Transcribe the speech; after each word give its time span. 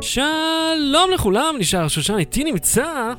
שלום 0.00 1.10
לכולם, 1.14 1.54
נשאר 1.58 1.88
שושן, 1.88 2.18
איתי 2.18 2.44
נמצא... 2.44 3.12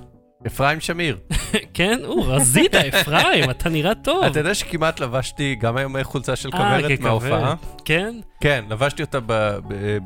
אפרים 0.48 0.80
שמיר. 0.80 1.18
כן, 1.74 2.00
הוא 2.06 2.26
רזית, 2.28 2.76
אפרים, 2.76 3.50
אתה 3.50 3.70
נראה 3.70 3.96
טוב. 3.96 4.24
אתה 4.24 4.40
יודע 4.40 4.54
שכמעט 4.54 5.00
לבשתי 5.00 5.56
גם 5.56 5.78
היום 5.78 6.04
חולצה 6.04 6.36
של 6.36 6.50
אה, 6.54 6.58
כוורת. 6.58 7.00
מההופעה? 7.00 7.56
כן? 7.86 8.16
כן, 8.42 8.66
לבשתי 8.70 9.02
אותה 9.02 9.20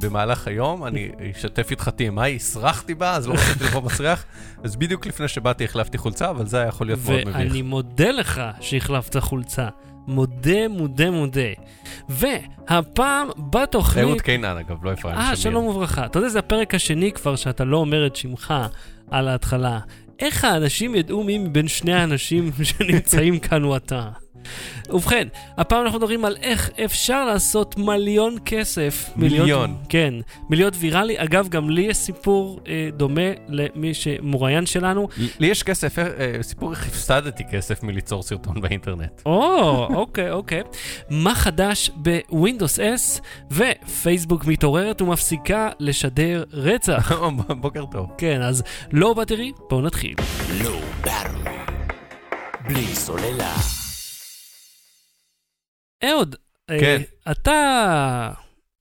במהלך 0.02 0.48
היום, 0.48 0.86
אני 0.86 1.12
אשתף 1.32 1.72
איתך 1.72 1.90
TMI, 1.98 2.28
הסרחתי 2.36 2.94
בה, 2.94 3.16
אז 3.16 3.28
לא 3.28 3.34
רציתי 3.34 3.64
לבוא 3.64 3.82
מסריח, 3.82 4.26
אז 4.64 4.76
בדיוק 4.76 5.08
לפני 5.08 5.28
שבאתי 5.28 5.64
החלפתי 5.64 5.98
חולצה, 5.98 6.30
אבל 6.30 6.46
זה 6.46 6.58
היה 6.58 6.68
יכול 6.68 6.88
להיות 6.88 7.00
מאוד 7.06 7.22
מביך. 7.22 7.36
ואני 7.36 7.62
מודה 7.62 8.12
לך 8.12 8.42
שהחלפת 8.60 9.18
חולצה. 9.18 9.68
מודה, 10.08 10.68
מודה, 10.68 11.12
מודה. 11.12 11.42
והפעם 12.10 13.28
בתוכנית... 13.38 14.06
אהוד 14.06 14.22
קינן 14.22 14.58
אגב, 14.58 14.86
לא 14.86 14.94
אפרים 14.94 15.16
שמיר. 15.16 15.28
אה, 15.28 15.36
שלום 15.36 15.66
וברכה. 15.66 16.06
אתה 16.06 16.20
יודע, 16.20 16.30
זה 16.30 16.40
הפרק 16.40 16.76
השני 16.76 17.12
כבר 17.12 17.36
שאתה 17.36 17.64
לא 17.64 17.78
אומר 17.78 18.08
את 18.08 18.16
שמך 18.16 18.54
על 19.12 19.28
ההתחלה. 19.28 19.80
איך 20.20 20.46
האנשים 20.46 20.96
ידעו 20.96 21.24
מי 21.24 21.38
מבין 21.38 21.68
שני 21.68 21.94
האנשים 21.94 22.52
שנמצאים 22.64 23.40
כאן 23.40 23.64
הוא 23.64 23.76
אתה? 23.76 24.10
ובכן, 24.90 25.28
הפעם 25.58 25.86
אנחנו 25.86 26.00
מדברים 26.00 26.26
על 26.26 26.38
איך 26.42 26.70
אפשר 26.86 27.26
לעשות 27.26 27.78
מיליון 27.78 28.38
כסף. 28.46 29.10
מיליון. 29.16 29.78
כן, 29.90 30.14
מלהיות 30.50 30.74
ויראלי. 30.80 31.16
אגב, 31.18 31.48
גם 31.48 31.70
לי 31.70 31.82
יש 31.82 31.98
סיפור 31.98 32.60
אה, 32.68 32.90
דומה 32.98 33.22
למי 33.48 33.94
שמוראיין 33.94 34.66
שלנו. 34.66 35.08
לי 35.40 35.48
יש 35.48 35.64
כסף, 35.64 36.00
אה, 36.00 36.04
אה, 36.06 36.44
סיפור 36.44 36.72
איך 36.72 36.88
הפסדתי 36.88 37.44
כסף 37.52 37.84
מליצור 37.84 38.24
סרטון 38.24 38.62
באינטרנט. 38.62 39.22
או, 39.26 39.88
אוקיי, 39.96 40.32
אוקיי. 40.32 40.62
מה 41.10 41.36
חדש 41.36 41.92
בווינדוס 41.96 42.80
10 42.80 43.22
ופייסבוק 43.52 44.46
מתעוררת 44.46 45.02
ומפסיקה 45.02 45.70
לשדר 45.80 46.44
רצח? 46.54 47.12
בוקר 47.62 47.86
טוב. 47.92 48.08
כן, 48.18 48.42
אז 48.42 48.64
לא 48.92 49.14
בטרי, 49.14 49.52
בואו 49.70 49.82
נתחיל. 49.82 50.16
לא 50.64 50.80
ברור. 51.04 51.42
בלי 52.68 52.96
סוללה. 52.96 53.81
אהוד, 56.04 56.36
אה, 56.70 56.80
כן. 56.80 57.02
אתה 57.32 58.32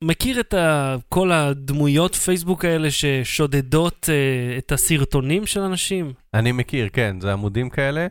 מכיר 0.05 0.41
את 0.41 0.55
ה- 0.55 0.97
כל 1.09 1.33
הדמויות 1.33 2.15
פייסבוק 2.15 2.65
האלה 2.65 2.91
ששודדות 2.91 4.09
אה, 4.13 4.59
את 4.59 4.73
הסרטונים 4.73 5.47
של 5.47 5.61
אנשים? 5.61 6.13
אני 6.35 6.53
מכיר, 6.53 6.89
כן, 6.93 7.17
זה 7.21 7.33
עמודים 7.33 7.71
כאלה, 7.71 8.07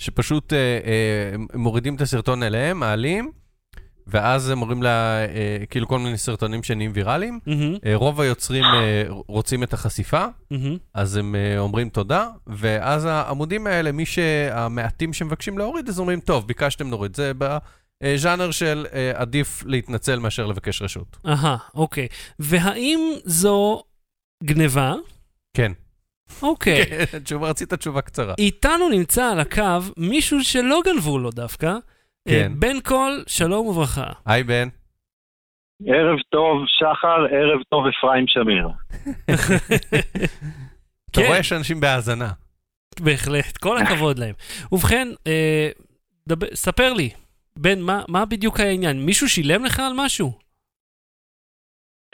שפשוט 0.00 0.52
אה, 0.52 0.58
אה, 0.58 1.58
מורידים 1.58 1.94
את 1.94 2.00
הסרטון 2.00 2.42
אליהם, 2.42 2.80
מעלים, 2.80 3.30
ואז 4.06 4.50
הם 4.50 4.62
אומרים 4.62 4.82
לה, 4.82 4.90
אה, 5.24 5.26
כאילו 5.70 5.88
כל 5.88 5.98
מיני 5.98 6.18
סרטונים 6.18 6.62
שנהיים 6.62 6.90
ויראליים. 6.94 7.38
מהמם, 7.46 7.74
אה, 7.86 7.92
רוב 7.94 8.20
היוצרים 8.20 8.64
אה, 8.64 9.02
רוצים 9.08 9.62
את 9.62 9.72
החשיפה, 9.72 10.24
מהמם. 10.50 10.76
אז 10.94 11.16
הם 11.16 11.34
אה, 11.34 11.58
אומרים 11.58 11.88
תודה, 11.88 12.28
ואז 12.46 13.04
העמודים 13.04 13.66
האלה, 13.66 13.92
מי 13.92 14.06
שהמעטים 14.06 15.12
שמבקשים 15.12 15.58
להוריד, 15.58 15.88
אז 15.88 16.00
אומרים, 16.00 16.20
טוב, 16.20 16.46
ביקשתם 16.46 16.88
נוריד. 16.88 17.16
זה 17.16 17.32
בז'אנר 18.02 18.50
של 18.50 18.86
אה, 18.92 19.12
עדיף 19.14 19.62
להתנצל 19.66 20.18
מאשר 20.18 20.46
לבקש 20.46 20.82
רשות. 20.82 21.16
אהה, 21.26 21.56
אוקיי. 21.74 22.08
והאם 22.38 22.98
זו 23.24 23.82
גניבה? 24.44 24.94
כן. 25.56 25.72
אוקיי. 26.42 26.86
כן, 26.86 27.18
תשובה, 27.24 27.48
רצית 27.50 27.74
תשובה 27.74 28.00
קצרה. 28.00 28.34
איתנו 28.38 28.88
נמצא 28.88 29.24
על 29.24 29.40
הקו 29.40 29.62
מישהו 29.96 30.44
שלא 30.44 30.80
גנבו 30.84 31.18
לו 31.18 31.30
דווקא. 31.30 31.66
אה, 31.66 31.78
כן. 32.28 32.52
בן 32.58 32.80
קול, 32.80 33.24
שלום 33.26 33.66
וברכה. 33.66 34.12
היי 34.26 34.42
בן. 34.42 34.68
ערב 35.86 36.18
טוב, 36.30 36.64
שחר, 36.66 37.24
ערב 37.30 37.62
טוב, 37.68 37.84
אפרים 37.86 38.24
שמיר. 38.28 38.68
אתה 41.10 41.20
כן. 41.20 41.26
רואה 41.26 41.42
שאנשים 41.42 41.80
בהאזנה. 41.80 42.30
בהחלט, 43.00 43.56
כל 43.56 43.78
הכבוד 43.78 44.18
להם. 44.18 44.34
ובכן, 44.72 45.08
אה, 45.26 45.68
דבר, 46.28 46.46
ספר 46.54 46.92
לי, 46.92 47.10
בן, 47.58 47.80
מה, 47.80 48.02
מה 48.08 48.24
בדיוק 48.26 48.60
העניין? 48.60 49.06
מישהו 49.06 49.28
שילם 49.28 49.64
לך 49.64 49.80
על 49.80 49.92
משהו? 49.96 50.32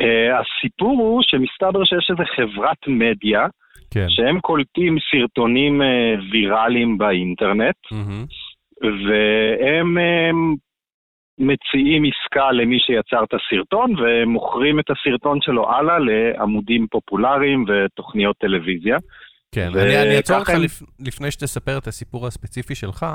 Uh, 0.02 0.04
הסיפור 0.40 0.98
הוא 0.98 1.22
שמסתבר 1.22 1.84
שיש 1.84 2.10
איזו 2.10 2.22
חברת 2.36 2.78
מדיה, 2.88 3.46
כן. 3.90 4.06
שהם 4.08 4.40
קולטים 4.40 4.96
סרטונים 5.10 5.80
uh, 5.82 5.84
ויראליים 6.32 6.98
באינטרנט, 6.98 7.76
מהמם. 7.92 8.24
והם 8.82 9.96
um, 9.98 10.58
מציעים 11.38 12.02
עסקה 12.04 12.52
למי 12.52 12.78
שיצר 12.80 13.24
את 13.24 13.34
הסרטון, 13.34 13.94
ומוכרים 14.00 14.80
את 14.80 14.84
הסרטון 14.90 15.38
שלו 15.42 15.70
הלאה 15.70 15.98
לעמודים 15.98 16.86
פופולריים 16.90 17.64
ותוכניות 17.68 18.36
טלוויזיה. 18.38 18.96
כן, 19.54 19.68
ו- 19.74 19.80
אני 19.80 20.16
אעצור 20.16 20.38
אותך 20.38 20.50
הם- 20.50 20.62
לפ- 20.62 20.82
לפני 21.06 21.30
שתספר 21.30 21.78
את 21.78 21.86
הסיפור 21.86 22.26
הספציפי 22.26 22.74
שלך, 22.74 23.06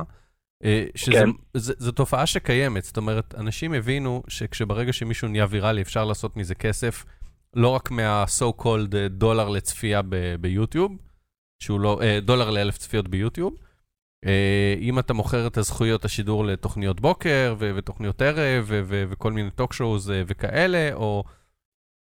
שזו 0.95 1.11
כן. 1.11 1.29
ז- 1.53 1.73
זו 1.83 1.91
תופעה 1.91 2.25
שקיימת, 2.25 2.83
זאת 2.83 2.97
אומרת, 2.97 3.35
אנשים 3.37 3.73
הבינו 3.73 4.23
שכשברגע 4.27 4.93
שמישהו 4.93 5.27
נהיה 5.27 5.45
ויראלי 5.49 5.81
אפשר 5.81 6.05
לעשות 6.05 6.37
מזה 6.37 6.55
כסף, 6.55 7.05
לא 7.53 7.67
רק 7.67 7.91
מה-so 7.91 8.61
called 8.61 8.95
אה, 8.95 9.07
דולר 9.07 9.49
לצפייה 9.49 10.01
ב- 10.01 10.35
ביוטיוב, 10.39 10.91
שהוא 11.63 11.79
לא, 11.79 11.99
אה, 12.01 12.19
דולר 12.19 12.49
לאלף 12.49 12.77
צפיות 12.77 13.07
ביוטיוב. 13.07 13.53
אה, 14.25 14.75
אם 14.79 14.99
אתה 14.99 15.13
מוכר 15.13 15.47
את 15.47 15.57
הזכויות 15.57 16.05
השידור 16.05 16.45
לתוכניות 16.45 16.99
בוקר 17.01 17.55
ו- 17.59 17.71
ותוכניות 17.75 18.21
ערב 18.21 18.65
ו- 18.67 18.81
ו- 18.85 19.03
וכל 19.09 19.31
מיני 19.31 19.49
talk 19.61 19.73
shows 19.75 20.11
אה, 20.11 20.21
וכאלה, 20.27 20.89
או 20.93 21.23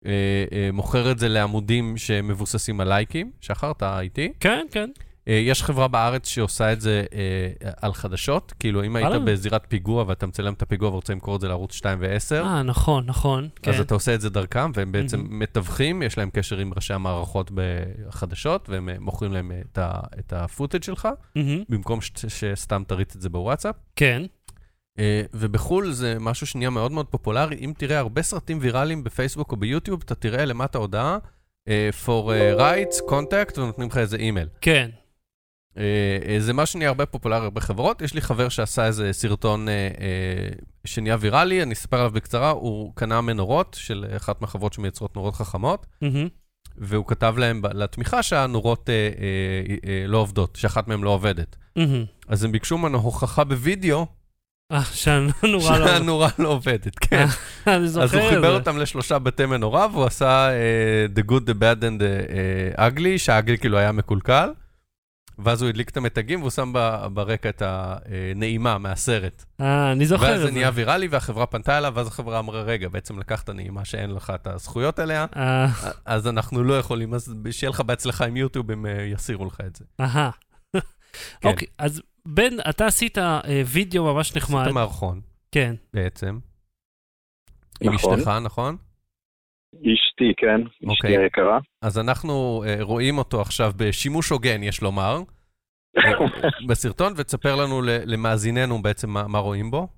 אה, 0.07 0.45
אה, 0.53 0.71
מוכר 0.73 1.11
את 1.13 1.19
זה 1.19 1.29
לעמודים 1.29 1.97
שמבוססים 1.97 2.81
על 2.81 2.89
לייקים, 2.89 3.33
שחר, 3.41 3.71
אתה 3.71 4.01
איתי? 4.01 4.33
כן, 4.41 4.67
כן. 4.71 4.91
אה, 5.29 5.33
יש 5.35 5.63
חברה 5.63 5.89
בארץ 5.89 6.29
שעושה 6.29 6.73
את 6.73 6.81
זה 6.81 7.05
אה, 7.15 7.71
על 7.83 7.93
חדשות, 7.95 8.55
כאילו 8.61 8.85
אם 8.85 8.97
היית. 8.97 9.09
בזירת 9.25 9.65
פיגוע 9.69 10.05
ואתה 10.07 10.27
מצלם 10.27 10.53
את 10.53 10.63
הפיגוע 10.63 10.89
ורוצה 10.89 11.13
למכור 11.13 11.37
את 11.37 11.41
זה 11.41 11.49
לערוץ 11.49 11.73
2 11.75 11.99
ו-10, 12.01 12.35
אה, 12.45 12.63
נכון, 12.63 13.05
נכון. 13.07 13.49
כן. 13.63 13.71
אז 13.71 13.81
אתה 13.81 13.95
עושה 13.95 14.15
את 14.15 14.21
זה 14.21 14.31
דרכם, 14.31 14.71
והם 14.75 14.93
בעצם 14.93 15.19
מהמם. 15.21 15.39
מתווכים, 15.39 16.03
יש 16.03 16.19
להם 16.19 16.31
קשר 16.33 16.59
עם 16.59 16.73
ראשי 16.77 16.95
המערכות 16.95 17.51
בחדשות, 17.55 18.69
והם 18.69 18.89
אה, 18.89 18.95
מוכרים 19.01 19.33
להם 19.33 19.53
אה, 19.53 19.61
את 19.73 19.79
ה- 19.79 20.01
את 20.19 20.33
הפוטאג' 20.33 20.83
שלך, 20.83 21.09
מהמם, 21.37 21.63
במקום 21.69 22.01
ש- 22.01 22.11
שסתם 22.29 22.83
תריץ 22.87 23.17
את 23.17 23.21
זה 23.23 23.29
בוואטסאפ. 23.29 23.75
כן. 23.97 24.23
אה, 24.99 25.23
ובחו"ל 25.35 25.93
זה 25.93 26.17
משהו 26.21 26.47
שנהיה 26.47 26.71
מאוד 26.71 26.93
מאוד 26.93 27.07
פופולרי. 27.07 27.57
אם 27.61 27.73
תראה 27.79 27.99
הרבה 27.99 28.23
סרטים 28.23 28.59
ויראליים 28.61 29.05
בפייסבוק 29.05 29.53
או 29.53 29.57
ביוטיוב, 29.57 30.03
אתה 30.05 30.15
תראה 30.15 30.45
למטה 30.45 30.79
הודעה, 30.79 31.19
אה, 31.69 31.91
for 32.07 32.31
אה, 32.31 32.55
rights, 32.85 33.11
contact, 33.11 33.59
ונותנים 33.61 33.89
לך 33.89 33.99
איזה 33.99 34.17
אימייל. 34.17 34.49
כן. 34.61 34.91
אה, 35.79 35.83
אה, 36.29 36.41
זה 36.41 36.53
משהו 36.53 36.73
שנהיה 36.73 36.89
הרבה 36.89 37.07
פופולרי 37.07 37.41
בהרבה 37.41 37.61
חברות. 37.61 38.03
יש 38.03 38.15
לי 38.15 38.21
חבר 38.21 38.49
שעשה 38.49 38.87
איזה 38.87 39.13
סרטון 39.13 39.69
אה, 39.69 39.75
אה, 39.75 40.49
שנהיה 40.85 41.17
ויראלי, 41.21 41.63
אני 41.63 41.73
אספר 41.75 41.97
עליו 41.97 42.11
בקצרה, 42.11 42.51
הוא 42.51 42.93
קנה 42.95 43.21
מנורות 43.21 43.77
של 43.81 44.05
אחת 44.17 44.41
מהחברות 44.41 44.73
שמייצרות 44.73 45.17
נורות 45.17 45.35
חכמות. 45.37 45.87
והוא 46.79 47.07
כתב 47.07 47.35
להם 47.39 47.63
לתמיכה 47.75 48.23
שהנורות 48.23 48.91
אה, 48.91 48.95
אה, 48.95 49.91
אה, 49.91 50.05
לא 50.07 50.19
עובדות, 50.19 50.57
שאחת 50.57 50.89
מהן 50.89 51.01
לא 51.01 51.11
עובדת. 51.11 51.57
מהמם. 51.77 52.05
אז 52.29 52.45
הם 52.45 52.53
ביקשו 52.53 52.79
ממנו 52.79 52.99
הוכחה 52.99 53.45
בווידאו 53.45 54.07
אה, 54.73 54.83
שהנורה 54.93 55.79
לא... 55.79 55.87
שהנורה 55.87 56.29
לא 56.39 56.49
עובדת, 56.49 56.99
כן. 56.99 57.27
אני 57.67 57.89
זוכר 57.89 58.05
אז 58.05 58.15
הוא 58.15 58.23
את 58.23 58.29
חיבר 58.29 58.51
זה. 58.51 58.55
אותם 58.55 58.79
לשלושה 58.79 59.19
בתי 59.19 59.47
מנורה, 59.47 59.87
והוא 59.93 60.05
עשה 60.05 60.49
uh, 60.51 61.19
The 61.19 61.31
Good, 61.31 61.45
The 61.45 61.55
Bad 61.55 61.81
and 61.83 62.01
The 62.01 62.29
uh, 62.77 62.81
Ugly, 62.81 63.19
שהאגלי 63.19 63.59
כאילו 63.59 63.79
היה 63.79 63.93
מקולקל, 63.93 64.49
ואז 65.39 65.63
הוא 65.63 65.69
הדליק 65.69 65.89
את 65.91 65.97
המתגים, 65.97 66.41
והוא 66.41 66.51
שם 66.51 66.73
ברקע 67.13 67.49
את 67.49 67.63
הנעימה 67.65 68.79
מהסרט. 68.79 69.45
אה, 69.61 69.93
אני 69.93 70.07
זוכר 70.07 70.25
ואז 70.25 70.35
את 70.35 70.41
זה 70.41 70.47
זה. 70.47 70.53
נהיה 70.53 70.71
ויראלי, 70.75 71.09
והחברה 71.09 71.47
פנתה 71.47 71.79
אליו, 71.79 71.93
ואז 71.97 72.07
החברה 72.07 72.39
אמרה, 72.39 72.63
רגע, 72.63 72.89
בעצם 72.89 73.19
לקחת 73.19 73.51
נעימה 73.51 73.85
שאין 73.85 74.11
לך 74.11 74.33
את 74.35 74.47
הזכויות 74.47 74.99
עליה, 74.99 75.27
אה, 75.37 75.67
אז 76.05 76.27
אנחנו 76.27 76.65
לא 76.65 76.79
יכולים, 76.79 77.15
אז 77.15 77.35
שיהיה 77.51 77.71
לך 77.71 77.81
בהצלחה 77.81 78.27
עם 78.27 78.37
יוטיוב, 78.37 78.71
הם 78.71 78.87
uh, 78.87 78.89
יסירו 78.89 79.45
לך 79.45 79.61
את 79.67 79.77
זה. 79.77 79.85
אהה. 80.01 80.31
כן. 81.41 81.49
אוקיי, 81.49 81.69
אז 81.79 82.03
בן, 82.27 82.53
אתה 82.71 82.87
עשית 82.87 83.19
אה, 83.19 83.41
וידאו 83.67 84.15
ממש 84.15 84.37
נחמד. 84.37 84.61
עשית 84.63 84.75
מערכון, 84.75 85.21
כן. 85.53 85.75
בעצם. 85.95 86.39
עם 87.81 87.93
נכון. 87.93 88.19
אשתך, 88.19 88.29
נכון? 88.43 88.77
אשתי, 89.81 90.33
כן, 90.37 90.61
אשתי 90.63 90.89
אוקיי. 90.89 91.19
היקרה. 91.19 91.59
אז 91.83 91.99
אנחנו 91.99 92.63
uh, 92.65 92.83
רואים 92.83 93.19
אותו 93.19 93.41
עכשיו 93.41 93.71
בשימוש 93.77 94.31
הוגן, 94.31 94.63
יש 94.63 94.83
לומר, 94.83 95.19
בסרטון, 96.69 97.13
ותספר 97.17 97.57
לנו 97.57 97.81
למאזיננו 98.07 98.83
בעצם 98.83 99.11
מה, 99.11 99.29
מה 99.29 99.39
רואים 99.39 99.71
בו. 99.71 99.89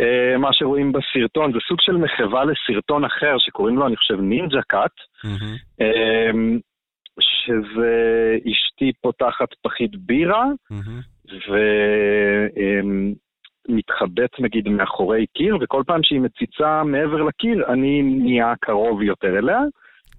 אה, 0.00 0.38
מה 0.38 0.48
שרואים 0.52 0.92
בסרטון 0.92 1.52
זה 1.52 1.58
סוג 1.68 1.78
של 1.80 1.96
מחווה 1.96 2.44
לסרטון 2.44 3.04
אחר 3.04 3.36
שקוראים 3.38 3.76
לו, 3.76 3.86
אני 3.86 3.96
חושב, 3.96 4.20
נינג'ה 4.20 4.62
קאט. 4.68 4.92
מהמם. 5.24 5.56
אמ, 5.80 6.58
שזה 7.20 8.36
אשתי 8.50 8.92
פותחת 9.00 9.48
פחית 9.62 9.96
בירה 9.96 10.44
מהמם. 10.70 11.00
ומתחבאת 13.68 14.30
נגיד 14.40 14.68
מאחורי 14.68 15.26
קיר, 15.36 15.58
וכל 15.60 15.82
פעם 15.86 16.00
שהיא 16.02 16.20
מציצה 16.20 16.82
מעבר 16.84 17.22
לקיר, 17.22 17.72
אני 17.72 18.02
נהיה 18.02 18.52
קרוב 18.60 19.02
יותר 19.02 19.38
אליה. 19.38 19.60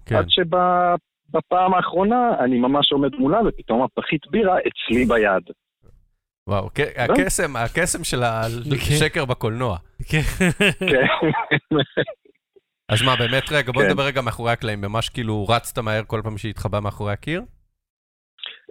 כן. 0.06 0.16
עד 0.16 0.26
שבפעם 0.28 1.74
האחרונה 1.74 2.30
אני 2.44 2.58
ממש 2.58 2.92
עומד 2.92 3.14
מולה, 3.14 3.38
ופתאום 3.48 3.82
הפחית 3.82 4.20
בירה 4.30 4.56
אצלי 4.58 5.04
ביד. 5.04 5.42
וואו, 6.48 6.68
ק- 6.74 6.98
הקסם, 6.98 7.56
הקסם 7.56 8.04
של 8.04 8.22
השקר 8.22 9.24
בקולנוע. 9.24 9.76
כן. 10.08 10.20
כן. 10.78 11.06
אז 12.88 13.02
מה, 13.02 13.16
באמת, 13.16 13.42
רגע, 13.52 13.72
בוא 13.72 13.82
כן. 13.82 13.88
נדבר 13.88 14.02
רגע 14.02 14.20
מאחורי 14.20 14.52
הקלעים, 14.52 14.80
ממש 14.80 15.08
כאילו 15.08 15.46
רצת 15.48 15.78
מהר 15.78 16.02
כל 16.06 16.20
פעם 16.24 16.38
שהתחבא 16.38 16.80
מאחורי 16.80 17.12
הקיר? 17.12 17.42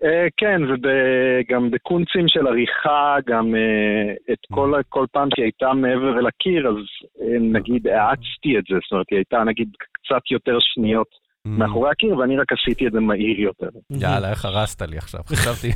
אה, 0.03 0.27
כן, 0.38 0.62
וגם 0.63 1.71
בקונצים 1.71 2.27
של 2.27 2.48
עריכה, 2.48 3.15
גם 3.27 3.56
אה, 3.56 4.13
את 4.33 4.39
כל, 4.51 4.74
כל 4.89 5.06
פעם 5.12 5.27
שהיא 5.36 5.45
הייתה 5.45 5.74
מעבר 5.74 6.19
אל 6.19 6.27
הקיר, 6.27 6.68
אז 6.68 6.75
אה, 7.21 7.39
נגיד 7.39 7.88
האצתי 7.88 8.57
את 8.59 8.63
זה, 8.69 8.75
זאת 8.83 8.92
אומרת, 8.92 9.06
היא 9.12 9.18
הייתה 9.18 9.44
נגיד 9.44 9.68
קצת 9.94 10.31
יותר 10.31 10.57
שניות 10.59 11.07
מאחורי 11.45 11.89
הקיר, 11.92 12.18
ואני 12.18 12.38
רק 12.38 12.48
עשיתי 12.53 12.88
את 12.88 12.92
זה 12.92 13.00
מהיר 13.00 13.39
יותר. 13.39 13.69
יאללה, 13.92 14.30
איך 14.30 14.45
הרסת 14.45 14.81
לי 14.81 14.98
עכשיו, 14.98 15.21
חשבתי... 15.27 15.71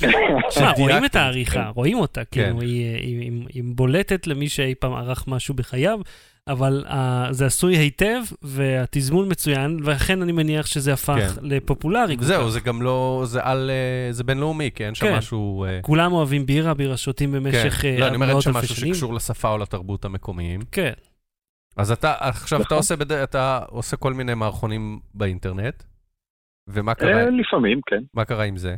תשמע, 0.48 0.70
רואים. 0.78 1.04
את 1.04 1.16
העריכה, 1.16 1.70
רואים 1.74 1.98
אותה, 1.98 2.20
כן. 2.24 2.42
כאילו, 2.42 2.60
היא- 2.60 3.46
היא 3.54 3.62
בולטת 3.74 4.26
למי 4.26 4.48
שאי 4.48 4.74
פעם 4.74 4.92
ערך 4.92 5.24
משהו 5.28 5.54
בחייו, 5.54 6.00
אבל 6.48 6.84
אה, 6.88 7.28
זה 7.30 7.46
עשוי 7.46 7.76
היטב, 7.76 8.22
והתזמון 8.42 9.30
מצוין, 9.30 9.80
ולכן 9.84 10.22
אני 10.22 10.32
מניח 10.32 10.66
שזה 10.66 10.92
הפך 10.92 11.34
כן. 11.34 11.46
לפופולרי. 11.46 12.16
זהו, 12.20 12.44
כך. 12.44 12.48
זה 12.48 12.60
גם 12.60 12.82
לא, 12.82 13.22
זה 13.26 13.40
על, 13.42 13.70
אה, 13.70 14.12
זה 14.12 14.24
בינלאומי, 14.24 14.70
כי 14.74 14.86
אין 14.86 14.94
שם 14.94 15.06
כן. 15.06 15.16
משהו... 15.16 15.64
אה, 15.64 15.78
כולם 15.82 16.12
אוהבים 16.12 16.46
בירה, 16.46 16.74
בירה 16.74 16.96
שותים 16.96 17.32
במשך 17.32 17.78
כן. 17.82 17.88
אה, 17.88 17.98
לא, 17.98 18.06
אני 18.06 18.14
אומר, 18.14 18.26
אין 18.26 18.32
מאות 18.32 18.42
שם 18.42 18.52
משהו 18.52 18.76
שנים. 18.76 18.94
שקשור 18.94 19.14
לשפה 19.14 19.48
או 19.50 19.58
לתרבות 19.58 20.04
המקומיים. 20.04 20.60
כן. 20.72 20.92
אז 21.76 21.90
אתה, 21.90 22.14
עכשיו 22.18 22.58
אתה 22.58 22.66
נכון. 22.66 22.76
עושה, 22.76 22.96
בד... 22.96 23.12
אתה 23.12 23.60
עושה 23.68 23.96
כל 23.96 24.12
מיני 24.12 24.34
מערכונים 24.34 25.00
באינטרנט, 25.14 25.82
ומה 26.68 26.94
קרה, 26.94 27.24
לפעמים, 27.30 27.80
כן. 27.86 28.02
מה 28.14 28.24
קרה 28.24 28.44
עם 28.44 28.56
זה? 28.56 28.76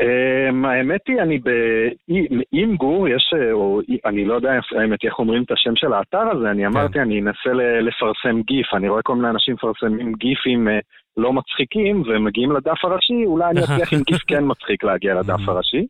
Um, 0.00 0.66
האמת 0.66 1.00
היא, 1.06 1.20
אני 1.20 2.76
גור, 2.76 3.08
יש, 3.08 3.32
אה, 3.36 3.52
או 3.52 3.80
אני 4.04 4.24
לא 4.24 4.34
יודע 4.34 4.52
האמת 4.76 5.04
איך 5.04 5.18
אומרים 5.18 5.42
את 5.42 5.50
השם 5.50 5.76
של 5.76 5.92
האתר 5.92 6.36
הזה, 6.36 6.50
אני 6.50 6.66
אמרתי, 6.66 7.00
אני 7.00 7.20
אנסה 7.20 7.52
לפרסם 7.80 8.42
גיף, 8.42 8.74
אני 8.74 8.88
רואה 8.88 9.02
כל 9.02 9.16
מיני 9.16 9.28
אנשים 9.28 9.54
מפרסמים 9.54 10.12
גיפים 10.12 10.68
אה, 10.68 10.78
לא 11.16 11.32
מצחיקים 11.32 12.02
ומגיעים 12.06 12.52
לדף 12.52 12.84
הראשי, 12.84 13.24
אולי 13.26 13.50
אני 13.50 13.60
אצליח 13.60 13.92
עם 13.92 14.00
גיף 14.06 14.22
כן 14.26 14.44
מצחיק 14.46 14.84
להגיע 14.84 15.14
לדף 15.14 15.48
הראשי. 15.48 15.86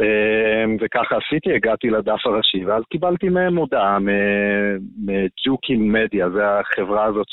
אמ, 0.00 0.76
וככה 0.80 1.16
עשיתי, 1.16 1.54
הגעתי 1.54 1.90
לדף 1.90 2.26
הראשי, 2.26 2.64
ואז 2.64 2.82
קיבלתי 2.90 3.28
מהם 3.28 3.56
הודעה 3.56 3.98
מ- 3.98 4.78
מ 5.06 5.20
Jukin 5.20 5.92
Media, 5.92 6.30
זו 6.30 6.42
החברה 6.42 7.04
הזאת 7.04 7.26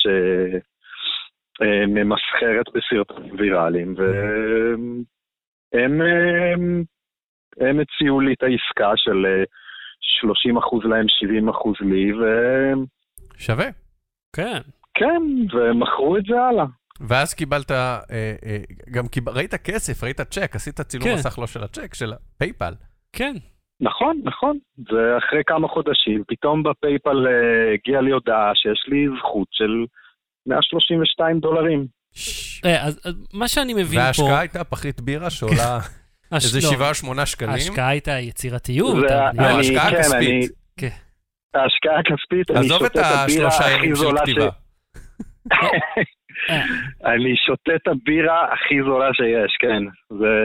שממסחרת 1.58 2.66
בסרטונים 2.74 3.36
ויראליים, 3.38 3.96
והם 3.98 5.04
הם, 5.74 6.84
הם 7.60 7.80
הציעו 7.80 8.20
לי 8.20 8.34
את 8.34 8.44
העסקה 8.44 8.92
של 8.96 9.26
אה, 9.26 9.44
30% 10.84 10.88
להם, 10.88 11.06
70% 11.06 11.86
לי, 11.86 12.14
וכן, 12.14 12.80
שווה. 13.38 13.68
כן. 14.34 14.62
ומכרו 15.54 16.18
את 16.18 16.24
זה 16.26 16.42
הלאה. 16.42 16.66
ואז 17.00 17.34
קיבלת, 17.34 17.72
אה, 17.72 18.00
אה, 18.12 18.58
גם 18.92 19.08
קיב... 19.08 19.30
ראית 19.30 19.56
כסף, 19.56 20.04
ראית 20.04 20.22
צ'ק, 20.22 20.56
עשית 20.56 20.82
צילום 20.82 21.08
כן. 21.08 21.14
מסך 21.14 21.40
לא 21.40 21.48
של 21.48 21.64
הצ'ק, 21.64 21.94
של 21.94 22.14
הפייפל. 22.14 22.74
כן. 23.14 23.34
נכון, 23.82 24.22
נכון. 24.24 24.58
ואחרי 24.78 25.44
כמה 25.46 25.68
חודשים, 25.68 26.24
פתאום 26.28 26.64
בפייפל 26.64 27.28
אה, 27.28 27.74
הגיעה 27.74 28.02
לי 28.02 28.12
הודעה 28.12 28.52
שיש 28.56 28.86
לי 28.88 29.08
זכות 29.20 29.48
של 29.52 29.86
132 30.48 31.40
דולרים. 31.40 31.86
אה, 32.66 32.84
אז 32.84 33.00
מה 33.34 33.48
שאני 33.48 33.74
מבין 33.74 33.86
פה... 34.00 34.06
וההשקעה 34.06 34.40
הייתה 34.40 34.64
פחית 34.64 35.02
בירה 35.02 35.30
שעולה 35.30 35.78
הש- 36.32 36.46
איזה 36.46 36.60
לא, 36.68 36.74
7 36.74 36.90
או 36.90 36.94
8 36.96 37.26
שקלים. 37.26 37.50
ההשקעה 37.52 37.90
הייתה 37.90 38.12
יצירתיות. 38.20 38.96
לא, 38.98 39.30
אני- 39.30 39.60
השקעה 39.60 39.92
כן, 39.92 39.98
כספית. 40.00 40.18
אני- 40.30 40.48
כן. 40.80 40.90
ההשקעה 41.56 42.00
הכספית, 42.00 42.52
אני 42.52 42.68
שותה 42.68 42.86
את 42.86 42.96
הבירה 42.98 43.48
הכי 43.48 43.96
זולה 43.96 44.22
ש... 44.26 44.38
אה, 46.52 47.14
אני 47.14 47.34
שותה 47.46 47.72
את 47.76 47.88
הבירה 47.88 48.54
הכי 48.54 48.76
זולה 48.86 49.10
שיש, 49.14 49.58
כן. 49.60 49.84
זה... 50.20 50.36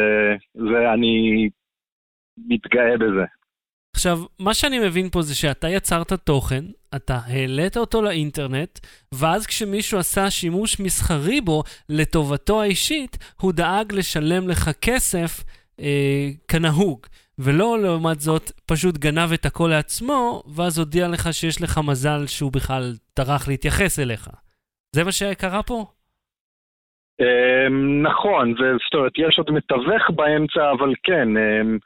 זה... 0.54 0.92
אני 0.94 1.48
מתגאה 2.48 2.96
בזה. 2.96 3.24
עכשיו, 4.00 4.18
מה 4.38 4.54
שאני 4.54 4.78
מבין 4.78 5.08
פה 5.08 5.22
זה 5.22 5.34
שאתה 5.34 5.68
יצרת 5.68 6.12
תוכן, 6.12 6.64
אתה 6.96 7.14
העלית 7.26 7.76
אותו 7.76 8.02
לאינטרנט, 8.02 8.78
ואז 9.14 9.46
כשמישהו 9.46 9.98
עשה 9.98 10.30
שימוש 10.30 10.80
מסחרי 10.80 11.40
בו 11.40 11.62
לטובתו 11.88 12.62
האישית, 12.62 13.34
הוא 13.40 13.52
דאג 13.52 13.92
לשלם 13.92 14.48
לך 14.48 14.70
כסף 14.82 15.44
אה, 15.80 16.28
כנהוג. 16.48 17.06
ולא 17.38 17.78
לעומת 17.82 18.20
זאת, 18.20 18.50
פשוט 18.66 18.98
גנב 18.98 19.32
את 19.32 19.46
הכל 19.46 19.68
לעצמו, 19.70 20.42
ואז 20.56 20.78
הודיע 20.78 21.08
לך 21.08 21.28
שיש 21.32 21.62
לך 21.62 21.80
מזל 21.86 22.26
שהוא 22.26 22.52
בכלל 22.52 22.92
טרח 23.14 23.48
להתייחס 23.48 23.98
אליך. 23.98 24.28
זה 24.96 25.04
מה 25.04 25.12
שקרה 25.12 25.62
פה? 25.62 25.84
אמ, 27.20 28.02
נכון, 28.02 28.54
זאת 28.54 28.94
אומרת, 28.94 29.12
יש 29.18 29.38
עוד 29.38 29.50
מתווך 29.50 30.10
באמצע, 30.16 30.70
אבל 30.70 30.92
כן, 31.02 31.28
אמ, 31.36 31.78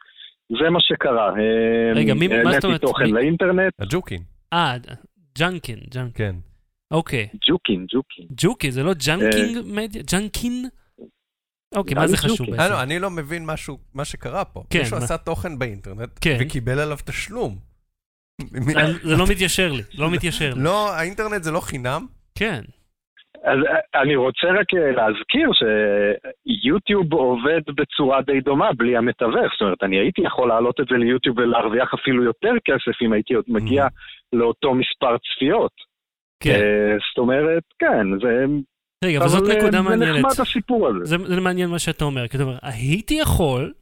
זה 0.63 0.71
מה 0.71 0.79
שקרה. 0.81 1.31
אמ, 1.31 1.97
רגע, 1.97 2.15
מי- 2.15 2.29
מה 2.29 2.35
זאת 2.35 2.65
אומרת? 2.65 2.65
העליתי 2.65 2.87
תוכן 2.87 3.05
מי- 3.05 3.13
לאינטרנט, 3.13 3.73
ה 3.81 3.87
Jukin, 3.87 4.23
אה, 4.53 4.77
Junkin, 5.39 5.79
Junkin. 5.91 6.11
כן. 6.15 6.37
אוקיי. 6.91 7.29
Jukin, 7.51 7.87
Jukin. 7.95 8.27
Juki, 8.37 8.73
זה 8.73 8.83
לא 8.83 8.93
Junking 9.07 9.59
Media? 9.67 10.03
Junkin? 10.13 10.69
אוקיי, 11.77 11.95
מה 11.95 12.07
זה 12.09 12.17
חשוב. 12.17 12.51
בעצם? 12.51 12.61
אה, 12.61 12.69
לא, 12.69 12.83
אני 12.83 12.99
לא 12.99 13.11
מבין 13.11 13.47
משהו, 13.47 13.79
מה 13.95 14.05
שקרה 14.05 14.45
פה. 14.45 14.63
כן, 14.71 14.79
מישהו 14.79 14.99
מה? 14.99 15.05
עשה 15.05 15.17
תוכן 15.17 15.59
באינטרנט, 15.59 16.19
כן. 16.21 16.37
וקיבל 16.41 16.79
עליו 16.79 16.99
תשלום. 17.05 17.57
זה 19.03 19.17
לא 19.17 19.25
מתיישר 19.31 19.73
לי, 19.73 19.83
לא 19.95 20.11
מתיישר 20.11 20.55
לי. 20.55 20.61
לא, 20.63 20.95
האינטרנט 20.95 21.43
זה 21.43 21.51
לא 21.51 21.61
חינם? 21.61 22.07
כן. 22.35 22.63
אז 23.45 23.59
אה, 23.69 24.03
אני 24.03 24.17
רוצה 24.17 24.47
רק 24.61 24.75
אה, 24.75 24.91
להזכיר 24.93 25.51
שיוטיוב 25.59 27.13
עובד 27.13 27.61
בצורה 27.77 28.23
די 28.23 28.41
דומה 28.41 28.73
בלי 28.73 28.97
המתווך. 28.97 29.53
זאת 29.53 29.61
אומרת, 29.61 29.83
אני 29.83 29.99
הייתי 29.99 30.23
יכול 30.23 30.49
להעלות 30.49 30.81
את 30.81 30.87
זה 30.91 30.97
ליוטיוב 30.97 31.39
ולהרוויח 31.39 31.95
אפילו 31.95 32.25
יותר 32.25 32.53
כסף 32.65 33.03
אם 33.03 33.13
הייתי 33.13 33.35
עוד 33.35 33.45
מגיע 33.49 33.87
לאותו 34.33 34.75
מספר 34.75 35.17
צפיות. 35.19 35.73
כן. 36.43 36.51
אה, 36.51 36.97
זאת 37.11 37.19
אומרת, 37.19 37.63
כן, 37.79 38.07
זה... 38.23 38.45
רגע, 39.05 39.19
אבל 39.19 39.29
זאת 39.29 39.43
נקודה 39.43 39.83
זה 39.83 39.83
מעניינת. 39.83 40.19
נחמד 40.19 40.41
הסיפור 40.41 40.89
הזה. 40.89 41.05
זה 41.05 41.17
זה 41.35 41.41
מעניין 41.41 41.71
מה 41.71 41.79
שאתה 41.79 42.05
אומר, 42.05 42.29
כי 42.29 42.37
אתה 42.37 42.45
אומר, 42.45 42.59
הייתי 42.63 43.15
יכול, 43.15 43.73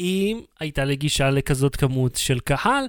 אם 0.00 0.40
הייתה 0.60 0.84
לי 0.84 0.96
גישה 0.96 1.30
לכזאת 1.30 1.76
כמות 1.76 2.14
של 2.14 2.40
קהל, 2.40 2.84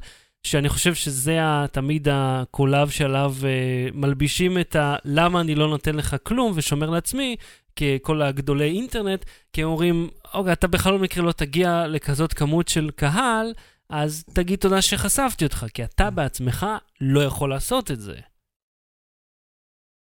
שאני 0.51 0.69
חושב 0.69 0.93
שזה 0.93 1.39
תמיד 1.71 2.07
הקולב 2.11 2.89
שעליו 2.89 3.31
אה, 3.45 3.87
מלבישים 3.93 4.51
את 4.61 4.75
ה... 4.75 4.95
למה 5.05 5.41
אני 5.41 5.55
לא 5.55 5.67
נותן 5.67 5.95
לך 5.95 6.15
כלום 6.23 6.51
ושומר 6.55 6.89
לעצמי, 6.89 7.35
ככל 7.79 8.21
הגדולי 8.21 8.69
אינטרנט, 8.71 9.25
כי 9.53 9.63
הם 9.63 9.69
אומרים, 9.69 10.07
אוקיי, 10.33 10.53
אתה 10.53 10.67
בכל 10.67 10.93
מקרה 11.03 11.25
לא 11.25 11.31
תגיע 11.31 11.87
לכזאת 11.87 12.33
כמות 12.33 12.67
של 12.67 12.89
קהל, 12.95 13.47
אז 13.89 14.25
תגיד 14.35 14.59
תודה 14.59 14.81
שחשפתי 14.81 15.45
אותך, 15.45 15.65
כי 15.73 15.83
אתה 15.83 16.09
בעצמך 16.11 16.65
לא 17.01 17.19
יכול 17.19 17.49
לעשות 17.49 17.91
את 17.91 17.99
זה. 17.99 18.15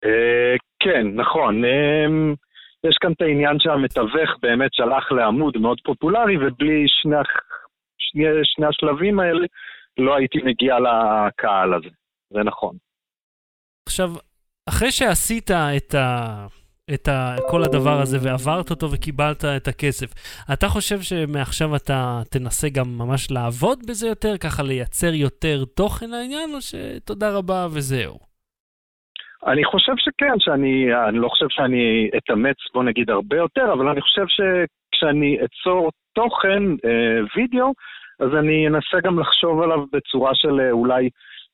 אה, 0.05 0.55
כן, 0.81 1.07
נכון. 1.15 1.65
אמ, 1.65 2.35
יש 2.87 2.97
כאן 3.01 3.13
את 3.13 3.23
העניין 3.23 3.57
שהמתווך 3.61 4.31
באמת 4.43 4.71
שלח 4.75 5.13
לעמוד 5.13 5.59
מאוד 5.59 5.79
פופולרי, 5.85 6.37
ובלי 6.37 6.85
שני 8.45 8.67
השלבים 8.67 9.21
האלה 9.21 9.47
לא 9.99 10.17
הייתי 10.17 10.39
מגיע 10.45 10.77
לקהל 10.79 11.75
הזה. 11.75 11.89
זה 12.31 12.41
נכון. 12.45 12.77
עכשיו, 13.87 14.09
אחרי 14.69 14.91
שעשית 14.91 15.51
את, 15.51 15.95
ה, 15.95 16.47
את 16.95 17.09
ה, 17.09 17.37
כל 17.51 17.63
הדבר 17.63 18.01
הזה 18.03 18.19
ועברת 18.23 18.71
אותו 18.71 18.87
וקיבלת 18.93 19.45
את 19.45 19.69
הכסף, 19.69 20.11
אתה 20.53 20.69
חושב 20.69 21.01
שמעכשיו 21.01 21.77
אתה 21.77 22.21
תנסה 22.31 22.69
גם 22.69 22.99
ממש 22.99 23.31
לעבוד 23.31 23.79
בזה 23.89 24.09
יותר, 24.09 24.37
ככה 24.37 24.63
לייצר 24.63 25.15
יותר 25.15 25.65
תוכן 25.77 26.11
לעניין, 26.11 26.51
או 26.55 26.61
שתודה 26.61 27.31
רבה 27.39 27.67
וזהו? 27.67 28.31
אני 29.47 29.65
חושב 29.65 29.93
שכן, 29.97 30.35
שאני 30.39 30.89
אני 31.09 31.19
לא 31.19 31.29
חושב 31.29 31.47
שאני 31.49 32.11
אתאמץ, 32.17 32.57
בוא 32.75 32.85
נגיד, 32.85 33.11
הרבה 33.11 33.37
יותר, 33.37 33.73
אבל 33.73 33.89
אני 33.89 34.01
חושב 34.01 34.25
שכשאני 34.29 35.37
אצור 35.45 35.91
תוכן, 36.13 36.63
אה, 36.85 37.21
וידאו, 37.37 37.73
אז 38.21 38.31
אני 38.39 38.67
אנסה 38.69 38.97
גם 39.05 39.19
לחשוב 39.19 39.63
עליו 39.63 39.85
בצורה 39.93 40.31
של 40.35 40.61
אה, 40.61 40.71
אולי 40.71 41.09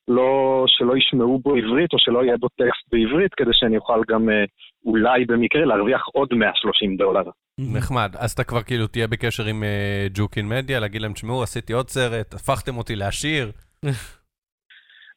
לא, 0.09 0.65
שלא 0.67 0.97
ישמעו 0.97 1.39
בו 1.39 1.55
עברית, 1.55 1.93
או 1.93 1.99
שלא 1.99 2.25
יהיה 2.25 2.37
בו 2.37 2.49
טקסט 2.49 2.93
בעברית, 2.93 3.35
כדי 3.35 3.51
שאני 3.53 3.77
אוכל 3.77 4.01
גם 4.09 4.29
אה, 4.31 4.45
אולי 4.87 5.25
במקרה 5.25 5.65
להרוויח 5.65 6.03
עוד 6.13 6.29
130 6.35 6.97
דולר. 6.97 7.23
נחמד. 7.59 8.17
אז 8.19 8.33
אתה 8.33 8.45
כבר 8.45 8.63
כאילו 8.63 8.87
תהיה 8.87 9.07
בקשר 9.07 9.45
עם 9.45 9.63
אה, 9.63 10.07
ג'וקין 10.15 10.49
מדיה, 10.49 10.81
להגיד 10.81 11.03
להם, 11.03 11.13
תשמעו, 11.13 11.43
עשיתי 11.43 11.73
עוד 11.73 11.89
סרט, 11.89 12.35
הפכתם 12.35 12.77
אותי 12.77 12.97
לעשיר. 12.97 13.51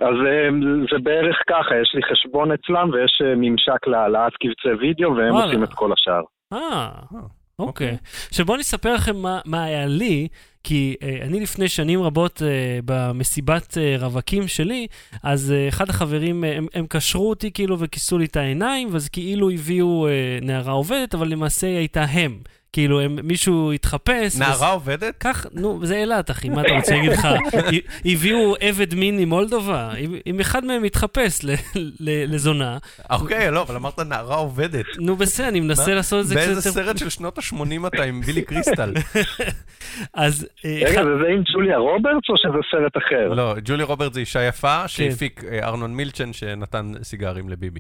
אז 0.08 0.16
זה 0.92 0.98
בערך 1.04 1.38
ככה, 1.50 1.76
יש 1.82 1.92
לי 1.96 2.02
חשבון 2.12 2.52
אצלם 2.52 2.90
ויש 2.94 3.22
ממשק 3.38 3.88
להעלאת 3.88 4.34
קבצי 4.34 4.74
וידאו 4.80 5.16
והם. 5.16 5.34
עושים 5.34 5.64
את 5.64 5.74
כל 5.74 5.92
השאר. 5.94 6.22
אה, 6.54 6.90
אוקיי. 7.60 7.92
אוקיי. 7.92 7.98
עכשיו 8.30 8.46
בואו 8.46 8.56
אני 8.56 8.62
אספר 8.62 8.94
לכם 8.94 9.16
מה, 9.16 9.40
מה 9.46 9.64
היה 9.64 9.86
לי, 9.86 10.28
כי 10.64 10.96
אה, 11.04 11.20
אני 11.22 11.40
לפני 11.40 11.70
שנים 11.70 12.02
רבות 12.02 12.42
אה, 12.46 12.80
במסיבת 12.86 13.78
אה, 13.78 13.96
רווקים 14.00 14.48
שלי, 14.48 14.88
אז 15.24 15.52
אה, 15.52 15.68
אחד 15.68 15.90
החברים, 15.90 16.44
אה, 16.44 16.58
הם, 16.58 16.68
הם 16.74 16.86
קשרו 16.90 17.30
אותי 17.30 17.52
כאילו 17.52 17.80
וכיסו 17.80 18.18
לי 18.18 18.26
את 18.26 18.36
העיניים, 18.36 18.90
ואז 18.92 19.10
כאילו 19.10 19.50
הביאו 19.50 20.08
אה, 20.08 20.12
נערה 20.42 20.72
עובדת, 20.72 21.16
אבל 21.16 21.28
למעשה 21.28 21.68
היא 21.68 21.78
הייתה 21.78 22.04
הם. 22.04 22.40
כאילו, 22.74 23.02
הם, 23.02 23.20
מישהו 23.24 23.72
התחפש. 23.72 24.38
נערה 24.40 24.72
עובדת? 24.72 25.16
כך, 25.20 25.46
נו, 25.54 25.86
זה 25.86 25.96
אילת, 25.98 26.32
אחי, 26.32 26.50
מה 26.50 26.62
אתה 26.62 26.74
רוצה 26.74 26.96
להגיד 26.96 27.12
לך? 27.12 27.28
הביאו 28.06 28.56
עבד 28.60 28.96
מין 28.96 29.18
ממולדובה, 29.18 29.92
אם, 29.96 30.16
אם 30.28 30.40
אחד 30.40 30.66
מהם 30.66 30.84
ל, 32.00 32.36
לזונה, 32.36 32.78
אוקיי, 33.10 33.52
לא, 33.52 33.62
אבל 33.62 33.76
אמרת 33.76 34.00
נערה 34.00 34.36
עובדת. 34.36 34.86
נו 35.00 35.16
בסדר, 35.16 35.48
אני 35.48 35.60
מנסה? 35.60 35.94
לעשות 35.94 36.20
את 36.22 36.28
זה 36.28 36.36
קצת 36.36 36.46
באיזה. 36.46 36.72
סרט 36.72 36.98
של 36.98 37.10
שנות 37.10 37.38
ה-80 37.38 37.88
אתה 37.88 38.04
עם 38.04 38.22
בילי 38.22 38.42
קריסטל? 38.42 38.94
אז 40.14 40.48
אה, 40.66 40.80
רגע, 40.86 40.90
אחד- 41.02 41.02
וזה 41.08 41.28
עם 41.34 41.42
ג'וליה 41.54 41.78
רוברטס 41.78 42.30
או 42.30 42.36
שזה 42.38 42.60
סרט 42.72 42.98
אחר? 42.98 43.34
לא, 43.34 43.56
ג'ולי 43.66 43.84
רוברט 43.84 44.14
זה 44.14 44.20
אישה 44.20 44.40
כן. 44.40 44.48
יפה 44.48 44.88
שהפיק 44.88 45.44
אה, 45.52 45.68
ארנון 45.68 45.94
מילצ'ן 45.94 46.34
שנתן 46.34 46.92
סיגרים 47.04 47.50
לביבי. 47.50 47.80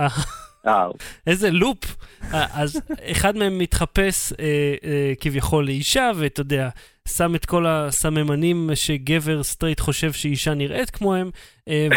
אה, 0.00 0.86
איזה 1.26 1.50
לופ. 1.50 1.96
אה, 2.34 2.46
אז 2.52 2.80
אחד 3.10 3.36
מהם 3.36 3.58
מתחפש 3.58 4.32
אה, 4.32 4.74
אה, 4.84 5.12
כביכול 5.20 5.64
לאישה, 5.66 6.10
ואתה 6.16 6.40
יודע, 6.40 6.68
שם 7.08 7.34
את 7.34 7.44
כל 7.46 7.66
הסממנים 7.66 8.70
שגבר 8.74 9.42
סטרייט 9.42 9.80
חושב 9.80 10.12
שאישה 10.12 10.54
נראית 10.54 10.90
כמוהם, 10.90 11.30
אה, 11.68 11.88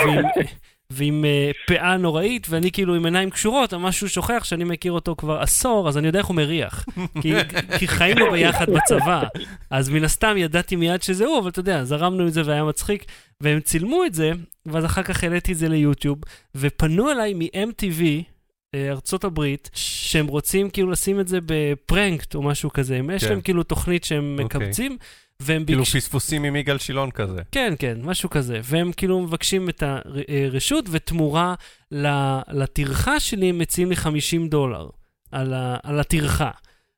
ועם, 0.89 1.25
אה, 1.25 1.51
פאה 1.67 1.97
נוראית, 1.97 2.47
ואני 2.49 2.71
כאילו 2.71 2.95
עם 2.95 3.05
עיניים 3.05 3.29
קשורות, 3.29 3.73
אבל 3.73 3.83
מישהו 3.83 4.09
שכח 4.09 4.43
שאני 4.43 4.63
מכיר 4.63 4.91
אותו 4.91 5.15
כבר 5.17 5.41
עשור, 5.41 5.87
אז 5.87 5.97
אני 5.97 6.07
יודע 6.07 6.19
איך 6.19 6.27
הוא 6.27 6.35
מריח. 6.35 6.85
כי, 7.21 7.33
כי 7.79 7.87
חיינו 7.87 8.31
ביחד 8.31 8.65
בצבא, 8.69 9.23
אז 9.69 9.89
מן 9.89 10.03
הסתם 10.03 10.37
ידעתי 10.37 10.75
מיד 10.75 11.01
שזה 11.01 11.25
הוא, 11.25 11.39
אבל 11.39 11.49
אתה 11.49 11.59
יודע, 11.59 11.83
זרמנו 11.83 12.23
עם 12.23 12.29
זה 12.29 12.41
והיה 12.45 12.63
מצחיק, 12.63 13.05
והם 13.41 13.59
צילמו 13.59 14.05
את 14.05 14.13
זה, 14.13 14.31
ואז 14.65 14.85
אחר 14.85 15.03
כך 15.03 15.23
העליתי 15.23 15.51
את 15.51 15.57
זה 15.57 15.69
ליוטיוב, 15.69 16.17
ופנו 16.55 17.11
אליי 17.11 17.33
מ-MTV, 17.33 18.03
אה, 18.75 18.89
ארצות 18.89 19.23
הברית, 19.23 19.69
שהם 19.73 20.27
רוצים 20.27 20.69
כאילו 20.69 20.91
לשים 20.91 21.19
את 21.19 21.27
זה 21.27 21.39
ב 21.45 21.56
Pranked 21.56 22.35
או 22.35 22.41
משהו 22.41 22.69
כזה. 22.69 22.99
יש 23.13 23.23
כן. 23.23 23.29
להם 23.29 23.41
כאילו 23.41 23.63
תוכנית 23.63 24.03
שהם 24.03 24.37
אוקיי. 24.43 24.45
מקבצים, 24.45 24.97
והם 25.41 25.65
כאילו 25.65 25.79
ביקשו... 25.83 25.97
פספוסים 25.97 26.43
עם 26.43 26.55
יגאל 26.55 26.77
שילון 26.77 27.11
כזה. 27.11 27.41
כן, 27.51 27.73
כן, 27.79 27.97
משהו 28.03 28.29
כזה. 28.29 28.59
והם 28.63 28.91
כאילו 28.91 29.21
מבקשים 29.21 29.69
את 29.69 29.83
הרשות, 29.85 30.85
ותמורה 30.91 31.55
לטרחה 32.51 33.19
שלי 33.19 33.49
הם 33.49 33.57
מציעים 33.57 33.89
לי 33.89 33.95
50 33.95 34.47
דולר 34.49 34.87
על, 35.31 35.53
ה- 35.53 35.77
על 35.83 35.99
הטרחה. 35.99 36.51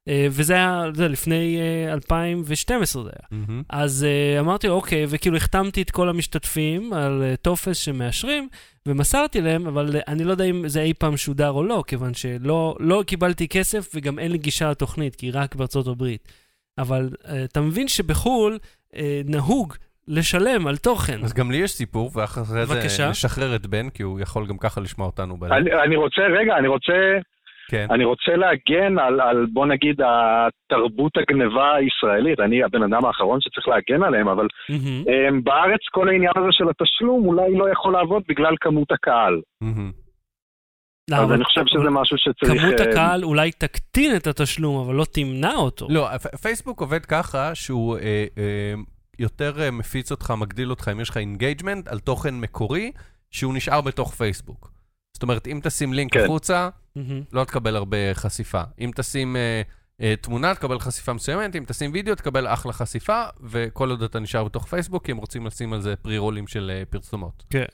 אה, 0.08 0.28
וזה 0.32 0.54
היה, 0.54 0.84
זה 0.94 1.08
לפני 1.08 1.58
אה, 1.88 1.94
2012 1.94 3.04
זה 3.04 3.10
היה. 3.10 3.42
מהמם. 3.42 3.64
אז 3.70 4.06
uh, 4.06 4.40
אמרתי 4.40 4.68
אוקיי, 4.68 5.06
וכאילו 5.10 5.38
החתמתי 5.38 5.82
את 5.82 5.92
כל 5.92 6.10
המשתתפים 6.10 6.94
על 6.94 7.24
טופס 7.42 7.78
שמאשרים, 7.78 8.50
ומסרתי 8.86 9.42
להם, 9.42 9.68
אבל 9.68 9.96
אני 10.08 10.24
לא 10.24 10.32
יודע 10.32 10.46
אם 10.46 10.68
זה 10.68 10.82
אי 10.82 10.94
פעם 10.94 11.18
שודר 11.18 11.50
או 11.50 11.64
לא, 11.64 11.84
כיוון 11.88 12.14
שלא 12.14 12.76
לא 12.80 13.04
קיבלתי 13.08 13.48
כסף 13.48 13.90
וגם 13.96 14.20
אין 14.20 14.32
לי 14.32 14.38
גישה 14.38 14.70
לתוכנית, 14.72 15.16
כי 15.16 15.26
היא 15.26 15.32
רק 15.36 15.56
בארצות 15.56 15.88
הברית. 15.88 16.28
אבל 16.82 17.10
uh, 17.14 17.28
אתה 17.52 17.62
מבין 17.62 17.88
שבחו"ל 17.88 18.58
uh, 18.94 18.98
נהוג 19.26 19.74
לשלם 20.08 20.68
על 20.68 20.78
תוכן. 20.78 21.20
אז 21.24 21.34
גם 21.34 21.52
לי 21.52 21.58
יש 21.58 21.72
סיפור, 21.72 22.12
ואחרי 22.16 22.44
זה. 22.44 23.10
נשחרר 23.10 23.56
את 23.56 23.66
בן, 23.66 23.90
כי 23.90 24.04
הוא 24.04 24.20
יכול 24.20 24.48
גם 24.48 24.58
ככה 24.58 24.82
לשמוע 24.82 25.08
אותנו 25.08 25.38
בלב. 25.38 25.52
אני, 25.52 25.72
אני 25.84 25.96
רוצה, 25.96 26.22
רגע, 26.22 26.58
אני 26.58 26.68
רוצה, 26.68 26.94
כן. 27.70 27.88
אני 27.92 28.06
רוצה 28.06 28.36
להגן 28.36 29.00
על, 29.00 29.22
על, 29.22 29.46
בוא 29.54 29.66
נגיד, 29.66 30.02
התרבות 30.02 31.12
הגניבה 31.18 31.76
הישראלית. 31.76 32.40
אני 32.40 32.64
הבן 32.64 32.84
אדם 32.84 33.06
האחרון 33.06 33.42
שצריך 33.42 33.68
להגן 33.68 34.04
עליהם, 34.04 34.28
אבל 34.28 34.48
um, 34.72 34.76
בארץ 35.44 35.82
כל 35.92 36.10
העניין 36.10 36.34
הזה 36.36 36.48
של 36.52 36.70
התשלום 36.70 37.26
אולי 37.26 37.56
לא 37.56 37.72
יכול 37.72 37.94
לעבוד 37.94 38.24
בגלל 38.30 38.56
כמות 38.62 38.92
הקהל. 38.92 39.42
מהמם. 39.62 39.92
לא, 41.10 41.16
אז 41.16 41.24
אבל 41.24 41.34
אני 41.34 41.44
חושב 41.44 41.62
שזה 41.66 41.90
משהו 41.90 42.18
שצריך... 42.18 42.62
כמות 42.62 42.80
אה, 42.80 42.90
הקהל 42.90 43.24
אולי 43.24 43.52
תקטין 43.52 44.16
את 44.16 44.28
התשלום, 44.28 44.86
אבל 44.86 44.96
לא 44.96 45.06
תמנע 45.12 45.56
אותו. 45.56 45.88
לא, 45.90 46.10
פייסבוק 46.42 46.82
עובד 46.82 47.06
ככה 47.06 47.56
שהוא 47.56 47.98
אה, 47.98 48.26
אה, 48.38 48.74
יותר 49.20 49.62
אה, 49.62 49.72
מפיץ 49.72 50.12
אותך, 50.12 50.34
מגדיל 50.38 50.70
אותך, 50.70 50.88
אם 50.92 51.00
יש 51.00 51.10
לך 51.10 51.18
engagement 51.18 51.88
על 51.88 52.00
תוכן 52.00 52.36
מקורי, 52.36 52.92
שהוא 53.32 53.54
נשאר 53.54 53.82
בתוך 53.82 54.14
פייסבוק. 54.14 54.72
זאת 55.14 55.24
אומרת, 55.24 55.48
אם 55.48 55.60
תשים 55.64 55.94
לינק 55.94 56.14
כן. 56.14 56.24
החוצה, 56.24 56.70
מהמם. 56.96 57.22
לא 57.34 57.44
תקבל 57.44 57.76
הרבה 57.76 57.98
חשיפה. 58.14 58.62
אם 58.80 58.92
תשים 58.96 59.36
אה, 59.36 59.62
אה, 60.02 60.16
תמונה, 60.22 60.56
תקבל 60.56 60.80
חשיפה 60.80 61.14
מסוימת, 61.14 61.56
אם 61.56 61.64
תשים 61.68 61.92
וידאו, 61.94 62.16
תקבל 62.16 62.48
אחלה 62.48 62.74
חשיפה, 62.74 63.24
וכל 63.44 63.90
עוד 63.90 64.04
אתה 64.04 64.20
נשאר 64.20 64.44
בתוך 64.44 64.68
פייסבוק, 64.68 65.06
כי 65.06 65.12
הם 65.12 65.18
רוצים 65.18 65.46
לשים 65.46 65.74
על 65.74 65.82
זה 65.82 65.96
pre-roll 65.96 66.37
ים 66.37 66.48
של 66.48 66.72
אה, 66.74 66.86
פרסומות. 66.86 67.44
כן. 67.50 67.66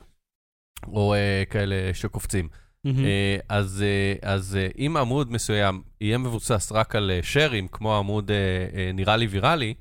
או 0.87 1.13
אה, 1.13 1.43
כאלה 1.49 1.75
שקופצים. 1.93 2.49
מהמם. 2.85 3.05
אה, 3.05 3.37
אז, 3.49 3.83
אה, 3.87 4.31
אז 4.31 4.55
אה, 4.61 4.67
אם 4.85 4.97
עמוד 4.97 5.31
מסוים 5.31 5.81
יהיה 6.01 6.17
מבוסס 6.17 6.71
רק 6.71 6.95
על 6.95 7.11
שרים, 7.21 7.67
כמו 7.67 7.97
עמוד 7.97 8.31
אה, 8.31 8.35
אה, 8.75 8.91
נראה 8.93 9.17
לי 9.17 9.27
ויראלי, 9.27 9.73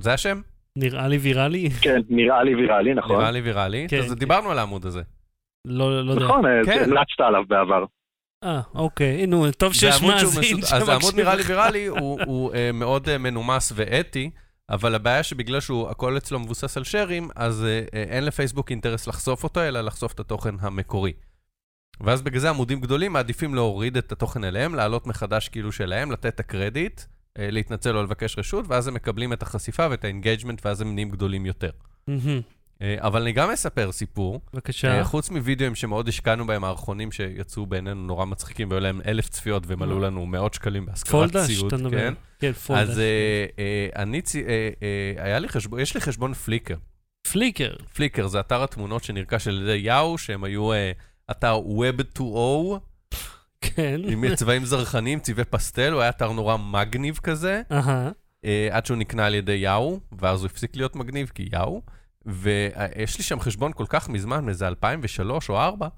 זה 0.00 0.12
השם? 0.14 0.40
נראה 0.78 1.08
לי 1.08 1.16
ויראלי? 1.16 1.70
כן, 1.70 2.00
נראה 2.08 2.42
לי 2.44 2.54
ויראלי, 2.54 2.94
נכון. 2.94 3.16
נראה 3.16 3.30
לי 3.30 3.40
ויראלי. 3.40 3.86
כן, 3.90 3.98
אז 3.98 4.08
כן. 4.12 4.14
דיברנו 4.18 4.50
על 4.50 4.58
העמוד 4.58 4.86
הזה. 4.86 5.02
לא, 5.66 6.04
לא 6.06 6.12
יודע. 6.12 6.24
נכון, 6.24 6.44
כן. 6.66 6.82
המלצת 6.84 7.20
עליו 7.20 7.42
בעבר. 7.48 7.84
אה, 8.44 8.60
אוקיי, 8.74 9.26
נו, 9.26 9.50
טוב 9.52 9.72
שיש 9.72 10.02
מאזין 10.02 10.40
מסוד- 10.60 10.74
אז 10.74 10.88
העמוד 10.88 11.02
שמקשיב 11.02 11.20
נראה 11.20 11.34
לי. 11.34 11.42
ויראלי 11.42 11.86
הוא, 11.86 12.20
הוא 12.26 12.50
מאוד 12.74 13.16
מנומס 13.16 13.72
ואתי, 13.76 14.30
אבל 14.70 14.94
הבעיה 14.94 15.22
שבגלל 15.22 15.60
שהוא 15.60 15.88
הכל 15.88 16.16
אצלו 16.16 16.40
מבוסס 16.40 16.76
על 16.76 16.84
שרים, 16.84 17.28
אז 17.36 17.66
אין 17.92 18.24
לפייסבוק 18.24 18.70
אינטרס 18.70 19.06
לחשוף 19.06 19.44
אותו, 19.44 19.60
אלא 19.60 19.80
לחשוף 19.80 20.12
את 20.12 20.20
התוכן 20.20 20.54
המקורי. 20.60 21.12
ואז 22.00 22.22
בגלל 22.22 22.40
זה 22.40 22.50
עמודים 22.50 22.80
גדולים 22.80 23.12
מעדיפים 23.12 23.54
להוריד 23.54 23.96
את 23.96 24.12
התוכן 24.12 24.44
אליהם, 24.44 24.74
להעלות 24.74 25.06
מחדש 25.06 25.48
כאילו 25.48 25.72
שלהם, 25.72 26.10
לתת 26.10 26.26
את 26.26 26.40
הקרדיט, 26.40 27.00
אה, 27.38 27.50
להתנצל 27.50 27.96
או 27.96 28.02
לבקש 28.02 28.38
רשות, 28.38 28.64
ואז 28.68 28.88
הם 28.88 28.94
מקבלים 28.94 29.32
את 29.32 29.42
החשיפה 29.42 29.86
ואת 29.90 30.04
ה 30.04 30.09
engagement, 30.09 30.66
ואז 30.66 30.80
הם 30.80 30.94
נהיים 30.94 31.10
גדולים 31.10 31.46
יותר. 31.46 31.70
אה, 32.82 32.96
אבל 32.98 33.22
אני 33.22 33.32
גם 33.32 33.50
אספר 33.50 33.92
סיפור. 33.92 34.40
בבקשה. 34.54 34.98
אה, 34.98 35.04
חוץ 35.04 35.30
מווידאוים 35.30 35.74
שמאוד 35.74 36.08
השקענו 36.08 36.46
בהם, 36.46 36.60
מערכונים 36.62 37.12
שיצאו 37.12 37.66
בעינינו 37.66 38.06
נורא 38.06 38.24
מצחיקים, 38.24 38.70
והיו 38.70 38.80
להם 38.80 39.00
אלף 39.06 39.28
צפיות 39.28 39.66
והם 39.66 39.82
עלו 39.82 40.00
לנו 40.00 40.26
מאות 40.26 40.54
שקלים 40.54 40.86
בהשכרת 40.86 41.36
ציוד. 41.36 41.70
שאתה 41.70 41.76
מדבר. 41.76 41.90
כן? 41.98 42.14
כן, 42.38 42.52
פולדה. 42.52 42.82
אז 42.82 42.98
אה, 42.98 43.88
אני, 43.96 44.22
צי- 44.22 44.44
היה 45.18 45.38
לי 45.38 45.48
חשבון, 45.48 45.80
יש 45.80 45.94
לי 45.94 46.00
חשבון 46.00 46.34
פליקר. 46.34 46.76
פליקר. 47.32 47.74
פליקר 47.94 48.26
זה 48.26 48.40
אתר 48.40 48.62
התמונות 48.62 49.04
שנרכש 49.04 49.48
על 49.48 49.62
ידי 49.62 49.76
יאו, 49.76 50.18
שהם 50.18 50.44
היו 50.44 50.70
אתר 51.30 51.60
Web 51.78 52.18
2.0, 52.18 52.24
כן. 53.60 54.00
עם 54.08 54.34
צבעים 54.34 54.64
זרחניים, 54.64 55.20
צבעי 55.20 55.44
פסטל, 55.44 55.92
הוא 55.92 56.00
היה 56.00 56.10
אתר 56.10 56.32
נורא 56.32 56.56
מגניב 56.56 57.16
כזה, 57.22 57.62
אהה. 57.72 58.10
אה, 58.44 58.68
עד 58.70 58.86
שהוא 58.86 58.96
נקנה 58.96 59.26
על 59.26 59.34
ידי 59.34 59.52
יאו, 59.52 60.00
ואז 60.18 60.40
הוא 60.40 60.46
הפסיק 60.46 60.76
להיות 60.76 60.96
מגניב 60.96 61.30
כי 61.34 61.48
יאו. 61.52 61.82
ויש 62.26 63.18
לי 63.18 63.24
שם 63.24 63.40
חשבון 63.40 63.72
כל 63.72 63.84
כך 63.88 64.08
מזמן, 64.08 64.44
מאיזה 64.44 64.68
2003 64.68 65.50
או 65.50 65.54
2004, 65.54 65.88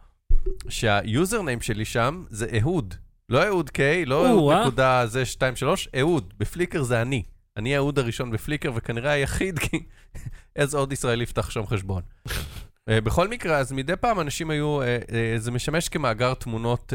שהיוזרניים 0.68 1.60
שלי 1.60 1.84
שם 1.84 2.24
זה 2.28 2.46
אהוד. 2.60 2.94
לא 3.28 3.46
אהוד 3.46 3.70
קיי, 3.70 4.04
לא 4.04 4.28
אהוד. 4.28 4.54
נקודה 4.60 5.06
זה 5.06 5.24
2 5.24 5.56
3, 5.56 5.88
אהוד. 6.00 6.34
בפליקר 6.38 6.82
זה 6.82 7.02
אני. 7.02 7.22
אני 7.56 7.74
האהוד 7.74 7.98
הראשון 7.98 8.30
בפליקר, 8.30 8.70
וכנראה 8.74 9.10
היחיד, 9.10 9.58
כי 9.58 9.82
איזה 10.56 10.78
עוד 10.78 10.92
ישראלי 10.92 11.22
יפתח 11.22 11.50
שם 11.50 11.66
חשבון. 11.66 12.02
אה, 12.88 13.00
בכל 13.00 13.28
מקרה, 13.28 13.58
אז 13.58 13.72
מדי 13.72 13.96
פעם 13.96 14.20
אנשים 14.20 14.50
היו, 14.50 14.82
אה, 14.82 14.98
אה, 15.12 15.34
זה 15.38 15.50
משמש 15.50 15.88
כמאגר 15.88 16.34
תמונות, 16.34 16.92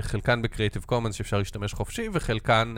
חלקן 0.00 0.42
בקריאיטיב 0.42 0.82
קומנס 0.84 1.14
שאפשר 1.14 1.38
להשתמש 1.38 1.74
חופשי, 1.74 2.08
וחלקן 2.12 2.74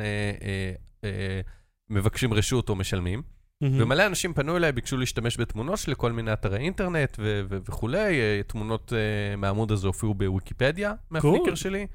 מבקשים 1.90 2.34
רשות 2.34 2.68
או 2.68 2.74
משלמים. 2.74 3.22
מהמם. 3.60 3.80
ומלא 3.80 4.06
אנשים 4.06 4.34
פנו 4.34 4.56
אליי, 4.56 4.72
ביקשו 4.72 4.96
להשתמש 4.96 5.40
בתמונות 5.40 5.78
שלי, 5.78 5.94
כל 5.98 6.12
מיני 6.12 6.32
אתרי 6.32 6.58
אינטרנט 6.58 7.16
ו- 7.18 7.42
ו- 7.48 7.58
וכולי. 7.68 8.42
תמונות 8.46 8.92
uh, 8.92 9.36
מהעמוד 9.36 9.72
הזה 9.72 9.86
הופיעו 9.86 10.14
בוויקיפדיה, 10.14 10.94
מהפליקר 11.10 11.52
Cool. 11.52 11.56
שלי. 11.56 11.86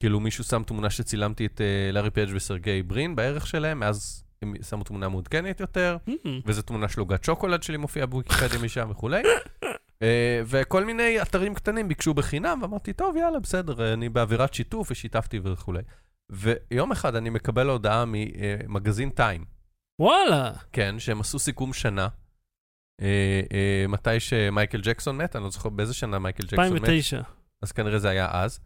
כאילו 0.00 0.20
מישהו 0.20 0.44
שם 0.44 0.62
תמונה 0.66 0.90
שצילמתי 0.90 1.46
את 1.46 1.60
uh, 1.60 1.94
לארי 1.94 2.10
פייג' 2.10 2.30
וסרגי 2.34 2.82
ברין 2.82 3.16
בערך 3.16 3.46
שלהם, 3.46 3.80
מאז 3.80 4.24
הם 4.42 4.54
שמו 4.68 4.84
תמונה 4.84 5.08
מעודכנת 5.08 5.60
יותר, 5.60 5.96
מהמם. 6.06 6.40
וזו 6.46 6.62
תמונה 6.62 6.88
של 6.88 7.00
עוגת 7.00 7.24
שוקולד 7.24 7.62
שלי 7.62 7.76
מופיעה 7.76 8.06
בוויקיפדיה 8.06 8.58
משם 8.62 8.88
וכולי. 8.90 9.22
Uh, 10.04 10.06
וכל 10.46 10.84
מיני 10.84 11.22
אתרים 11.22 11.54
קטנים 11.54 11.88
ביקשו 11.88 12.14
בחינם, 12.14 12.58
ואמרתי, 12.62 12.92
טוב, 12.92 13.16
יאללה, 13.16 13.38
בסדר, 13.38 13.84
אה, 13.84 13.92
אני 13.92 14.08
באווירת 14.08 14.54
שיתוף 14.54 14.90
ושיתפתי 14.90 15.40
וכולי. 15.42 15.82
ויום 16.30 16.92
אחד 16.92 17.14
אני 17.14 17.30
מקבל 17.30 17.68
הודעה 17.68 18.04
ממגזין 18.06 19.10
טיים. 19.10 19.44
וואלה. 20.00 20.52
כן, 20.72 20.98
שהם 20.98 21.20
עשו 21.20 21.38
סיכום 21.38 21.72
שנה, 21.72 22.08
אה, 23.00 23.40
אה, 23.52 23.84
מתי 23.88 24.20
שמייקל 24.20 24.80
ג'קסון 24.82 25.16
מת, 25.16 25.36
אני 25.36 25.44
לא 25.44 25.50
זוכר 25.50 25.68
באיזה 25.68 25.94
שנה 25.94 26.18
מייקל 26.18 26.42
ג'קסון 26.42 26.66
מת. 26.66 26.72
2009. 26.72 27.20
אז 27.62 27.72
כנראה 27.72 27.98
זה 27.98 28.08
היה 28.08 28.28
אז. 28.32 28.60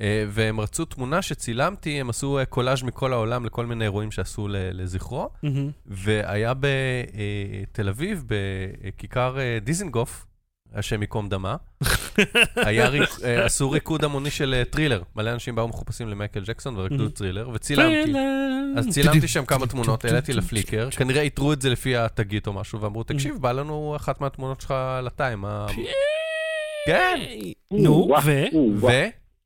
אה, 0.00 0.24
והם 0.28 0.60
רצו 0.60 0.84
תמונה 0.84 1.22
שצילמתי, 1.22 2.00
הם 2.00 2.10
עשו 2.10 2.38
אה, 2.38 2.44
קולאז' 2.44 2.82
מכל 2.82 3.12
העולם 3.12 3.44
לכל 3.44 3.66
מיני 3.66 3.84
אירועים 3.84 4.10
שעשו 4.10 4.48
לזכרו. 4.50 5.30
והיה 5.86 6.52
בתל 6.54 7.88
אביב, 7.88 8.24
בכיכר 8.26 9.38
אה, 9.38 9.58
דיזנגוף, 9.62 10.26
השם 10.74 11.00
ייקום 11.02 11.28
דמה, 11.28 11.56
היה 12.56 12.88
ריק- 12.88 13.24
אה, 13.24 13.44
עשו 13.44 13.70
ריקוד 13.70 14.04
המוני 14.04 14.30
של 14.30 14.54
אה, 14.58 14.64
Thriller. 14.64 15.02
מלא 15.16 15.30
אנשים 15.32 15.54
באו 15.54 15.68
מחופשים 15.68 16.08
למייקל 16.08 16.40
ג'קסון 16.44 16.76
ורקדו. 16.76 17.08
Thriller, 17.08 17.48
וצילמתי. 17.54 18.12
אז 18.76 18.88
צילמתי 18.88 19.28
שם 19.28 19.44
כמה 19.44 19.66
תמונות, 19.72 20.04
העליתי 20.04 20.32
לפליקר, 20.32 20.88
כנראה 20.98 21.22
איתרו 21.22 21.52
את 21.52 21.62
זה 21.62 21.70
לפי 21.70 21.96
התגית 21.96 22.46
או 22.46 22.52
משהו, 22.52 22.80
ואמרו, 22.80 23.02
תקשיב, 23.02 23.36
בא 23.40 23.52
לנו 23.52 23.92
אחת 23.96 24.20
מהתמונות 24.20 24.60
שלך 24.60 24.74
לטיים. 25.02 25.40
מה-" 25.40 25.66
כן. 26.86 27.20
נו, 27.70 28.08
ו? 28.24 28.44
וואו. 28.80 28.92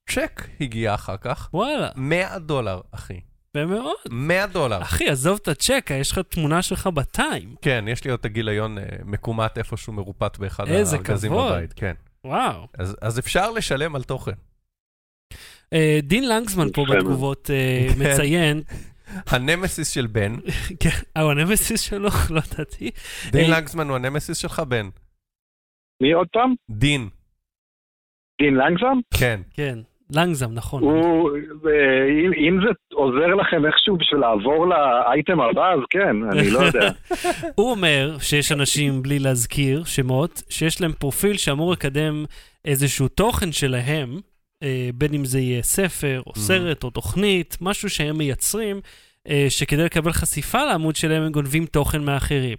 וצ'ק 0.09 0.49
הגיע 0.61 0.95
אחר 0.95 1.17
כך, 1.17 1.49
וואלה, 1.55 1.89
100 1.97 2.39
דולר, 2.39 2.81
אחי. 2.91 3.21
יפה 3.63 3.75
מאוד. 3.75 3.97
100 4.11 4.47
דולר. 4.47 4.83
אחי, 4.83 5.09
עזוב 5.09 5.39
את 5.43 5.49
הצ'ק, 5.49 5.91
יש 6.01 6.13
לך 6.13 6.19
תמונה 6.19 6.63
שלך 6.63 6.87
בטיים. 6.87 7.55
כן, 7.63 7.85
יש 7.89 8.05
לי 8.05 8.11
עוד 8.11 8.21
את 8.21 8.25
הגיליון 8.25 8.79
אה, 8.79 8.85
מקומט 9.05 9.59
איפשהו 9.59 9.93
מרופט 9.93 10.39
באחד 10.39 10.69
איזה 10.69 10.97
הארגזים 10.97 11.31
כבוד. 11.31 11.53
בבית, 11.53 11.73
כן. 11.73 11.95
וואו. 12.25 12.67
אז, 12.79 12.97
אז 13.03 13.19
אפשר 13.19 13.51
לשלם 13.51 13.97
על 13.97 14.03
תוכן. 14.03 14.33
אה, 15.73 15.99
דין 16.03 16.29
לנגסמן 16.29 16.73
פה. 16.73 16.85
בתגובות 16.91 17.51
אה, 17.51 17.87
כן. 17.95 18.13
מציין, 18.13 18.63
הנמסיס 19.33 19.91
של 19.91 20.07
בן, 20.07 20.35
כן, 20.83 20.89
אה, 21.17 21.23
הוא 21.23 21.31
הנמסיס 21.31 21.81
שלו, 21.81 22.09
לא 22.35 22.41
ידעתי. 22.53 22.91
דין 23.31 23.53
אה, 23.53 23.57
לנגסמן 23.59 23.89
הוא 23.89 23.97
הנמסיס 23.97 24.39
שלך, 24.39 24.61
בן. 24.61 24.89
מי 26.03 26.13
עוד 26.13 26.29
פעם? 26.33 26.55
דין, 26.71 27.09
דין 28.41 28.55
לנגזם? 28.55 28.99
כן. 29.15 29.41
כן, 29.51 29.79
לנגזם, 30.13 30.53
נכון. 30.55 30.83
הוא, 30.83 31.31
אם- 32.25 32.33
אם 32.33 32.59
זה 32.63 32.69
עוזר 32.95 33.27
לכם 33.35 33.67
איכשהו 33.67 33.97
בשביל 33.97 34.21
לעבור 34.21 34.67
לאייטם 34.67 35.41
הבא, 35.41 35.73
אז 35.73 35.81
כן, 35.91 36.17
אני 36.33 36.51
לא 36.51 36.59
יודע. 36.59 36.91
הוא 37.59 37.71
אומר 37.71 38.17
שיש 38.21 38.53
אנשים, 38.53 39.03
בלי 39.03 39.19
להזכיר 39.19 39.85
שמות, 39.85 40.43
שיש 40.49 40.81
להם 40.81 40.93
פרופיל 40.93 41.37
שאמור 41.37 41.73
לקדם 41.73 42.25
איזשהו 42.65 43.09
תוכן 43.09 43.53
שלהם, 43.53 44.17
אה, 44.63 44.91
בין 44.95 45.15
אם 45.15 45.25
זה 45.25 45.39
יהיה 45.41 45.63
ספר, 45.63 46.23
או 46.27 46.33
Mhm. 46.33 46.39
סרט, 46.39 46.85
או 46.85 46.91
תוכנית, 46.91 47.57
משהו 47.61 47.91
שהם 47.91 48.19
מייצרים, 48.19 48.81
אה, 49.29 49.47
שכדי 49.49 49.85
לקבל 49.85 50.13
חשיפה 50.13 50.65
לעמוד 50.65 50.97
שלהם 50.97 51.23
הם 51.23 51.33
גונבים 51.33 51.67
תוכן 51.67 52.05
מאחרים. 52.05 52.57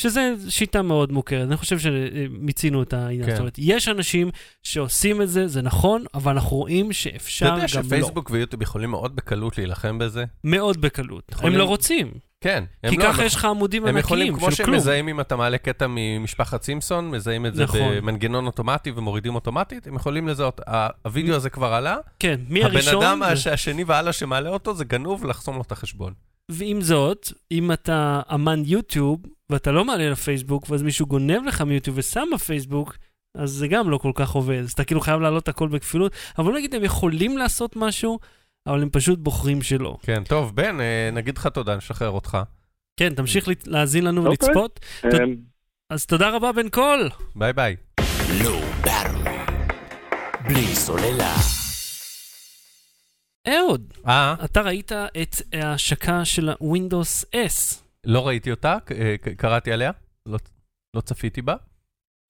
שזה 0.00 0.34
שיטה 0.48 0.82
מאוד 0.82 1.12
מוכרת, 1.12 1.48
אני 1.48 1.56
חושב 1.56 1.78
שמיצינו 1.78 2.82
את 2.82 2.92
העניין. 2.92 3.24
כן. 3.26 3.30
זאת 3.30 3.38
אומרת, 3.40 3.54
יש 3.58 3.88
אנשים 3.88 4.30
שעושים 4.62 5.22
את 5.22 5.28
זה, 5.28 5.48
זה 5.48 5.62
נכון, 5.62 6.04
אבל 6.14 6.32
אנחנו 6.32 6.56
רואים 6.56 6.92
שאפשר 6.92 7.46
אתה 7.46 7.54
גם 7.56 7.60
יודע 7.62 7.76
לא. 7.80 7.82
שפייסבוק 7.82 8.30
ויוטיוב 8.30 8.62
יכולים 8.62 8.90
מאוד 8.90 9.16
בקלות 9.16 9.58
להילחם 9.58 9.98
בזה? 9.98 10.24
מאוד 10.44 10.80
בקלות. 10.80 11.22
יכולים- 11.32 11.52
הם 11.52 11.58
לא 11.58 11.64
רוצים, 11.64 12.10
כן. 12.40 12.64
כי 12.90 12.96
לא, 12.96 13.02
ככה 13.02 13.24
יש 13.24 13.34
לך 13.34 13.44
עמודים 13.44 13.86
הם 13.86 13.96
יכולים, 13.96 14.22
ענקיים 14.26 14.38
כמו 14.40 14.50
של 14.50 14.56
שהם 14.56 14.66
כלום. 14.66 14.76
מזהים 14.78 15.08
אם 15.08 15.20
אתה 15.20 15.36
מעלה 15.36 15.58
קטע 15.58 15.86
ממשפחת 15.88 16.62
סימפסון, 16.62 17.10
מזהים 17.10 17.46
את 17.46 17.54
זה 17.54 17.62
נכון. 17.64 17.80
במנגנון 17.96 18.46
אוטומטי 18.46 18.90
ומורידים 18.96 19.34
אוטומטית, 19.34 19.86
הם 19.86 19.94
יכולים 19.94 20.28
לזהות, 20.28 20.60
הווידאו 21.04 21.34
הזה 21.36 21.50
כבר 21.50 21.72
עלה, 21.72 21.96
כן, 22.18 22.40
מי 22.48 22.64
הבן 22.64 22.74
הראשון? 22.74 23.02
אדם 23.02 23.20
ו- 23.20 23.24
הש- 23.24 23.46
השני 23.46 23.84
והלאה 23.84 24.12
שמעלה 24.12 24.50
אותו 24.50 24.74
זה 24.74 24.84
גנוב 24.84 25.24
לחסום 25.24 25.56
לו 25.56 25.62
את 25.62 25.72
החשבון. 25.72 26.12
ועם 26.50 26.80
זאת, 26.80 27.32
אם 27.50 27.72
אתה 27.72 28.20
אמן 28.34 28.62
יוטיוב, 28.64 29.18
ואתה 29.50 29.72
לא 29.72 29.84
מעלה 29.84 30.10
לפייסבוק, 30.10 30.70
ואז 30.70 30.82
מישהו 30.82 31.06
גונב 31.06 31.46
לך 31.46 31.60
מיוטיוב 31.60 31.98
ושם 31.98 32.28
בפייסבוק, 32.34 32.96
אז 33.36 33.50
זה 33.50 33.68
גם 33.68 33.90
לא 33.90 33.98
כל 33.98 34.12
כך 34.14 34.30
עובד. 34.30 34.58
אז 34.58 34.72
אתה 34.72 34.84
כאילו 34.84 35.00
חייב 35.00 35.20
להעלות 35.20 35.48
הכל 35.48 35.68
בכפילות, 35.68 36.12
אבל 36.38 36.54
נגיד, 36.54 36.74
הם 36.74 36.84
יכולים 36.84 37.38
לעשות 37.38 37.76
משהו, 37.76 38.18
אבל 38.66 38.82
הם 38.82 38.88
פשוט 38.92 39.18
בוחרים 39.18 39.62
שלא. 39.62 39.96
כן, 40.02 40.24
טוב, 40.24 40.56
בן, 40.56 40.80
אה, 40.80 41.10
נגיד 41.12 41.38
לך 41.38 41.46
תודה, 41.46 41.76
נשחרר 41.76 42.10
אותך. 42.10 42.38
כן, 42.96 43.14
תמשיך 43.14 43.48
להאזין 43.66 44.04
לנו 44.04 44.26
אוקיי. 44.26 44.48
ולצפות. 44.48 44.80
אמ, 45.04 45.36
אז 45.90 46.06
תודה 46.06 46.30
רבה, 46.30 46.52
בן 46.52 46.68
קול. 46.68 47.08
ביי 47.36 47.52
ביי. 47.52 47.76
בלי 50.44 50.66
סוללה. 50.66 51.59
אהוד, 53.48 53.92
אה, 54.06 54.34
אתה 54.44 54.60
ראית 54.62 54.92
את 54.92 55.34
ההשקה 55.52 56.24
של 56.24 56.48
ה-Windows 56.48 57.24
S. 57.34 57.76
לא 58.04 58.26
ראיתי 58.26 58.50
אותה, 58.50 58.76
אה, 58.98 59.14
קראתי 59.36 59.72
עליה, 59.72 59.90
לא- 60.26 60.38
לא 60.96 61.00
צפיתי 61.00 61.42
בה, 61.42 61.54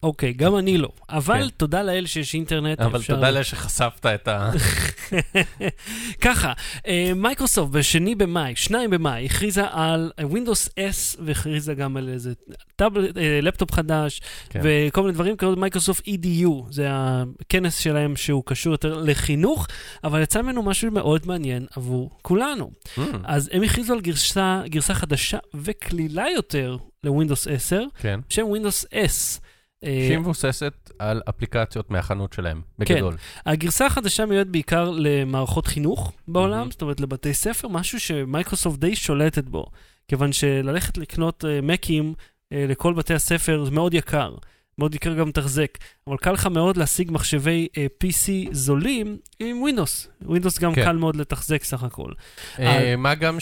אוקיי, 0.02 0.32
גם 0.32 0.56
אני 0.58 0.78
לא. 0.78 0.88
אבל 1.08 1.42
כן. 1.42 1.48
תודה 1.56 1.82
לאל 1.82 2.06
שיש 2.06 2.34
אינטרנט. 2.34 2.80
אבל 2.80 2.98
אפשר- 3.00 3.14
תודה 3.14 3.30
לה 3.30 3.44
שחשפת 3.44 4.06
את 4.06 4.28
ה... 4.28 4.50
ככה, 6.20 6.52
אה, 6.86 7.12
מייקרוסופט 7.16 7.72
בשני 7.72 8.14
במאי, 8.14 8.56
שניים 8.56 8.90
במאי, 8.90 9.26
הכריזה 9.26 9.62
על 9.70 10.12
Windows 10.20 10.68
S 10.78 11.20
והכריזה 11.24 11.74
גם 11.74 11.96
על 11.96 12.08
איזה 12.08 12.32
טאבלט, 12.76 13.18
אה, 13.18 13.40
לפטופ 13.42 13.72
חדש 13.72 14.20
כן. 14.50 14.60
וכל 14.62 15.00
מיני 15.00 15.12
דברים 15.14 15.36
כאלה, 15.36 15.54
מייקרוסופט 15.56 16.08
EDU, 16.08 16.50
זה 16.70 16.88
הכנס 16.90 17.78
שלהם 17.78 18.16
שהוא 18.16 18.42
קשור 18.46 18.72
יותר 18.72 19.02
לחינוך, 19.04 19.66
אבל 20.04 20.22
יצא 20.22 20.42
ממנו 20.42 20.62
משהו 20.62 20.90
מאוד 20.90 21.26
מעניין 21.26 21.66
עבור 21.76 22.10
כולנו. 22.22 22.70
Mm, 22.96 23.00
אז 23.24 23.50
הם 23.52 23.62
הכריזו 23.62 23.92
על 23.92 24.00
גרסה, 24.00 24.62
גרסה 24.66 24.94
חדשה 24.94 25.38
וקלילה 25.54 26.24
יותר 26.36 26.76
לווינדוס 27.04 27.46
10, 27.48 27.82
כן. 28.00 28.20
בשם 28.28 28.42
Windows 28.42 28.84
S. 28.92 29.40
אה, 29.84 30.04
שהיא 30.06 30.18
מבוססת 30.18 30.90
על 30.98 31.22
אפליקציות 31.28 31.90
מהחנות 31.90 32.32
שלהם, 32.32 32.60
בגדול. 32.78 33.16
הגרסה 33.46 33.86
החדשה 33.86 34.26
מיועדת 34.26 34.50
בעיקר 34.50 34.90
למערכות 34.90 35.66
חינוך 35.66 36.12
בעולם, 36.28 36.58
מהמם. 36.58 36.70
זאת 36.70 36.82
אומרת 36.82 37.00
לבתי 37.00 37.34
ספר, 37.34 37.68
משהו 37.68 38.00
שמייקרוסופט 38.00 38.78
די 38.78 38.96
שולטת 38.96 39.44
בו. 39.44 39.66
כיוון 40.08 40.32
שללכת 40.32 40.98
לקנות 40.98 41.44
uh, 41.44 41.46
מקים 41.62 42.14
uh, 42.14 42.56
לכל 42.68 42.94
בתי 42.94 43.14
הספר 43.14 43.64
זה 43.64 43.70
מאוד 43.70 43.94
יקר. 43.94 44.34
מאוד 44.80 44.94
יקר 44.94 45.14
גם 45.14 45.28
לתחזק, 45.28 45.78
אבל 46.06 46.16
קל 46.16 46.32
לך 46.32 46.46
מאוד 46.46 46.76
להשיג 46.76 47.10
מחשבי 47.10 47.68
אה, 47.72 47.76
PC 48.04 48.30
זולים 48.52 49.18
עם 49.40 49.62
Windows. 49.64 50.08
Windows 50.24 50.60
גם 50.60 50.74
כן. 50.74 50.84
קל 50.84 50.96
מאוד 50.96 51.16
לתחזק 51.16 51.64
סך 51.64 51.82
הכל. 51.82 52.12
אה, 52.58 52.96
מה 52.96 53.14
גם 53.14 53.40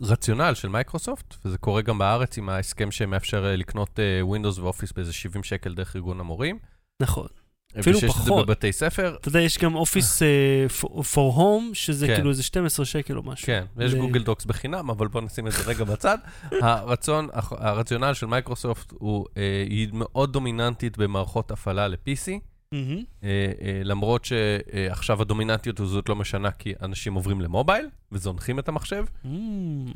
שהרציונל 0.00 0.54
של 0.54 0.68
מייקרוסופט, 0.68 1.34
וזה 1.44 1.58
קורה 1.58 1.82
גם 1.82 1.98
בארץ 1.98 2.38
עם 2.38 2.48
ההסכם 2.48 2.90
שמאפשר 2.90 3.46
אה, 3.46 3.56
לקנות 3.56 4.00
אה, 4.00 4.20
Windows 4.36 4.60
ואופיס 4.60 4.92
באיזה 4.92 5.12
70 5.12 5.42
שקל 5.44 5.74
דרך 5.74 5.96
ארגון 5.96 6.20
המורים. 6.20 6.58
נכון. 7.02 7.26
אפילו 7.80 7.96
ושיש 7.98 8.10
את 8.10 8.16
זה 8.16 8.22
פחות. 8.22 8.46
בבתי 8.46 8.72
ספר. 8.72 9.16
אתה 9.20 9.28
יודע, 9.28 9.40
יש 9.40 9.58
גם 9.58 9.74
אופיס 9.74 10.22
אה, 10.22 10.82
for 11.14 11.36
home, 11.38 11.62
שזה 11.74 12.06
כן. 12.06 12.14
כאילו 12.14 12.30
איזה 12.30 12.42
12 12.42 12.86
שקל 12.86 13.16
או 13.16 13.22
משהו. 13.22 13.46
כן, 13.46 13.64
ויש 13.76 13.94
ל- 13.94 13.98
גוגל 13.98 14.22
דוקס 14.22 14.44
בחינם, 14.44 14.90
אבל 14.90 15.08
בואו 15.08 15.24
נשים 15.24 15.46
את 15.46 15.52
זה 15.52 15.62
רגע 15.66 15.84
בצד. 15.84 16.18
הרצון, 16.62 17.28
הרציונל 17.50 18.14
של 18.14 18.26
מייקרוסופט 18.26 18.92
הוא, 18.98 19.26
אה, 19.36 19.42
היא 19.68 19.88
מאוד 19.92 20.32
דומיננטית 20.32 20.98
במערכות 20.98 21.50
הפעלה 21.50 21.88
ל-PC. 21.88 22.28
אה, 22.74 22.78
אה, 23.24 23.80
למרות 23.84 24.24
שעכשיו 24.24 25.22
הדומיננטיות 25.22 25.80
הזאת 25.80 26.08
לא 26.08 26.16
משנה 26.16 26.50
כי 26.50 26.72
אנשים 26.82 27.14
עוברים 27.14 27.40
למובייל 27.40 27.86
וזונחים 28.12 28.58
את 28.58 28.68
המחשב, 28.68 29.04
Mm. 29.24 29.28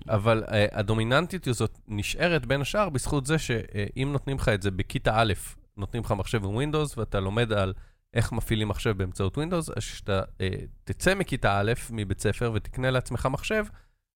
אבל 0.09 0.45
אה, 0.53 0.67
הדומיננטיות 0.73 1.47
הזאת 1.47 1.79
נשארת 1.89 2.47
בין 2.47 2.61
השאר 2.61 2.89
בזכות 2.89 3.27
זה 3.27 3.39
שאם 3.39 4.09
נותנים 4.13 4.37
לך 4.37 4.49
את 4.49 4.63
זה 4.63 4.71
בכיתה 4.71 5.13
א', 5.15 5.33
נותנים 5.79 6.03
לך 6.03 6.13
מחשב 6.13 6.45
עם 6.45 6.59
Windows 6.59 6.95
ואתה 6.97 7.21
לומד 7.21 7.53
על 7.53 7.73
איך 8.15 8.33
מפעילים 8.33 8.69
מחשב 8.69 8.99
באמצעות 8.99 9.39
Windows, 9.39 9.73
אז 9.77 9.79
כשאתה 9.79 10.23
אה, 10.41 10.49
תצא 10.85 11.15
מכיתה 11.15 11.61
א', 11.61 11.73
מבית 11.91 12.21
ספר, 12.21 12.51
ותקנה 12.55 12.91
לעצמך 12.91 13.29
מחשב, 13.31 13.65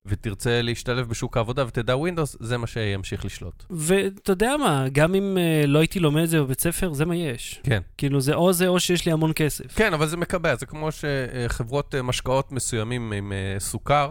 ותרצה 0.07 0.63
להשתלב 0.63 1.09
בשוק 1.09 1.37
העבודה 1.37 1.67
ותדע 1.67 1.95
Windows, 1.95 2.37
זה 2.41 2.59
מה 2.59 2.67
שימשיך 2.67 3.25
לשלוט. 3.25 3.65
ואתה 3.71 4.33
יודע 4.33 4.57
מה, 4.57 4.85
גם 4.93 5.15
אם 5.15 5.37
uh, 5.37 5.67
לא 5.67 5.79
הייתי 5.79 6.01
לומד 6.01 6.23
את 6.23 6.29
זה 6.29 6.41
בבית 6.41 6.61
ספר, 6.61 6.93
זה 6.93 7.05
מה 7.05 7.17
יש. 7.17 7.61
כן. 7.63 7.81
כאילו, 7.99 8.21
זה 8.21 8.35
או 8.35 8.53
זה 8.53 8.69
או 8.69 8.81
שיש 8.81 9.07
לי 9.07 9.13
המון 9.13 9.33
כסף. 9.37 9.77
כן, 9.77 9.95
אבל 9.95 10.07
זה 10.07 10.17
מקבע, 10.17 10.57
זה 10.57 10.67
כמו 10.67 10.89
שחברות 10.93 11.95
אה, 11.95 12.03
משקאות 12.03 12.53
מסוימים 12.53 13.13
עם 13.13 13.33
אה, 13.33 13.61
סוכר, 13.61 14.11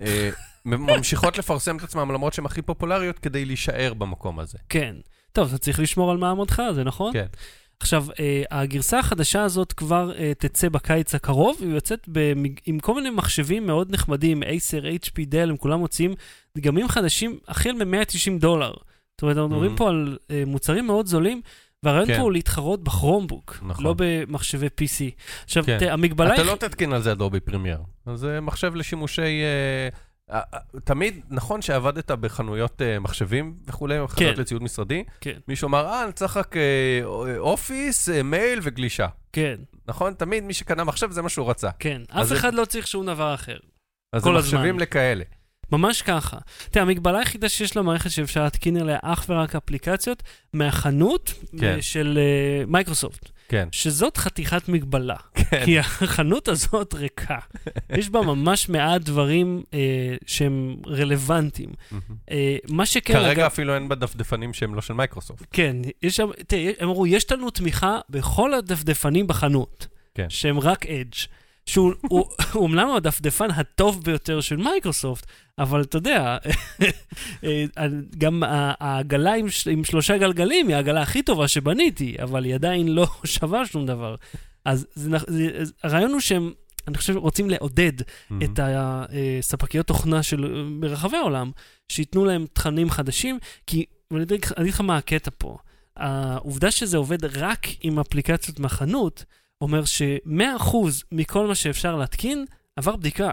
אה, 0.00 0.30
ממשיכות 0.64 1.38
לפרסם 1.38 1.76
את 1.76 1.82
עצמם 1.82 2.10
למרות 2.12 2.32
שהן 2.32 2.46
הכי 2.46 2.62
פופולריות 2.62 3.18
כדי 3.18 3.44
להישאר 3.44 3.94
במקום 3.94 4.38
הזה. 4.38 4.58
כן. 4.68 4.96
טוב, 5.36 5.48
אתה 5.48 5.58
צריך 5.58 5.80
לשמור 5.80 6.10
על 6.10 6.16
מעמדך, 6.16 6.62
זה 6.74 6.84
נכון? 6.84 7.12
כן. 7.12 7.26
עכשיו, 7.80 8.06
אה, 8.20 8.42
הגרסה 8.50 8.98
החדשה 8.98 9.42
הזאת 9.42 9.72
כבר 9.72 10.12
אה, 10.18 10.32
תצא 10.38 10.68
בקיץ 10.68 11.14
הקרוב, 11.14 11.56
היא 11.60 11.68
יוצאת 11.74 12.08
במג... 12.08 12.60
עם 12.66 12.78
כל 12.78 12.94
מיני 12.94 13.10
מחשבים 13.10 13.66
מאוד 13.66 13.92
נחמדים, 13.92 14.42
Acer, 14.42 15.04
HP, 15.04 15.18
Dell, 15.32 15.48
הם 15.48 15.56
כולם 15.56 15.78
מוצאים 15.78 16.14
דגמים 16.58 16.88
חדשים 16.88 17.38
החל 17.48 17.72
מ-190 17.72 18.40
דולר. 18.40 18.70
זאת 18.70 19.22
אומרת, 19.22 19.36
אנחנו 19.36 19.48
מדברים 19.48 19.74
Mhm. 19.74 19.78
פה 19.78 19.88
על 19.88 20.18
אה, 20.30 20.42
מוצרים 20.46 20.86
מאוד 20.86 21.06
זולים. 21.06 21.40
והרעיון 21.82 22.06
כן. 22.06 22.16
פה 22.16 22.22
הוא 22.22 22.32
להתחרות 22.32 22.84
בכרומבוק, 22.84 23.58
נכון. 23.62 23.84
לא 23.84 23.94
במחשבי 23.98 24.66
PC. 24.66 25.10
עכשיו, 25.44 25.64
כן. 25.64 25.78
תראה, 25.78 25.92
המגבלה 25.92 26.34
אתה 26.34 26.42
היא... 26.42 26.50
לא 26.50 26.56
תתקין 26.56 26.92
על 26.92 27.02
זה 27.02 27.12
Adobe 27.12 27.40
Premiere. 27.40 27.78
זה 28.14 28.40
מחשב 28.40 28.74
לשימושי 28.74 29.22
אה, 29.22 29.88
תמיד, 30.84 31.20
נכון 31.30 31.62
שעבדת 31.62 32.10
בחנויות 32.10 32.82
אה, 32.82 32.98
מחשבים 32.98 33.54
וכולי, 33.66 33.94
חנויות 34.08 34.34
כן. 34.36 34.40
לציוד 34.40 34.62
משרדי, 34.62 35.04
כן, 35.20 35.38
מישהו 35.48 35.68
אמר, 35.68 35.86
אה, 35.86 36.04
אני 36.04 36.12
צריך 36.12 36.36
רק 36.36 36.56
אה, 36.56 37.00
אופיס, 37.38 38.08
אה, 38.08 38.22
מייל 38.22 38.58
וגלישה. 38.62 39.06
כן, 39.32 39.56
נכון? 39.88 40.14
תמיד 40.14 40.44
מי 40.44 40.54
שקנה 40.54 40.84
מחשב 40.84 41.10
זה 41.10 41.22
מה 41.22 41.28
שהוא 41.28 41.50
רצה. 41.50 41.70
כן. 41.78 42.02
אז 42.08 42.22
אף 42.26 42.28
זה- 42.28 42.36
אחד 42.36 42.54
לא 42.54 42.64
צריך 42.64 42.86
שום 42.86 43.06
דבר 43.06 43.34
אחר. 43.34 43.56
אז 44.12 44.24
כל 44.24 44.32
זה. 44.40 44.56
מחשבים 44.56 44.78
לכאלה. 44.78 45.24
ממש 45.72 46.02
ככה. 46.02 46.36
תראה, 46.70 46.84
המגבלה 46.84 47.18
היחידה 47.18 47.48
שיש 47.48 47.76
למערכת 47.76 48.10
שאפשר 48.10 48.44
להתקין 48.44 48.76
עליה 48.76 48.98
אך 49.02 49.24
ורק 49.28 49.54
אפליקציות 49.56 50.22
מהחנות 50.52 51.32
כן. 51.60 51.82
של 51.82 52.18
אה, 52.20 52.64
מייקרוסופט, 52.66 53.30
כן. 53.48 53.68
שזאת 53.72 54.16
חתיכת 54.16 54.68
מגבלה. 54.68 55.16
כן. 55.34 55.64
כי 55.64 55.78
החנות 55.78 56.48
הזאת 56.48 56.94
ריקה. 56.94 57.38
יש 57.98 58.10
בה 58.10 58.22
ממש 58.22 58.68
מעט 58.68 59.02
דברים 59.02 59.62
אה, 59.74 60.16
שהם 60.26 60.76
רלוונטיים. 60.86 61.70
אה, 62.30 62.56
מה 62.68 62.86
שכן, 62.86 63.14
כרגע 63.14 63.32
אגב, 63.32 63.44
אפילו 63.44 63.74
אין 63.74 63.88
בה 63.88 63.94
דפדפנים 63.94 64.52
שהם 64.52 64.74
לא 64.74 64.80
של 64.80 64.94
מייקרוסופט. 64.94 65.46
כן, 65.52 65.76
יש 66.02 66.16
שם, 66.16 66.28
תראה, 66.46 66.72
הם 66.78 66.88
אמרו, 66.88 67.06
יש 67.06 67.32
לנו 67.32 67.50
תמיכה 67.50 67.98
בכל 68.10 68.54
הדפדפנים 68.54 69.26
בחנות, 69.26 69.86
כן. 70.14 70.26
שהם 70.30 70.60
רק 70.60 70.86
אדג'. 70.86 71.16
שהוא 71.66 71.92
הוא, 72.00 72.24
הוא 72.52 72.62
אומנם 72.62 72.88
הדפדפן 72.96 73.50
הטוב 73.50 74.04
ביותר 74.04 74.40
של 74.40 74.56
מייקרוסופט, 74.56 75.26
אבל 75.58 75.82
אתה 75.82 75.96
יודע, 75.96 76.36
אה, 77.44 77.64
גם 78.18 78.42
העגלה 78.46 79.34
עם, 79.34 79.46
עם 79.70 79.84
שלושה 79.84 80.18
גלגלים 80.18 80.68
היא 80.68 80.76
העגלה 80.76 81.02
הכי 81.02 81.22
טובה 81.22 81.48
שבניתי, 81.48 82.16
אבל 82.22 82.44
היא 82.44 82.54
עדיין 82.54 82.88
לא 82.88 83.06
שווה 83.24 83.66
שום 83.66 83.86
דבר. 83.86 84.16
אז 84.64 84.86
זה, 84.94 85.18
זה, 85.26 85.62
הרעיון 85.82 86.12
הוא 86.12 86.20
שהם, 86.20 86.52
אני 86.88 86.96
חושב, 86.96 87.16
רוצים 87.16 87.50
לעודד 87.50 87.92
את 88.44 88.60
הספקיות 88.62 89.86
תוכנה 89.86 90.22
של 90.22 90.68
ברחבי 90.80 91.16
העולם, 91.16 91.50
שייתנו 91.88 92.24
להם 92.24 92.46
תכנים 92.52 92.90
חדשים, 92.90 93.38
כי, 93.66 93.84
אני 94.12 94.22
אגיד 94.58 94.72
לך 94.72 94.80
מה 94.80 94.96
הקטע 94.96 95.30
פה. 95.38 95.56
העובדה 95.96 96.70
שזה 96.70 96.96
עובד 96.96 97.24
רק 97.24 97.66
עם 97.80 97.98
אפליקציות 97.98 98.60
מהחנות, 98.60 99.24
אומר 99.60 99.84
ש-100% 99.84 100.76
מכל 101.12 101.46
מה 101.46 101.54
שאפשר 101.54 101.96
להתקין 101.96 102.44
עבר 102.76 102.96
בדיקה. 102.96 103.30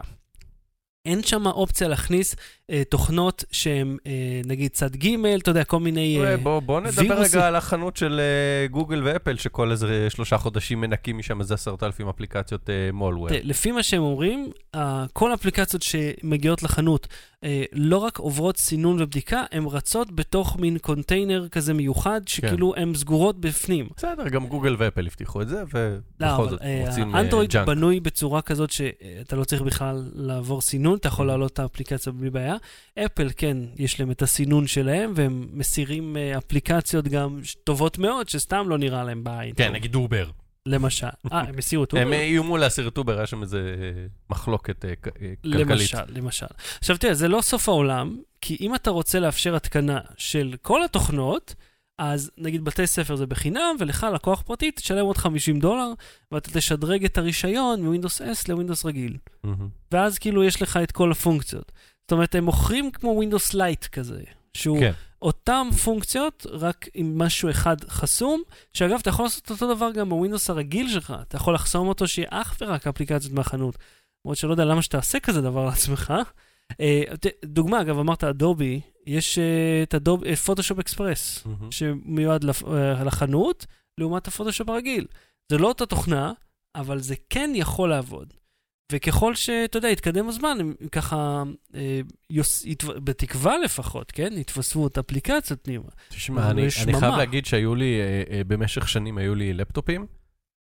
אין 1.06 1.24
שם 1.24 1.48
אופציה 1.48 1.88
להכניס 1.88 2.36
אה, 2.70 2.84
תוכנות 2.90 3.44
שהן, 3.52 3.98
אה, 4.08 4.42
נגיד 4.46 4.72
צד 4.72 4.96
ג', 4.96 5.26
אתה 5.42 5.52
יודע, 5.52 5.64
כל 5.64 5.80
מיני... 5.80 6.20
אה, 6.20 6.32
אה, 6.32 6.38
בוא, 6.38 6.60
בוא 6.60 6.82
נדבר 6.82 7.02
וירוסים. 7.02 7.40
רגע 7.40 7.48
על 7.48 7.56
החנות 7.56 7.98
של 7.98 8.20
אה, 8.20 8.68
גוגל 8.68 9.02
ואפל, 9.06 9.38
שכל 9.38 9.72
איזה 9.72 10.10
שלושה 10.10 10.38
חודשים 10.38 10.82
מנקים 10.82 11.18
משם 11.18 11.40
איזה 11.40 11.54
עשרת 11.54 11.84
אלפים 11.84 12.10
אפליקציות 12.10 12.70
מולוור. 12.94 13.30
תראה, 13.30 13.40
לפי 13.44 13.72
מה 13.72 13.84
שהם 13.84 14.02
אומרים, 14.02 14.52
אה, 14.76 15.06
כל 15.14 15.32
האפליקציות 15.32 15.82
שמגיעות 15.82 16.64
לחנות 16.64 17.08
אה, 17.08 17.14
לא 17.74 17.98
רק 17.98 18.18
עוברות 18.18 18.58
סינון 18.58 19.02
ובדיקה, 19.02 19.44
הן 19.52 19.66
רצות 19.66 20.12
בתוך 20.12 20.58
מין 20.60 20.78
קונטיינר 20.78 21.48
כזה 21.48 21.74
מיוחד, 21.74 22.22
שכאילו 22.28 22.74
הן 22.76 22.94
סגורות 22.96 23.40
בפנים. 23.40 23.88
בסדר, 23.98 24.30
גם 24.30 24.48
גוגל 24.48 24.76
ואפל 24.78 25.08
הבטיחו 25.08 25.42
את 25.42 25.48
זה, 25.48 25.56
לא, 25.56 25.64
ובכל 25.64 26.42
אבל 26.42 26.50
זאת 26.50 26.62
אה, 26.62 26.84
רוצים 26.88 27.16
אה, 27.16 27.20
האנדרואיד 27.20 27.50
junk. 27.50 27.68
בנוי 27.68 28.00
בצורה 28.00 28.42
כזאת 28.42 28.72
שאתה 28.72 29.36
לא 29.36 29.44
צריך 29.44 29.62
בכלל 29.62 30.12
לעבור 30.14 30.62
סינון, 30.62 30.98
אתה 30.98 31.08
יכול 31.08 31.28
להעלות 31.28 31.54
את 31.54 31.60
האפליקציה 31.60 32.14
בלי 32.14 32.30
בעיה. 32.30 32.56
אפל, 33.06 33.30
כן, 33.38 33.58
יש 33.76 34.00
להם 34.00 34.12
את 34.12 34.22
הסינון 34.22 34.68
שלהם, 34.68 35.12
והם 35.16 35.48
מסירים 35.54 36.18
אה, 36.18 36.38
אפליקציות 36.38 37.08
גם 37.08 37.40
טובות 37.64 37.98
מאוד, 37.98 38.30
שסתם 38.30 38.70
לא 38.70 38.78
נראה 38.78 39.04
להם 39.04 39.24
בעין. 39.24 39.54
כן, 39.56 39.74
נגיד 39.74 39.96
אובר. 39.96 40.30
למשל. 40.65 41.08
אה, 41.32 41.39
הם 41.39 41.58
הסירו 41.58 41.84
את 41.84 41.93
הם? 41.93 42.13
איימו 42.13 42.58
להסיר 42.58 42.88
את 42.88 42.97
אובר, 42.97 43.17
היה 43.17 43.28
שם 43.28 43.41
איזה 43.41 43.76
אה, 43.82 44.06
מחלוקת 44.30 44.86
אה, 44.86 44.89
אה, 44.89 45.34
כלכלית. 45.43 45.67
למשל, 45.67 46.04
למשל. 46.08 46.45
עכשיו 46.80 46.97
תראה, 46.97 47.13
זה 47.13 47.28
לא 47.28 47.41
סוף 47.41 47.69
העולם, 47.69 48.17
כי 48.41 48.58
אם 48.62 48.76
אתה 48.76 48.89
רוצה 48.89 49.19
לאפשר 49.19 49.56
התקנה 49.56 49.99
של 50.17 50.56
כל 50.62 50.84
התוכנות, 50.84 51.56
אז 51.97 52.32
נגיד 52.38 52.65
בתי 52.65 52.88
ספר 52.88 53.15
זה 53.15 53.26
בחינם, 53.26 53.76
ולך, 53.80 54.08
לקוח 54.13 54.41
פרטי, 54.41 54.71
תשלם 54.71 55.06
עוד 55.06 55.17
50 55.17 55.60
דולר, 55.60 55.93
ואתה 56.32 56.52
תשדרג 56.52 57.06
את 57.06 57.17
הרישיון 57.17 57.82
מווינדוס 57.82 58.21
S 58.21 58.45
לווינדוס 58.49 58.86
רגיל. 58.86 59.17
מהמם. 59.43 59.67
ואז 59.91 60.19
כאילו 60.19 60.43
יש 60.43 60.62
לך 60.62 60.80
את 60.84 60.91
כל 60.91 61.12
הפונקציות. 61.12 61.71
זאת 62.02 62.12
אומרת, 62.12 62.36
הם 62.36 62.43
מוכרים 62.43 62.91
כמו 62.91 63.10
ווינדוס 63.10 63.54
Lite 63.54 63.86
כזה, 63.86 64.21
שהוא 64.54 64.80
כן. 64.80 64.91
אותם 65.24 65.68
פונקציות, 65.84 66.46
רק 66.50 66.88
עם 66.94 67.18
משהו 67.18 67.50
אחד 67.50 67.76
חסום, 67.88 68.42
שאגב, 68.74 69.00
אתה 69.02 69.10
יכול 69.10 69.26
לעשות 69.26 69.50
אותו 69.50 69.76
דבר 69.76 69.92
גם 69.92 70.10
בווינדוס 70.10 70.50
הרגיל 70.50 70.90
שלך, 70.90 71.14
אתה 71.22 71.36
יכול 71.36 71.54
לחסום 71.54 71.88
אותו 71.88 72.08
שיהיה 72.08 72.28
אך 72.32 72.58
ורק 72.62 72.88
אפליקציות 72.88 73.34
מהחנות. 73.34 73.78
למרות 74.26 74.38
שלא 74.38 74.52
יודע 74.52 74.66
למה 74.66 74.82
שתעשה 74.82 75.20
כזה 75.20 75.42
דבר 75.42 75.66
לעצמך. 75.66 76.14
אה, 76.82 77.02
דוגמה, 77.46 77.82
אגב, 77.82 78.00
אמרת 78.00 78.24
אדובי, 78.24 78.82
יש 79.06 79.40
אה, 79.40 79.84
את 79.84 79.96
אדובי, 79.96 80.36
פוטושופ 80.36 80.80
אקספרס. 80.80 81.48
שמיועד 81.72 82.46
אה, 82.46 83.04
לחנות, 83.04 83.66
לעומת 83.98 84.28
הפוטושופ 84.28 84.70
הרגיל. 84.70 85.06
זה 85.52 85.58
לא 85.58 85.68
אותה 85.68 85.86
תוכנה, 85.86 86.32
אבל 86.76 87.00
זה 87.00 87.16
כן 87.30 87.52
יכול 87.56 87.90
לעבוד. 87.90 88.34
וככל 88.91 89.36
שאתה 89.36 89.78
יודע, 89.78 89.89
יתקדם 89.89 90.28
הזמן, 90.28 90.58
הם 90.60 90.74
ככה, 90.91 91.43
אה, 91.76 92.00
יוס, 92.30 92.65
יתו, 92.65 92.88
בתקווה 93.04 93.58
לפחות, 93.58 94.12
כן? 94.12 94.34
יתווספו 94.38 94.80
עוד 94.80 94.91
אפליקציות 95.00 95.60
פנימה. 95.63 95.89
תשמע, 96.10 96.52
אני, 96.52 96.62
אני 96.84 97.00
חייב. 97.00 97.15
להגיד 97.15 97.46
שהיו 97.46 97.76
לי, 97.76 98.00
אה, 98.02 98.24
אה, 98.30 98.43
במשך 98.43 98.88
שנים 98.88 99.17
היו 99.17 99.36
לי 99.36 99.54
לפטופים, 99.54 100.06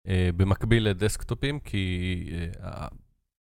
אה, 0.07 0.29
במקביל 0.37 0.89
לדסקטופים, 0.89 1.59
כי 1.59 2.25
אה, 2.63 2.87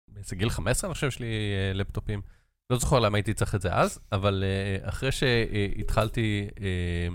באיזה 0.08 0.37
גיל 0.37 0.50
15 0.50 0.88
אני 0.88 0.94
חושב 0.94 1.11
שיש 1.11 1.20
לי 1.20 1.26
אה, 1.26 1.72
לפטופים. 1.74 2.22
לא 2.70 2.78
זוכר 2.78 2.98
למה 2.98 3.18
הייתי 3.18 3.35
צריך 3.35 3.54
את 3.54 3.61
זה 3.61 3.74
אז, 3.74 3.98
אבל 4.12 4.44
אה, 4.46 4.88
אחרי 4.88 5.12
שהתחלתי 5.12 6.48
אה, 6.61 7.08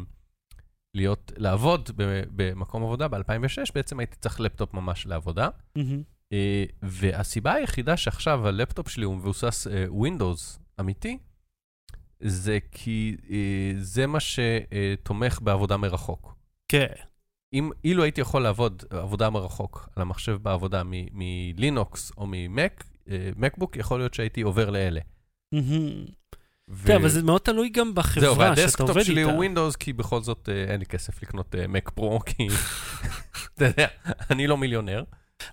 להיות, 0.94 1.32
לעבוד 1.38 1.90
במקום 2.36 2.84
עבודה 2.84 3.08
ב-2006, 3.08 3.72
בעצם 3.76 4.00
הייתי 4.00 4.16
צריך 4.16 4.40
לפטופ 4.40 4.74
ממש 4.74 5.06
לעבודה. 5.06 5.50
מהמם. 5.76 6.17
אה, 6.34 6.64
והסיבה 6.82 7.54
היחידה 7.54 7.98
שעכשיו 7.98 8.48
הלפטופ 8.48 8.90
שלי 8.90 9.06
הוא 9.06 9.16
מבוסס 9.16 9.68
אה, 9.68 9.86
Windows 9.86 10.60
אמיתי, 10.80 11.18
זה 12.20 12.60
כי 12.72 13.16
אה, 13.30 13.72
זה 13.78 14.08
מה 14.08 14.20
שתומך 14.20 15.40
בעבודה 15.42 15.78
מרחוק. 15.78 16.36
כן. 16.68 16.88
אם 17.54 17.70
אילו 17.84 18.04
הייתי 18.04 18.22
יכול 18.22 18.42
לעבוד 18.42 18.84
עבודה 18.90 19.30
מרחוק 19.30 19.90
על 19.96 20.02
המחשב 20.02 20.38
בעבודה 20.42 20.82
מלינוקס 20.86 22.12
או 22.18 22.26
ממק, 22.28 22.84
מקבוק, 23.36 23.78
יכול 23.78 24.00
להיות 24.00 24.14
שהייתי 24.14 24.42
עובר 24.42 24.70
לאלה. 24.70 25.00
ו- 26.70 26.86
תראה, 26.86 26.98
אבל 26.98 27.10
זה 27.10 27.24
מאוד 27.24 27.42
תלוי 27.42 27.70
גם 27.70 27.86
זהו, 27.86 27.94
בחברה 27.94 28.34
שאתה 28.34 28.62
והדסקטופ 28.62 28.90
עובד 28.90 29.04
שלי 29.04 29.22
איתה. 29.22 29.32
הוא 29.32 29.46
Windows, 29.46 29.78
כי 29.80 29.94
בכל 29.94 30.22
זאת 30.22 30.50
אין 30.70 30.80
לי 30.80 30.86
כסף 30.86 31.24
לקנות 31.24 31.56
מק 31.70 31.90
פרו, 31.90 32.20
כי 32.20 32.48
אתה 33.56 33.66
יודע, 33.66 33.88
אני 34.30 34.48
לא 34.48 34.58
מיליונר. 34.58 35.04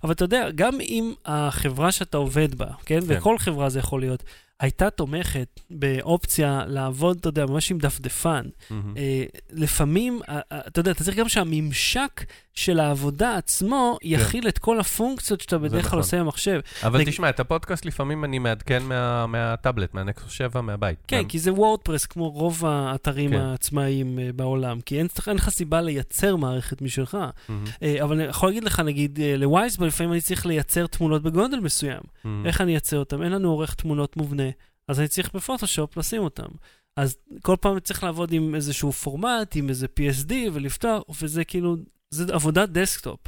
אבל 0.04 0.12
אתה 0.12 0.24
יודע, 0.24 0.50
גם 0.54 0.80
אם 0.80 1.14
החברה 1.24 1.92
שאתה 1.92 2.16
עובד 2.16 2.54
בה, 2.54 2.66
כן? 2.86 3.00
כן. 3.00 3.06
וכל 3.06 3.38
חברה 3.38 3.68
זה 3.68 3.78
יכול 3.78 4.00
להיות, 4.00 4.22
הייתה 4.60 4.90
תומכת 4.90 5.60
באופציה 5.70 6.64
לעבוד, 6.66 7.16
אתה 7.20 7.28
יודע, 7.28 7.46
ממש 7.46 7.70
עם 7.70 7.78
דפדפן, 7.78 8.42
מהמם. 8.70 8.94
אה, 8.96 9.24
לפעמים, 9.50 10.20
אתה 10.52 10.80
יודע, 10.80 10.90
אתה 10.90 11.04
צריך 11.04 11.16
גם 11.16 11.28
שהממשק 11.28 12.24
של 12.54 12.80
העבודה 12.80 13.36
עצמו 13.36 13.98
יכיל 14.02 14.48
את 14.48 14.58
כל 14.58 14.80
הפונקציות 14.80 15.40
שאתה 15.40 15.58
בדרך 15.58 15.72
כלל 15.82 15.86
נכון. 15.88 15.98
עושה 15.98 16.20
במחשב. 16.20 16.60
אבל 16.82 16.98
נגיד- 17.00 17.12
תשמע, 17.12 17.28
את 17.30 17.40
הפודקאסט 17.40 17.84
לפעמים 17.84 18.24
אני 18.24 18.38
מעדכן 18.38 18.82
מה- 18.82 19.26
מהטאבלט, 19.26 19.94
מהנקסוס 19.94 20.32
7, 20.32 20.60
מהבית. 20.60 20.98
כן, 21.08 21.22
מה- 21.22 21.28
כי 21.28 21.38
זה 21.38 21.52
וורדפרס, 21.52 22.06
כמו 22.06 22.28
רוב 22.30 22.64
האתרים 22.66 23.30
כן. 23.30 23.36
העצמאיים 23.40 24.18
אה, 24.18 24.30
בעולם, 24.36 24.80
כי 24.80 24.98
אין 24.98 25.06
אין 25.28 25.36
לך 25.36 25.48
סיבה 25.48 25.80
לייצר 25.80 26.36
מערכת 26.36 26.82
משלך. 26.82 27.18
מהמם, 27.48 27.64
אה, 27.82 28.02
אבל 28.02 28.20
אני 28.20 28.28
יכול 28.28 28.48
להגיד 28.48 28.64
לך, 28.64 28.80
נגיד, 28.80 29.18
אה, 29.22 29.36
לווייזבול, 29.36 29.88
לפעמים 29.88 30.12
אני 30.12 30.20
צריך 30.20 30.46
לייצר 30.46 30.86
תמונות 30.86 31.22
בגודל 31.22 31.60
מסוים. 31.60 32.00
מהמם. 32.24 32.46
איך 32.46 32.60
אני 32.60 32.72
אייצר 32.72 32.98
אותם? 32.98 33.22
אין 33.22 33.32
לנו 33.32 33.50
עורך 33.50 33.74
תמונות 33.74 34.16
מובנה, 34.16 34.43
אז 34.88 35.00
אני 35.00 35.08
צריך 35.08 35.34
בפוטושופ 35.34 35.96
לשים 35.96 36.22
אותם. 36.22 36.48
אז 36.96 37.16
כל 37.42 37.56
פעם 37.60 37.80
צריך 37.80 38.04
לעבוד 38.04 38.32
עם 38.32 38.54
איזשהו 38.54 38.92
פורמט, 38.92 39.56
עם 39.56 39.68
איזה 39.68 39.86
PSD 39.86 40.32
ולפתוח, 40.52 41.02
וזה 41.22 41.44
כאילו, 41.44 41.76
זה 42.10 42.34
עבודת 42.34 42.68
דסקטופ, 42.68 43.20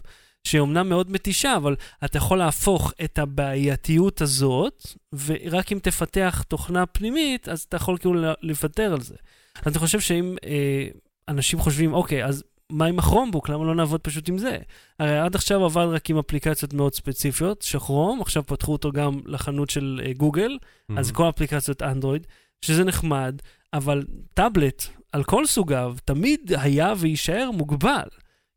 שאומנם 0.45 0.89
מאוד 0.89 1.11
מתישה, 1.11 1.57
אבל 1.57 1.77
אתה 2.05 2.19
יכול 2.19 2.39
להפוך 2.39 2.93
את 3.05 3.19
הבעייתיות 3.19 4.21
הזאת, 4.21 4.87
ורק 5.27 5.73
אם 5.73 5.79
תפתח 5.83 6.45
תוכנה 6.49 6.87
פנימית, 6.87 7.49
אז 7.49 7.61
אתה 7.61 7.77
יכול 7.77 7.99
כאילו 7.99 8.15
לוותר 8.43 8.93
על 8.93 9.01
זה. 9.01 9.15
אז 9.65 9.73
אני 9.73 9.79
חושב 9.79 10.01
שאם 10.01 10.37
אה, 10.45 10.89
אנשים 11.29 11.59
חושבים, 11.59 11.95
אוקיי, 11.95 12.25
אז 12.25 12.45
מה 12.73 12.87
עם 12.87 12.99
הכרומבוק? 12.99 13.49
למה 13.49 13.65
לא 13.65 13.75
נעבוד 13.75 14.01
פשוט 14.01 14.29
עם 14.29 14.39
זה? 14.39 14.59
הרי 14.99 15.19
עד 15.19 15.35
עכשיו 15.35 15.65
עבד 15.65 15.87
רק 15.91 16.11
עם 16.11 16.19
אפליקציות 16.19 16.75
מאוד 16.75 16.95
ספציפיות, 16.95 17.63
שכרום, 17.63 18.21
עכשיו 18.21 18.47
פתחו 18.47 18.73
אותו 18.73 18.93
גם 18.93 19.21
לחנות 19.25 19.71
של 19.71 20.01
אה, 20.05 20.13
גוגל, 20.13 20.59
מהמם. 20.89 20.99
אז 20.99 21.11
כל 21.11 21.29
אפליקציות 21.29 21.83
אנדרואיד, 21.83 22.27
שזה 22.63 22.85
נחמד, 22.85 23.43
אבל 23.73 24.05
טאבלט 24.35 24.87
על 25.13 25.25
כל 25.25 25.47
סוגיו 25.47 25.97
תמיד 26.05 26.53
היה 26.59 26.93
ויישאר 26.99 27.51
מוגבל. 27.51 28.09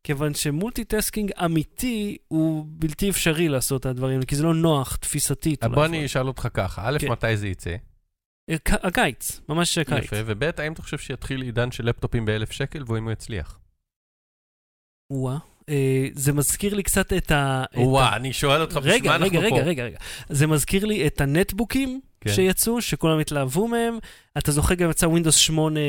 כיוון 0.04 0.34
ש 0.34 0.48
multitasking 0.48 1.32
אמיתי 1.46 2.18
הוא 2.28 2.66
בלתי 2.70 3.10
אפשרי 3.10 3.50
לעשות 3.50 3.82
את 3.82 3.86
הדברים, 3.86 4.24
כי 4.24 4.36
זה 4.36 4.44
לא 4.44 4.54
נוח 4.54 4.96
תפיסתית. 4.96 5.64
בוא. 5.66 5.86
אני 5.86 6.06
אשאל 6.06 6.28
אותך 6.28 6.48
ככה, 6.54 6.82
א', 6.86 6.98
כן. 7.00 7.12
מתי 7.12 7.38
זה 7.38 7.48
יצא? 7.48 7.76
אה, 8.50 8.56
הקיץ, 8.70 9.42
ממש 9.50 9.78
הקיץ. 9.78 10.04
יפה, 10.04 10.16
וב' 10.26 10.44
האם 10.58 10.74
אתה 10.74 10.82
חושב 10.82 10.98
שיתחיל 10.98 11.42
עידן 11.42 11.72
של 11.72 11.86
לפטופים 11.86 12.26
באלף 12.26 12.52
שקל, 12.52 12.84
והאם 12.88 13.04
הוא 13.04 13.12
יצליח? 13.12 13.60
וואה. 15.12 15.38
אה, 15.70 16.08
זה 16.14 16.34
מזכיר 16.34 16.76
לי 16.76 16.84
קצת 16.84 17.14
את 17.14 17.32
ה... 17.32 17.64
וואה, 17.76 18.16
אני 18.16 18.34
שואל 18.34 18.62
אותך, 18.62 18.78
בשביל 18.78 18.94
רגע, 18.94 19.10
מה 19.10 19.16
אנחנו 19.16 19.40
רגע, 19.40 19.40
רגע, 19.40 19.56
פה? 19.56 19.62
רגע, 19.62 19.84
רגע. 19.84 19.98
זה 20.30 20.48
מזכיר 20.48 20.86
לי 20.86 21.08
את 21.08 21.22
הנטבוקים 21.22 22.02
כן. 22.22 22.32
שיצאו, 22.32 22.82
שכולם 22.82 23.20
התלהבו 23.20 23.68
מהם. 23.68 23.98
אתה 24.38 24.52
זוכר 24.52 24.74
גם 24.74 24.90
יצא 24.90 25.06
ווינדוס 25.06 25.36
8, 25.36 25.80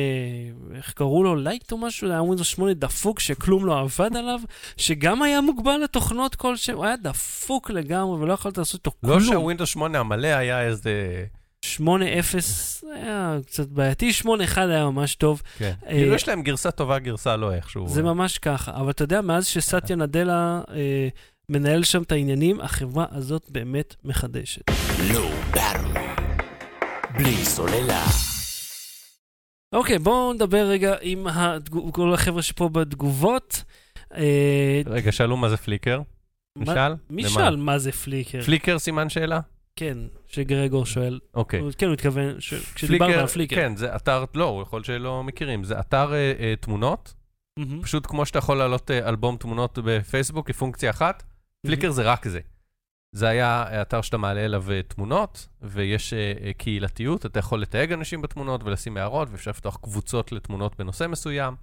איך 0.74 0.92
קראו 0.92 1.22
לו? 1.24 1.36
Lite 1.36 1.72
או 1.72 1.78
משהו? 1.78 2.10
היה 2.10 2.22
ווינדוס 2.22 2.46
8 2.46 2.74
דפוק 2.74 3.20
שכלום 3.20 3.66
לא 3.66 3.80
עבד 3.80 4.16
עליו, 4.16 4.40
שגם 4.76 5.22
היה 5.22 5.40
מוגבל 5.40 5.76
לתוכנות 5.84 6.34
כלשהם, 6.34 6.76
הוא 6.76 6.84
היה 6.84 6.96
דפוק 6.96 7.70
לגמרי 7.70 8.22
ולא 8.22 8.32
יכולת 8.32 8.58
לעשות 8.58 8.86
איתו 8.86 8.90
לא 9.02 9.08
כלום. 9.08 9.20
שהווינדוס 9.20 9.68
8 9.68 9.98
המלא 9.98 10.28
היה 10.28 10.62
איזה... 10.62 11.24
8.0 11.66 12.86
היה 12.94 13.38
קצת 13.46 13.68
בעייתי, 13.68 14.10
8.1 14.10 14.58
היה 14.60 14.84
ממש 14.84 15.14
טוב. 15.14 15.42
כן. 15.58 15.72
אה, 15.86 15.90
כאילו 15.90 16.14
יש 16.14 16.28
להם 16.28 16.42
גרסה 16.42 16.70
טובה, 16.70 16.98
גרסה 16.98 17.36
לא 17.36 17.52
איכשהו. 17.52 17.88
זה 17.88 18.02
ממש 18.02 18.38
ככה. 18.38 18.72
אבל 18.76 18.90
אתה 18.90 19.04
יודע, 19.04 19.20
מאז 19.20 19.46
שסאטיה 19.46 19.96
נאדלה 19.96 20.60
אה, 20.74 21.08
מנהל 21.48 21.84
שם 21.84 22.02
את 22.02 22.12
העניינים, 22.12 22.60
החברה 22.60 23.06
הזאת 23.10 23.46
באמת 23.50 23.94
מחדשת. 24.04 24.62
Low 25.10 25.56
Battery. 25.56 25.98
בלי 27.14 27.36
סוללה. 27.44 28.04
אוקיי, 29.72 29.98
בואו 29.98 30.32
נדבר 30.32 30.66
רגע 30.66 30.94
עם 31.00 31.26
כל 31.92 32.14
החבר'ה 32.14 32.42
שפה 32.42 32.68
בתגובות. 32.68 33.62
אה, 34.14 34.80
רגע, 34.86 35.12
שאלו 35.12 35.36
מה 35.36 35.48
זה 35.48 35.56
פליקר? 35.56 36.00
נשאל? 36.58 36.94
מי? 37.10 37.28
שאל 37.28 37.56
מה 37.56 37.78
זה 37.78 37.92
פליקר? 37.92 38.42
פליקר 38.42 38.78
סימן 38.78 39.08
שאלה? 39.08 39.40
כן, 39.80 39.98
שגרגור 40.26 40.86
שואל. 40.86 41.20
אוקיי. 41.34 41.60
הוא- 41.60 41.70
כן, 41.78 41.86
הוא 41.86 41.92
התכוון, 41.94 42.40
ש- 42.40 42.54
כשדיברנו 42.74 43.12
על 43.14 43.26
פליקר. 43.26 43.56
כן, 43.56 43.76
זה 43.76 43.96
אתר, 43.96 44.24
לא, 44.34 44.44
הוא 44.44 44.62
יכול 44.62 44.84
שלא 44.84 45.24
מכירים, 45.24 45.64
זה 45.64 45.80
אתר 45.80 46.12
אה, 46.12 46.32
אה, 46.40 46.54
תמונות, 46.60 47.14
מהמם. 47.58 47.82
פשוט 47.82 48.06
כמו 48.06 48.26
שאתה 48.26 48.38
יכול 48.38 48.56
להעלות 48.58 48.90
אה, 48.90 49.08
אלבום 49.08 49.36
תמונות 49.36 49.78
בפייסבוק 49.84 50.46
כפונקציה 50.50 50.90
אחת, 50.90 51.22
פליקר 51.66 51.90
זה 51.90 52.02
רק 52.02 52.28
זה. 52.28 52.40
זה 53.12 53.28
היה 53.28 53.82
אתר 53.82 54.00
שאתה 54.00 54.16
מעלה 54.16 54.44
אליו 54.44 54.64
אה, 54.70 54.82
תמונות, 54.82 55.48
ויש 55.62 56.12
אה, 56.12 56.32
אה, 56.44 56.52
קהילתיות, 56.52 57.26
אתה 57.26 57.38
יכול 57.38 57.60
לתייג 57.62 57.92
אנשים 57.92 58.22
בתמונות 58.22 58.64
ולשים 58.64 58.96
הערות, 58.96 59.28
ואפשר 59.30 59.50
לפתוח 59.50 59.76
קבוצות 59.82 60.32
לתמונות 60.32 60.76
בנושא 60.78 61.06
מסוים, 61.08 61.54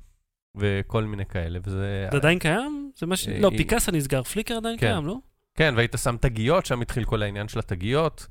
וכל 0.58 1.03
מיני 1.03 1.25
כאלה, 1.25 1.60
וזה... 1.63 2.08
זה 2.12 2.17
עדיין 2.17 2.39
קיים? 2.39 2.91
זה 2.97 3.06
מה 3.06 3.15
ש... 3.17 3.27
אה, 3.27 3.39
לא, 3.39 3.51
פיקאסה 3.58 3.91
נסגר, 3.91 4.23
פליקר 4.23 4.56
עדיין 4.58 4.77
כן. 4.77 4.88
קיים, 4.91 5.06
לא? 5.08 5.15
כן, 5.58 5.74
והיית 5.78 5.96
שם 6.04 6.15
תגיות, 6.22 6.65
שם 6.65 6.82
התחיל 6.82 7.04
כל 7.06 7.22
העניין 7.24 7.48
של 7.48 7.60
התגיות. 7.60 8.28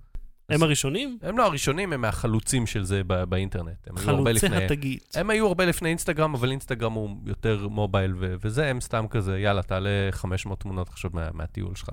הם 0.48 0.62
הראשונים? 0.62 1.18
הם 1.22 1.38
לא 1.38 1.46
הראשונים, 1.46 1.92
הם 1.92 2.00
מהחלוצים 2.00 2.66
של 2.66 2.84
זה 2.84 3.02
ב- 3.06 3.24
באינטרנט. 3.24 3.88
הם 3.88 3.94
הרבה 3.98 4.12
חלוצי 4.12 4.32
לפני... 4.46 4.64
התגית. 4.64 5.12
הם 5.14 5.30
היו 5.30 5.46
הרבה 5.46 5.64
לפני 5.66 5.88
אינסטגרם, 5.88 6.34
אבל 6.34 6.50
אינסטגרם 6.50 6.92
הוא 6.92 7.10
יותר 7.26 7.68
מובייל 7.68 8.14
ו- 8.18 8.34
וזה, 8.40 8.66
הם 8.66 8.80
סתם 8.80 9.04
כזה, 9.10 9.38
יאללה, 9.38 9.62
תעלה 9.62 9.90
500 10.10 10.60
תמונות 10.60 10.88
עכשיו 10.88 11.10
מה- 11.14 11.28
מהטיול 11.32 11.74
שלך. 11.74 11.88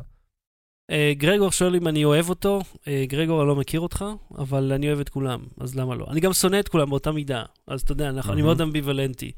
אה, 0.91 1.13
גרגור 1.17 1.51
שואל 1.51 1.75
אם 1.75 1.87
אני 1.87 2.05
אוהב 2.05 2.29
אותו. 2.29 2.61
אה, 2.87 3.05
גרגור, 3.07 3.41
אני 3.41 3.47
לא 3.47 3.55
מכיר 3.55 3.79
אותך, 3.79 4.05
אבל 4.37 4.71
אני 4.73 4.87
אוהב 4.87 4.99
את 4.99 5.09
כולם, 5.09 5.39
אז 5.59 5.75
למה 5.75 5.95
לא? 5.95 6.05
אני 6.09 6.19
גם 6.19 6.33
שונא 6.33 6.59
את 6.59 6.67
כולם 6.67 6.89
באותה 6.89 7.11
מידה, 7.11 7.43
אז 7.67 7.81
אתה 7.81 7.91
יודע, 7.91 8.09
אנחנו- 8.09 8.33
אני 8.33 8.41
מהמם. 8.41 8.47
מאוד 8.47 8.61
אמביוולנטי. 8.61 9.31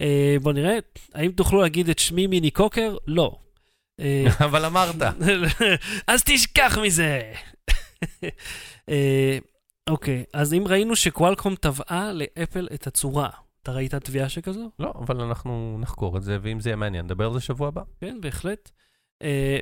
אה, 0.00 0.36
בוא 0.42 0.52
נראה, 0.52 0.78
האם 1.14 1.30
תוכלו 1.30 1.60
להגיד 1.62 1.88
את 1.88 1.98
שמי 1.98 2.26
מיני 2.26 2.50
קוקר? 2.50 2.96
לא. 3.06 3.38
אה, 4.00 4.24
אבל 4.44 4.64
אמרת. 4.64 5.02
אז 6.06 6.22
תשכח 6.24 6.78
מזה. 6.82 7.32
אה, 8.88 9.38
אוקיי, 9.90 10.24
אז 10.32 10.54
אם 10.54 10.64
ראינו 10.66 10.96
שקוואלקום 10.96 11.54
תבעה 11.54 12.12
לאפל 12.12 12.68
את 12.74 12.86
הצורה, 12.86 13.30
אתה 13.62 13.72
ראית 13.72 13.94
תביעה 13.94 14.28
שכזו? 14.28 14.70
לא, 14.78 14.92
אבל 14.98 15.20
אנחנו 15.20 15.78
נחקור 15.80 16.16
את 16.16 16.22
זה, 16.22 16.38
ואם 16.42 16.60
זה 16.60 16.68
יהיה 16.68 16.76
מעניין, 16.76 17.04
נדבר 17.04 17.26
על 17.26 17.32
זה 17.32 17.40
שבוע 17.40 17.68
הבא. 17.68 17.82
כן, 18.00 18.20
בהחלט. 18.20 18.70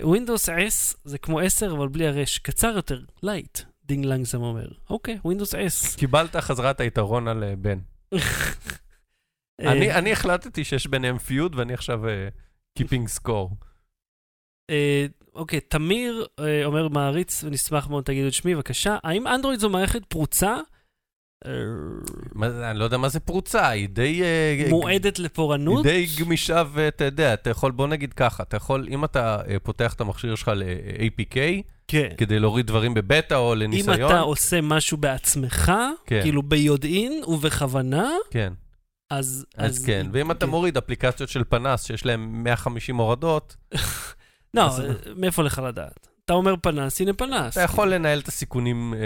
ווינדוס 0.03 0.49
אה, 0.48 0.53
S 0.53 0.97
זה 1.05 1.18
כמו 1.18 1.40
10, 1.40 1.75
אבל 1.77 1.88
בלי 1.88 2.07
הרש, 2.07 2.38
קצר 2.38 2.73
יותר, 2.77 3.01
Lite, 3.22 3.59
דינג 3.87 4.05
לנגסם 4.05 4.42
אומר. 4.42 4.68
אוקיי, 4.90 5.18
ווינדוס 5.25 5.55
S. 5.55 5.99
קיבלת 5.99 6.37
חזרה 6.37 6.70
את 6.70 6.81
היתרון 6.81 7.29
על 7.29 7.44
אה, 7.44 7.57
בן. 7.57 7.79
אה, 9.61 9.99
אני 9.99 10.12
החלטתי 10.12 10.64
שיש 10.64 10.87
ביניהם 10.87 11.18
feud, 11.18 11.55
ואני 11.55 11.75
עכשיו 11.75 12.09
אה, 12.09 12.29
keeping 12.79 13.20
score. 13.20 13.55
אה, 14.70 15.07
אוקיי, 15.35 15.61
תמיר 15.61 16.27
אה, 16.40 16.64
אומר 16.64 16.88
מעריץ, 16.88 17.44
ונשמח 17.44 17.88
מאוד 17.88 18.05
תגידו 18.05 18.29
את 18.29 18.33
שמי, 18.33 18.55
בבקשה. 18.55 18.96
האם 19.05 19.27
אנדרואיד 19.27 19.61
זו 19.61 19.70
מערכת 19.70 20.05
פרוצה? 20.05 20.57
אה, 21.46 22.70
אני 22.70 22.79
לא 22.79 22.85
יודע 22.85 22.96
מה 22.96 23.09
זה 23.09 23.20
פרוצה, 23.20 23.68
היא 23.68 23.88
די... 23.88 24.22
מועדת 24.70 25.18
היא 25.18 25.24
לפורענות? 25.24 25.83
די 25.83 26.07
גמישה, 26.20 26.62
ואתה 26.72 27.05
יודע, 27.05 27.35
אתה 27.35 27.50
יכול, 27.50 27.72
בוא 27.72 27.87
נגיד 27.87 28.12
ככה, 28.12 28.42
אתה 28.42 28.57
יכול, 28.57 28.87
אם 28.90 29.05
אתה 29.05 29.38
פותח 29.62 29.92
את 29.94 30.00
המכשיר 30.00 30.35
שלך 30.35 30.50
ל-APK, 30.55 31.37
כן. 31.88 32.09
כדי 32.16 32.38
להוריד 32.38 32.66
דברים 32.66 32.94
בבטא 32.94 33.35
או 33.35 33.53
אם 33.55 33.59
לניסיון, 33.59 34.05
אתה 34.11 34.20
עושה 34.20 34.61
משהו 34.61 34.96
בעצמך, 34.96 35.72
כן. 36.07 36.22
כאילו 36.22 36.42
ביודעין 36.42 37.22
ובכוונה, 37.27 38.11
כן, 38.31 38.53
אז... 39.11 39.46
אז 39.57 39.85
כן, 39.87 40.07
ואם 40.12 40.31
אתה 40.31 40.46
כן. 40.46 40.50
מוריד 40.50 40.77
אפליקציות 40.77 41.29
של 41.29 41.44
פנס 41.48 41.85
שיש 41.85 42.07
להן 42.07 42.20
150 42.20 42.96
הורדות, 42.96 43.57
לא, 44.55 44.61
אה, 44.79 44.93
מאיפה 45.17 45.43
לך 45.43 45.62
לדעת? 45.67 46.09
אתה 46.25 46.33
אומר 46.33 46.55
פנס, 46.62 47.01
הנה 47.01 47.12
פנס. 47.12 47.53
אתה 47.53 47.61
יכול 47.64 47.95
לנהל 47.95 48.19
את 48.19 48.29
הסיכונים, 48.29 48.95
אה, 48.95 49.01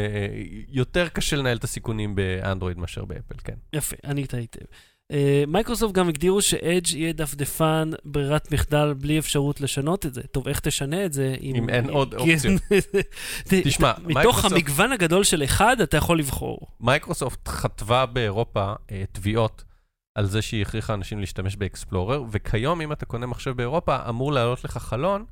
יותר 0.68 1.08
קשה 1.08 1.36
לנהל 1.36 1.56
את 1.56 1.64
הסיכונים 1.64 2.14
באנדרואיד 2.14 2.78
מאשר 2.78 3.04
באפל, 3.04 3.34
כן. 3.44 3.54
יפה, 3.72 3.96
ענית 4.04 4.34
היטב. 4.34 4.64
אה, 5.12 5.44
מייקרוסופט 5.46 5.94
גם 5.94 6.08
הגדירו 6.08 6.42
שאדג' 6.42 6.94
יהיה 6.94 7.12
דפדפן 7.12 7.90
ברירת 8.04 8.52
מחדל 8.52 8.94
בלי 8.94 9.18
אפשרות 9.18 9.60
לשנות 9.60 10.06
את 10.06 10.14
זה. 10.14 10.22
טוב, 10.22 10.48
איך 10.48 10.60
תשנה 10.60 11.04
את 11.04 11.12
זה 11.12 11.34
אם... 11.40 11.54
אם 11.56 11.68
אין 11.68 11.90
עוד 11.90 12.14
כן. 12.14 12.20
אופציות. 12.20 12.62
תשמע, 13.64 13.92
מתוך 14.06 14.44
מייקרוסופט- 14.44 14.52
המגוון 14.52 14.92
הגדול 14.92 15.24
של 15.24 15.44
אחד, 15.44 15.80
אתה 15.80 15.96
יכול 15.96 16.18
לבחור. 16.18 16.60
מייקרוסופט 16.80 17.48
חטפה 17.48 18.06
באירופה 18.06 18.72
אה, 18.90 19.04
תביעות 19.12 19.64
על 20.14 20.26
זה 20.26 20.42
שהיא 20.42 20.62
הכריחה 20.62 20.94
אנשים 20.94 21.20
להשתמש 21.20 21.56
באקספלורר, 21.56 22.22
וכיום 22.30 22.80
אם 22.80 22.92
אתה 22.92 23.06
קונה 23.06 23.26
מחשב 23.26 23.50
באירופה, 23.50 23.96
אמור 24.08 24.32
לעלות 24.32 24.64
לך 24.64 24.78
חלון 24.78 25.20
אה, 25.20 25.26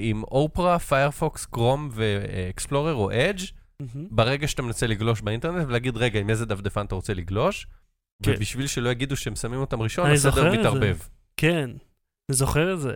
עם 0.00 0.22
אופרה, 0.22 0.78
פיירפוקס, 0.78 1.46
קרום 1.46 1.88
ואקספלורר 1.92 2.94
או 2.94 3.10
אדג' 3.12 3.40
ברגע 4.10 4.48
שאתה 4.48 4.62
מנסה 4.62 4.86
לגלוש 4.86 5.20
באינטרנט 5.20 5.66
ולהגיד, 5.68 5.96
רגע, 5.96 6.20
עם 6.20 6.30
איזה 6.30 6.46
דפדפן 6.46 6.84
אתה 6.86 6.94
רוצה 6.94 7.14
לגלוש, 7.14 7.66
כן. 8.22 8.30
ובשביל 8.30 8.66
שלא 8.66 8.88
יגידו 8.88 9.16
שהם 9.16 9.36
שמים 9.36 9.60
אותם 9.60 9.82
ראשון, 9.82 10.10
הסדר. 10.10 10.52
מתערבב. 10.52 10.98
כן, 11.36 11.70
אני 12.28 12.36
זוכר 12.36 12.74
את 12.74 12.80
זה. 12.80 12.94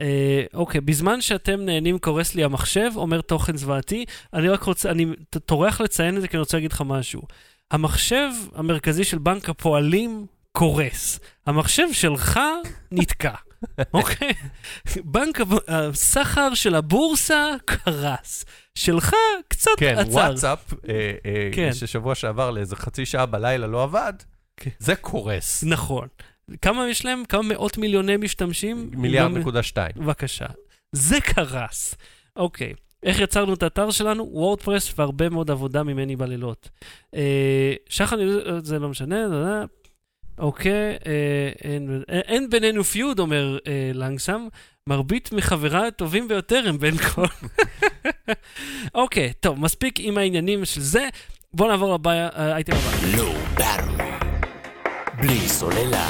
אה, 0.00 0.44
אוקיי, 0.54 0.80
בזמן 0.80 1.20
שאתם 1.20 1.60
נהנים 1.60 1.98
קורס 1.98 2.34
לי 2.34 2.44
המחשב, 2.44 2.90
אומר 2.96 3.20
תוכן 3.20 3.56
זוועתי, 3.56 4.04
אני 4.34 4.48
רק 4.48 4.62
רוצה, 4.62 4.90
אני 4.90 5.06
טורח 5.46 5.80
לציין 5.80 6.16
את 6.16 6.20
זה 6.20 6.28
כי 6.28 6.36
אני 6.36 6.40
רוצה 6.40 6.56
להגיד 6.56 6.72
לך 6.72 6.82
משהו. 6.86 7.22
המחשב 7.70 8.30
המרכזי 8.54 9.04
של 9.04 9.18
בנק 9.18 9.48
הפועלים 9.48 10.26
קורס. 10.52 11.20
המחשב 11.46 11.86
שלך 11.92 12.40
נתקע, 12.92 13.34
אוקיי? 13.94 14.32
בנק 15.04 15.40
הסחר 15.68 16.54
של 16.54 16.74
הבורסה 16.74 17.54
קרס. 17.64 18.44
שלך 18.74 19.12
קצת 19.48 19.70
כן, 19.78 19.98
עצר. 19.98 20.10
וואטסאפ, 20.10 20.74
אה, 20.88 21.12
אה, 21.26 21.50
כן. 21.52 21.72
ששבוע 21.72 22.14
שעבר 22.14 22.50
לאיזה 22.50 22.76
חצי 22.76 23.06
שעה 23.06 23.26
בלילה 23.26 23.66
לא 23.66 23.82
עבד, 23.82 24.12
כן. 24.56 24.70
זה 24.78 24.96
קורס. 24.96 25.64
נכון. 25.64 26.08
כמה 26.62 26.88
יש 26.88 27.04
להם? 27.04 27.22
כמה 27.28 27.42
מאות 27.42 27.78
מיליוני 27.78 28.16
משתמשים? 28.16 28.90
מיליארד 28.92 29.30
נקודה 29.30 29.62
שתיים. 29.62 29.92
בבקשה. 29.96 30.46
זה 30.92 31.20
קרס. 31.20 31.94
אוקיי. 32.36 32.72
איך 33.02 33.20
יצרנו 33.20 33.54
את 33.54 33.62
האתר 33.62 33.90
שלנו? 33.90 34.28
וורדפרס 34.32 34.98
והרבה 34.98 35.28
מאוד 35.28 35.50
עבודה 35.50 35.82
ממני 35.82 36.16
בלילות. 36.16 36.68
אה, 37.14 37.72
שחר, 37.88 38.16
זה 38.62 38.78
לא 38.78 38.88
משנה, 38.88 39.26
אוקיי, 40.40 40.72
אה, 41.06 41.50
אין, 41.64 42.02
אה, 42.10 42.20
אין 42.20 42.50
בינינו 42.50 42.84
פיוד, 42.84 43.18
אומר 43.18 43.58
אה, 43.66 43.90
לנגסם. 43.94 44.46
מרבית 44.88 45.32
מחבריי 45.32 45.86
הטובים 45.88 46.28
ביותר 46.28 46.62
הם 46.66 46.78
בין 46.78 46.98
כל... 46.98 47.24
אוקיי, 48.94 49.32
טוב, 49.40 49.60
מספיק 49.60 49.94
עם 50.00 50.18
העניינים 50.18 50.64
של 50.64 50.80
זה. 50.80 51.08
בואו 51.54 51.68
נעבור 51.68 51.94
לבעיה, 51.94 52.28
אה, 52.28 52.58
הבא. 52.58 52.76
Low 53.16 53.58
Battery. 53.60 54.24
בלי 55.22 55.48
סוללה. 55.48 56.08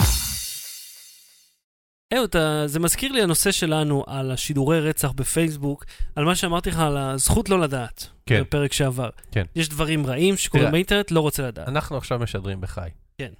אהוד, 2.15 2.29
אתה- 2.29 2.63
זה 2.67 2.81
מזכיר 2.81 3.13
לי 3.13 3.23
הנושא 3.23 3.51
שלנו 3.53 4.05
על 4.07 4.31
השידורי 4.31 4.81
רצח 4.81 5.11
בפייסבוק, 5.13 5.85
על 6.17 6.25
מה 6.25 6.35
שאמרתי 6.37 6.71
לך 6.71 6.79
על 6.79 6.97
הזכות 6.97 7.49
לא 7.49 7.61
לדעת. 7.61 8.07
כן. 8.27 8.41
בפרק 8.41 8.73
שעבר. 8.73 9.09
כן. 9.33 9.45
יש 9.57 9.69
דברים 9.69 10.07
רעים 10.07 10.37
שקורים 10.37 10.71
באינטרנט, 10.71 11.11
לא 11.11 11.21
רוצה 11.21 11.43
לדעת. 11.43 11.69
אנחנו 11.69 11.97
עכשיו 11.97 12.19
משדרים 12.19 12.61
בחי. 12.61 12.89
כן. 13.19 13.33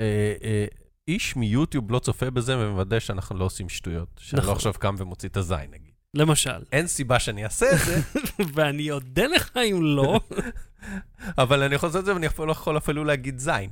אה, 0.00 0.34
אה, 0.42 0.66
איש 1.08 1.36
מיוטיוב 1.36 1.90
לא 1.90 1.98
צופה 1.98 2.30
בזה 2.30 2.58
ומוודא 2.58 2.98
שאנחנו 2.98 3.38
לא 3.38 3.44
עושים 3.44 3.68
שטויות. 3.68 4.08
שאני 4.18 4.40
נכון. 4.40 4.50
לא 4.50 4.56
עכשיו 4.56 4.72
קם 4.72 4.94
ומוציא 4.98 5.28
את 5.28 5.36
הזין, 5.36 5.70
נגיד. 5.70 5.92
למשל. 6.14 6.64
אין 6.72 6.86
סיבה 6.86 7.18
שאני 7.18 7.44
אעשה 7.44 7.66
את 7.72 7.78
זה, 7.78 8.00
ואני 8.54 8.90
אודה 8.90 9.26
לך 9.26 9.56
אם 9.56 9.78
לא. 9.82 10.20
אבל 11.42 11.62
אני 11.62 11.74
יכול 11.74 11.86
לעשות 11.86 12.00
את 12.00 12.04
זה 12.04 12.14
ואני 12.14 12.26
לא 12.38 12.52
יכול 12.52 12.76
אפילו 12.76 13.04
להגיד 13.04 13.38
זין. 13.38 13.70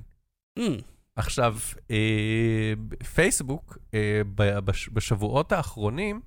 Mm, 0.59 0.63
עכשיו, 1.17 1.57
אה, 1.91 2.73
פייסבוק 3.15 3.79
אה, 3.95 4.21
בשבועות 4.93 5.53
האחרונים 5.53 6.21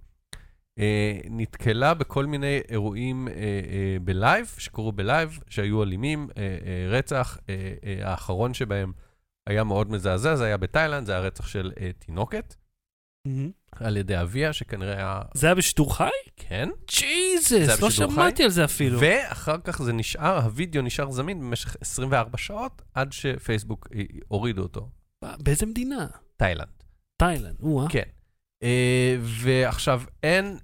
אה, 0.80 1.20
נתקלה 1.30 1.94
בכל 1.94 2.26
מיני 2.26 2.62
אירועים 2.70 3.28
אה, 3.28 3.34
אה, 3.34 3.98
ב 4.02 4.11
live, 4.11 4.56
שקרו 4.58 4.92
ב 4.91 5.00
live, 5.00 5.39
שהיו 5.50 5.84
אלימים, 5.84 6.28
אה, 6.38 6.44
אה, 6.44 6.98
רצח, 6.98 7.38
אה, 7.50 7.74
אה, 7.86 8.12
האחרון 8.12 8.54
שבהם 8.54 8.92
היה 9.48 9.64
מאוד 9.64 9.92
מזעזע, 9.92 10.36
זה 10.36 10.46
היה 10.46 10.58
בתאילנד, 10.58 11.06
זה 11.06 11.12
היה 11.12 11.22
רצח 11.22 11.48
של 11.48 11.72
אה, 11.80 11.92
תינוקת 12.00 12.56
מהמם. 13.28 13.52
על 13.72 13.98
ידי 13.98 14.22
אביה, 14.22 14.54
שכנראה 14.54 14.94
היה... 14.94 15.22
זה 15.34 15.48
היה 15.48 15.56
בשידור 15.56 15.98
חי? 15.98 16.10
כן. 16.36 16.70
ג'יזוס, 16.92 17.82
לא 17.82 17.90
שמעתי? 17.90 18.44
על 18.44 18.50
זה 18.50 18.66
אפילו. 18.66 19.00
ואחר 19.02 19.58
כך 19.64 19.82
זה 19.82 19.94
נשאר, 19.94 20.38
הווידאו 20.38 20.82
נשאר 20.82 21.12
זמין 21.12 21.40
במשך 21.40 21.76
24 21.82 22.38
שעות, 22.38 22.82
עד 22.94 23.12
שפייסבוק 23.12 23.88
אה, 23.96 24.02
הורידו 24.28 24.62
אותו. 24.62 24.90
באיזה 25.40 25.66
מדינה? 25.66 26.08
תאילנד. 26.38 26.84
תאילנד, 27.18 27.56
או-אה. 27.64 27.90
כן. 27.90 28.10
אה, 28.64 29.18
ועכשיו 29.22 30.02
אין... 30.24 30.58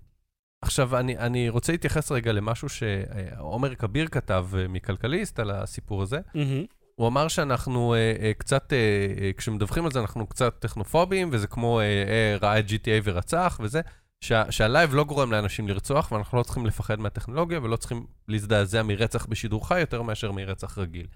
עכשיו, 0.62 1.00
אני, 1.00 1.17
אני 1.17 1.50
רוצה 1.50 1.72
להתייחס 1.72 2.12
רגע 2.12 2.32
למשהו 2.32 2.69
שעומר 2.69 3.76
כביר 3.76 4.08
כתב 4.08 4.48
מכלכליסט 4.69 5.39
על 5.39 5.52
הסיפור 5.52 6.02
הזה. 6.02 6.19
מהמם. 6.36 6.65
הוא 6.95 7.08
אמר 7.08 7.27
שאנחנו 7.27 7.93
אה, 7.93 8.13
אה, 8.21 8.32
קצת, 8.38 8.73
אה, 8.73 8.77
אה, 9.21 9.32
כשמדווחים 9.38 9.86
על 9.86 9.91
זה, 9.91 9.99
אנחנו 9.99 10.27
קצת 10.27 10.56
טכנופובים, 10.60 11.29
וזה 11.32 11.47
כמו 11.47 11.79
אה, 11.79 11.86
אה, 11.86 12.38
ראה 12.41 12.60
את 12.60 12.65
GTA 12.69 13.01
ורצח 13.03 13.60
וזה, 13.63 13.82
שה, 14.21 14.51
שה 14.51 14.70
live 14.70 14.95
לא 14.95 15.03
גורם 15.03 15.32
לאנשים 15.32 15.67
לרצוח, 15.67 16.12
ואנחנו 16.12 16.38
לא 16.38 16.43
צריכים 16.43 16.65
לפחד 16.65 16.99
מהטכנולוגיה, 16.99 17.60
ולא 17.63 17.75
צריכים 17.75 18.06
להזדעזע 18.27 18.84
מרצח 18.84 19.25
בשידור 19.25 19.67
חי 19.67 19.79
יותר 19.79 20.01
מאשר 20.01 20.32
מרצח 20.32 20.77
רגיל. 20.77 21.08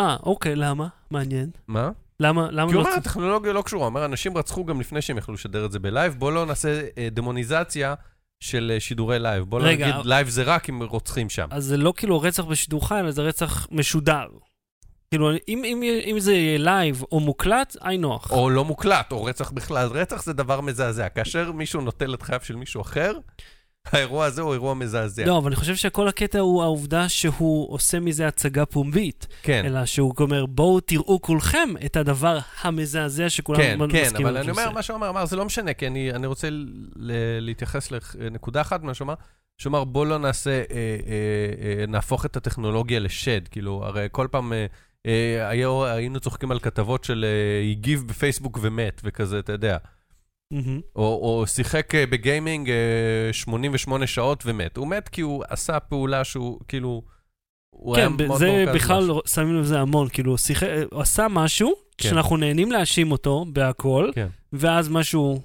אה, 0.00 0.16
אוקיי, 0.22 0.56
למה? 0.56 0.88
מעניין. 1.10 1.50
מה? 1.68 1.90
למה, 2.20 2.48
למה 2.50 2.70
כי 2.70 2.76
הוא 2.76 2.82
לא... 2.82 2.88
אומר, 2.88 2.98
הטכנולוגיה 2.98 3.52
לא 3.52 3.62
קשורה, 3.62 3.82
הוא 3.82 3.88
אומר, 3.88 4.04
אנשים 4.04 4.36
רצחו 4.36 4.64
גם 4.64 4.80
לפני 4.80 5.02
שהם 5.02 5.18
יכלו 5.18 5.34
לשדר 5.34 5.64
את 5.64 5.72
זה 5.72 5.78
ב 5.78 5.84
live, 5.84 6.14
בוא 6.14 6.32
לא 6.32 6.46
נעשה 6.46 6.88
אה, 6.98 7.08
דמוניזציה 7.12 7.94
של 8.40 8.72
אה, 8.74 8.80
שידורי 8.80 9.18
live. 9.18 9.44
בוא 9.44 9.60
לא 9.60 9.68
נגיד, 9.68 9.94
live 10.04 10.28
זה 10.28 10.42
רק 10.42 10.70
אם 10.70 10.82
רוצחים 10.82 11.30
שם. 11.30 11.48
אז 11.50 11.64
זה 11.64 11.76
לא 11.76 11.92
כאילו 11.96 12.20
רצח 12.20 12.44
בשידור 12.44 12.88
חי, 12.88 13.00
אלא 13.00 13.10
זה 13.10 13.22
רצח 13.22 13.66
משודר. 13.70 14.26
כאילו, 15.10 15.30
אם, 15.48 15.62
אם, 15.64 15.82
אם 16.10 16.20
זה 16.20 16.34
יהיה 16.34 16.58
live 16.58 17.02
או 17.12 17.20
מוקלט, 17.20 17.76
היי 17.80 17.98
נוח. 17.98 18.30
או 18.30 18.50
לא 18.50 18.64
מוקלט, 18.64 19.12
או 19.12 19.24
רצח 19.24 19.50
בכלל. 19.50 19.88
רצח 19.88 20.22
זה 20.22 20.32
דבר 20.32 20.60
מזעזע. 20.60 21.08
כאשר 21.08 21.52
מישהו 21.52 21.80
נוטל 21.80 22.14
את 22.14 22.22
חייו 22.22 22.40
של 22.42 22.56
מישהו 22.56 22.80
אחר, 22.82 23.12
האירוע 23.92 24.24
הזה 24.24 24.42
הוא 24.42 24.52
אירוע 24.52 24.74
מזעזע. 24.74 25.26
לא, 25.26 25.38
אבל 25.38 25.46
אני 25.46 25.56
חושב 25.56 25.76
שכל 25.76 26.08
הקטע 26.08 26.38
הוא 26.38 26.62
העובדה 26.62 27.08
שהוא 27.08 27.72
עושה 27.74 28.00
מזה 28.00 28.26
הצגה 28.26 28.66
פומבית. 28.66 29.26
כן, 29.42 29.62
אלא 29.64 29.84
שהוא 29.84 30.14
אומר, 30.20 30.46
בואו 30.46 30.80
תראו 30.80 31.20
כולכם 31.22 31.68
את 31.84 31.96
הדבר 31.96 32.38
המזעזע 32.60 33.28
שכולם 33.28 33.58
כן, 33.58 33.78
מסכימים 33.82 34.04
כן, 34.16 34.16
אבל 34.16 34.36
אני 34.36 34.50
אומר. 34.50 34.70
מה 34.70 34.82
שהוא 34.82 34.96
אמר, 34.96 35.08
אמר, 35.08 35.26
זה 35.26 35.36
לא 35.36 35.44
משנה, 35.44 35.74
כי 35.74 35.86
אני, 35.86 36.12
אני 36.12 36.26
רוצה 36.26 36.48
ל- 36.50 37.40
להתייחס 37.40 37.92
לנקודה 38.18 38.60
אחת 38.60 38.82
מה 38.82 38.94
שהוא 38.94 39.06
אמר, 39.06 39.14
שהוא 39.58 39.70
אמר, 39.70 39.84
בוא 39.84 40.06
לא 40.06 40.18
נעשה, 40.18 40.50
אה, 40.50 40.64
אה, 40.70 40.96
אה, 41.80 41.86
נהפוך 41.86 42.26
את 42.26 42.36
הטכנולוגיה 42.36 43.00
לשד, 43.00 43.48
כאילו, 43.48 43.84
הרי 43.84 44.06
כל 44.12 44.26
פעם 44.30 44.52
אה, 44.52 44.66
היו, 45.48 45.84
היינו 45.86 46.20
צוחקים 46.20 46.50
על 46.50 46.58
כתבות 46.58 47.04
של 47.04 47.24
אה, 47.28 47.70
הגיב 47.70 48.04
בפייסבוק 48.06 48.58
ומת, 48.62 49.00
וכזה, 49.04 49.38
אתה 49.38 49.52
יודע. 49.52 49.76
או, 50.96 51.02
או 51.38 51.44
שיחק 51.46 51.94
אה, 51.94 52.06
בגיימינג 52.06 52.70
אה, 52.70 53.32
88 53.32 54.06
שעות 54.06 54.42
ומת. 54.46 54.76
הוא 54.76 54.86
מת 54.88 55.08
כי 55.08 55.20
הוא 55.20 55.44
עשה 55.48 55.80
פעולה 55.80 56.24
שהוא, 56.24 56.60
כאילו, 56.68 57.02
הוא 57.70 57.96
היה 57.96 58.08
כן, 58.18 58.26
מאוד 58.26 58.38
זה 58.38 58.64
בכלל. 58.74 59.10
שמים 59.26 59.60
לזה 59.60 59.80
המון, 59.80 60.08
כאילו, 60.08 60.38
שיחק- 60.38 60.68
הוא 60.92 61.00
עשה 61.00 61.26
משהו 61.30 61.72
כן. 61.98 62.08
שאנחנו 62.08 62.36
נהנים 62.36 62.72
להאשים 62.72 63.12
אותו 63.12 63.44
בהכל, 63.52 64.10
כן. 64.14 64.26
ואז 64.52 64.88
משהו 64.88 65.40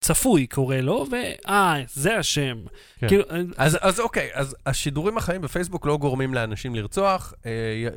צפוי 0.00 0.46
קורה 0.46 0.80
לו, 0.80 1.06
ואה, 1.10 1.76
זה 1.88 2.18
השם. 2.18 2.58
כן. 2.98 3.08
כאילו, 3.08 3.24
אז, 3.56 3.78
אז 3.80 4.00
אוקיי, 4.00 4.30
אז 4.32 4.56
השידורים 4.66 5.18
החיים 5.18 5.40
בפייסבוק 5.40 5.86
לא 5.86 5.96
גורמים 5.96 6.34
לאנשים 6.34 6.74
לרצוח. 6.74 7.34
אה, 7.46 7.88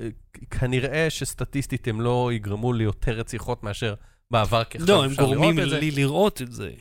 כנראה 0.49 1.09
שסטטיסטית 1.09 1.87
הם 1.87 2.01
לא 2.01 2.29
יגרמו 2.33 2.73
ליותר 2.73 3.11
רציחות 3.11 3.63
מאשר 3.63 3.93
בעבר, 4.31 4.63
כי 4.63 4.77
עכשיו 4.77 4.95
לא, 4.95 5.03
הם 5.03 5.11
אפשר 5.11 5.21
לראות 5.21 5.37
גורמים 5.37 5.59
את 5.59 5.69
זה. 5.69 5.79
לי 5.79 5.91
לראות 5.91 6.41
את 6.41 6.51
זה. 6.51 6.71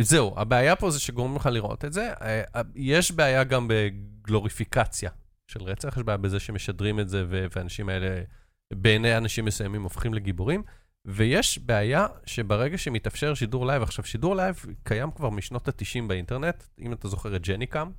זהו, 0.00 0.34
הבעיה 0.36 0.76
פה 0.76 0.90
זה 0.90 1.00
שגורמים 1.00 1.36
לך 1.36 1.46
לראות 1.46 1.84
את 1.84 1.92
זה. 1.92 2.12
אה, 2.22 2.42
אה, 2.56 2.62
יש 2.74 3.12
בעיה 3.12 3.44
גם 3.44 3.68
בגלוריפיקציה 3.70 5.10
של 5.46 5.62
רצח, 5.62 5.96
יש 5.96 6.02
בעיה 6.02 6.16
בזה 6.16 6.40
שמשדרים 6.40 7.00
את 7.00 7.08
זה, 7.08 7.24
והאנשים 7.28 7.88
האלה, 7.88 8.22
בעיני 8.74 9.16
אנשים 9.16 9.44
מסוימים, 9.44 9.82
הופכים 9.82 10.14
לגיבורים. 10.14 10.62
ויש 11.04 11.58
בעיה 11.58 12.06
שברגע 12.26 12.78
שמתאפשר 12.78 13.34
שידור 13.34 13.66
live, 13.66 13.82
עכשיו, 13.82 14.04
שידור 14.04 14.36
live 14.36 14.64
קיים 14.82 15.10
כבר 15.10 15.30
משנות 15.30 15.68
ה-90 15.68 16.02
באינטרנט, 16.06 16.64
אם 16.78 16.92
אתה 16.92 17.08
זוכר 17.08 17.36
את 17.36 17.42
ג'ניקאם. 17.42 17.90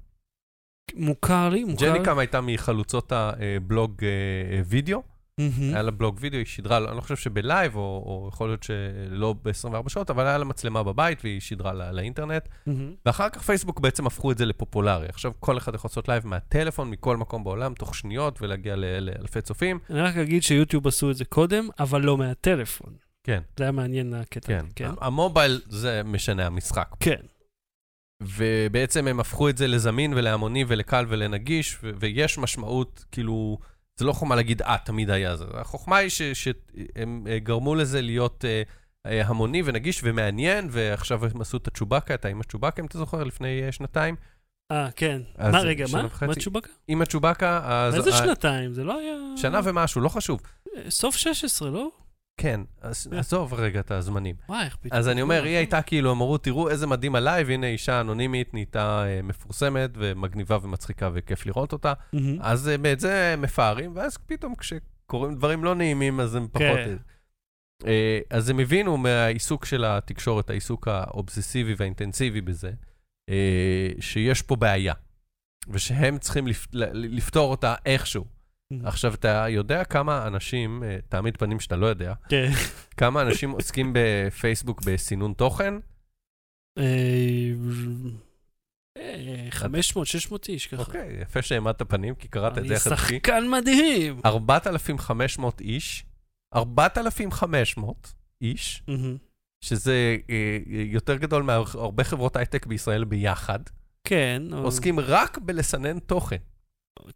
מוכר 0.95 1.49
לי, 1.49 1.63
מוכר. 1.63 1.85
ג'ניקאם 1.85 2.19
הייתה 2.19 2.41
מחלוצות 2.41 3.11
הבלוג 3.11 4.03
אה, 4.03 4.61
וידאו, 4.65 4.97
מהמם. 4.97 5.12
היה 5.39 5.81
לה 5.81 5.91
בלוג 5.91 6.17
וידאו, 6.19 6.37
היא 6.37 6.45
שידרה, 6.45 6.77
אני 6.77 6.95
לא 6.95 7.01
חושב 7.01 7.15
שב 7.15 7.38
live, 7.38 7.75
או, 7.75 7.81
או 7.81 8.29
יכול 8.33 8.49
להיות 8.49 8.63
שלא 8.63 9.35
ב-24 9.43 9.89
שעות, 9.89 10.09
אבל 10.09 10.25
היה 10.25 10.37
לה 10.37 10.45
מצלמה 10.45 10.83
בבית 10.83 11.19
והיא 11.23 11.39
שידרה 11.39 11.73
לא, 11.73 11.91
לאינטרנט. 11.91 12.47
מהמם. 12.65 12.93
ואחר 13.05 13.29
כך 13.29 13.41
פייסבוק 13.41 13.79
בעצם 13.79 14.07
הפכו 14.07 14.31
את 14.31 14.37
זה 14.37 14.45
לפופולרי. 14.45 15.07
עכשיו 15.09 15.31
כל 15.39 15.57
אחד 15.57 15.75
יכול 15.75 15.89
לעשות 15.89 16.07
live 16.07 16.27
מהטלפון, 16.27 16.89
מכל 16.89 17.17
מקום 17.17 17.43
בעולם, 17.43 17.73
תוך 17.73 17.95
שניות, 17.95 18.41
ולהגיע 18.41 18.75
לאלפי 18.75 19.41
צופים. 19.41 19.79
אני 19.89 20.01
רק 20.01 20.17
אגיד 20.17 20.43
שיוטיוב 20.43 20.87
עשו 20.87 21.11
את 21.11 21.15
זה 21.15 21.25
קודם, 21.25 21.69
אבל 21.79 22.01
לא 22.01 22.17
מהטלפון. 22.17 22.93
כן, 23.23 23.41
זה 23.57 23.63
היה 23.63 23.71
מעניין 23.71 24.13
הקטע. 24.13 24.47
כן. 24.47 24.65
כן. 24.75 24.89
ה 25.01 25.10
mobile 25.10 25.61
זה 25.69 26.01
משנה 26.05 26.45
המשחק. 26.45 26.87
כן. 26.99 27.21
ובעצם 28.21 29.07
הם 29.07 29.19
הפכו 29.19 29.49
את 29.49 29.57
זה 29.57 29.67
לזמין 29.67 30.13
ולהמוני 30.13 30.65
ולקל 30.67 31.05
ולנגיש, 31.09 31.77
ויש 31.99 32.37
משמעות, 32.37 33.05
כאילו, 33.11 33.57
זה 33.95 34.05
לא 34.05 34.13
חוכמה 34.13 34.35
להגיד, 34.35 34.61
אה, 34.61 34.77
תמיד 34.85 35.09
היה 35.09 35.35
זה. 35.35 35.45
החוכמה 35.53 35.97
היא 35.97 36.09
שהם 36.09 37.27
אה, 37.29 37.39
גרמו 37.39 37.75
לזה 37.75 38.01
להיות 38.01 38.45
אה, 38.45 38.63
אה, 39.05 39.27
המוני 39.27 39.61
ונגיש 39.65 40.01
ומעניין, 40.03 40.67
ועכשיו 40.71 41.25
הם 41.25 41.41
עשו 41.41 41.57
את 41.57 41.67
הצ'ובאקה, 41.67 42.13
את 42.13 42.25
האם 42.25 42.41
הצ'ובאקה, 42.41 42.81
אם 42.81 42.85
אתה 42.85 42.97
זוכר, 42.97 43.23
לפני 43.23 43.63
אה, 43.65 43.71
שנתיים. 43.71 44.15
אה, 44.71 44.89
כן. 44.95 45.21
מה, 45.37 45.59
רגע, 45.59 45.85
מה? 45.91 46.05
וחצי. 46.05 46.25
מה 46.25 46.35
צ'ובקה? 46.35 46.69
עם 46.87 47.01
הצ'ובאקה, 47.01 47.61
אז... 47.63 47.95
איזה 47.95 48.11
שנתיים? 48.11 48.73
זה 48.73 48.83
לא 48.83 48.99
היה... 48.99 49.15
שנה 49.37 49.59
ומשהו, 49.63 50.01
לא 50.01 50.09
חשוב. 50.09 50.41
סוף 50.89 51.15
16, 51.15 51.69
לא? 51.69 51.89
כן, 52.37 52.61
אז 52.81 53.07
עזוב 53.11 53.53
רגע 53.53 53.79
את 53.79 53.91
הזמנים. 53.91 54.35
וואי, 54.49 54.65
איך 54.65 54.75
פתאום. 54.75 54.99
אז 54.99 55.07
אני 55.07 55.21
אומר, 55.21 55.43
היא 55.43 55.57
הייתה 55.57 55.81
כאילו, 55.81 56.11
אמרו, 56.11 56.37
תראו 56.37 56.69
איזה 56.69 56.87
מדהים 56.87 57.15
עליי, 57.15 57.43
והנה 57.43 57.67
אישה 57.67 58.01
אנונימית 58.01 58.53
נהייתה 58.53 59.03
אה, 59.05 59.21
מפורסמת 59.21 59.89
ומגניבה 59.95 60.57
ומצחיקה 60.61 61.09
וכיף 61.13 61.45
לראות 61.45 61.73
אותה. 61.73 61.93
אז 62.41 62.69
אה, 62.69 62.91
את 62.93 62.99
זה 62.99 63.33
הם 63.33 63.41
מפארים, 63.41 63.95
ואז 63.95 64.17
פתאום 64.17 64.55
כשקורים 64.55 65.35
דברים 65.35 65.63
לא 65.63 65.75
נעימים, 65.75 66.19
אז 66.19 66.35
הם 66.35 66.47
פחות... 66.51 66.77
כן. 66.85 66.95
אה, 67.85 68.19
אז 68.29 68.49
הם 68.49 68.59
הבינו 68.59 68.97
מהעיסוק 68.97 69.65
של 69.65 69.85
התקשורת, 69.85 70.49
העיסוק 70.49 70.87
האובססיבי 70.87 71.73
והאינטנסיבי 71.77 72.41
בזה, 72.41 72.71
אה, 73.29 73.89
שיש 73.99 74.41
פה 74.41 74.55
בעיה, 74.55 74.93
ושהם 75.67 76.17
צריכים 76.17 76.47
לפתור 76.93 77.51
אותה 77.51 77.75
איכשהו. 77.85 78.25
מהמם. 78.73 78.87
עכשיו, 78.87 79.13
אתה 79.13 79.45
יודע 79.49 79.83
כמה 79.83 80.27
אנשים, 80.27 80.83
אה, 80.83 80.97
תעמיד 81.09 81.37
פנים 81.37 81.59
שאתה 81.59 81.75
לא 81.75 81.85
יודע, 81.85 82.13
כן. 82.29 82.51
כמה 82.99 83.21
אנשים 83.21 83.51
עוסקים 83.51 83.93
בפייסבוק 83.93 84.81
בסינון 84.85 85.33
תוכן? 85.33 85.73
אה, 86.79 87.51
500, 89.49 90.07
600 90.07 90.49
איש 90.49 90.67
ככה. 90.67 90.81
אוקיי, 90.81 91.17
יפה 91.21 91.41
שהעמדת 91.41 91.81
פנים, 91.81 92.15
כי 92.15 92.27
קראת 92.27 92.57
את 92.57 92.63
זה 92.63 92.67
אני 92.67 92.75
יחד 92.75 92.91
איתי. 92.91 93.01
שחקן 93.01 93.49
מדהים. 93.49 94.21
4,500 94.25 95.61
איש, 95.61 96.05
4,500 96.55 98.13
איש, 98.41 98.83
מהמם. 98.87 99.17
שזה 99.63 100.17
אה, 100.29 100.57
יותר 100.67 101.15
גדול 101.15 101.43
מהרבה 101.43 102.03
חברות 102.03 102.35
הייטק 102.35 102.65
בישראל 102.65 103.03
ביחד, 103.03 103.59
כן. 104.03 104.41
עוסקים 104.51 104.99
רק 104.99 105.37
בלסנן 105.37 105.99
תוכן 105.99 106.37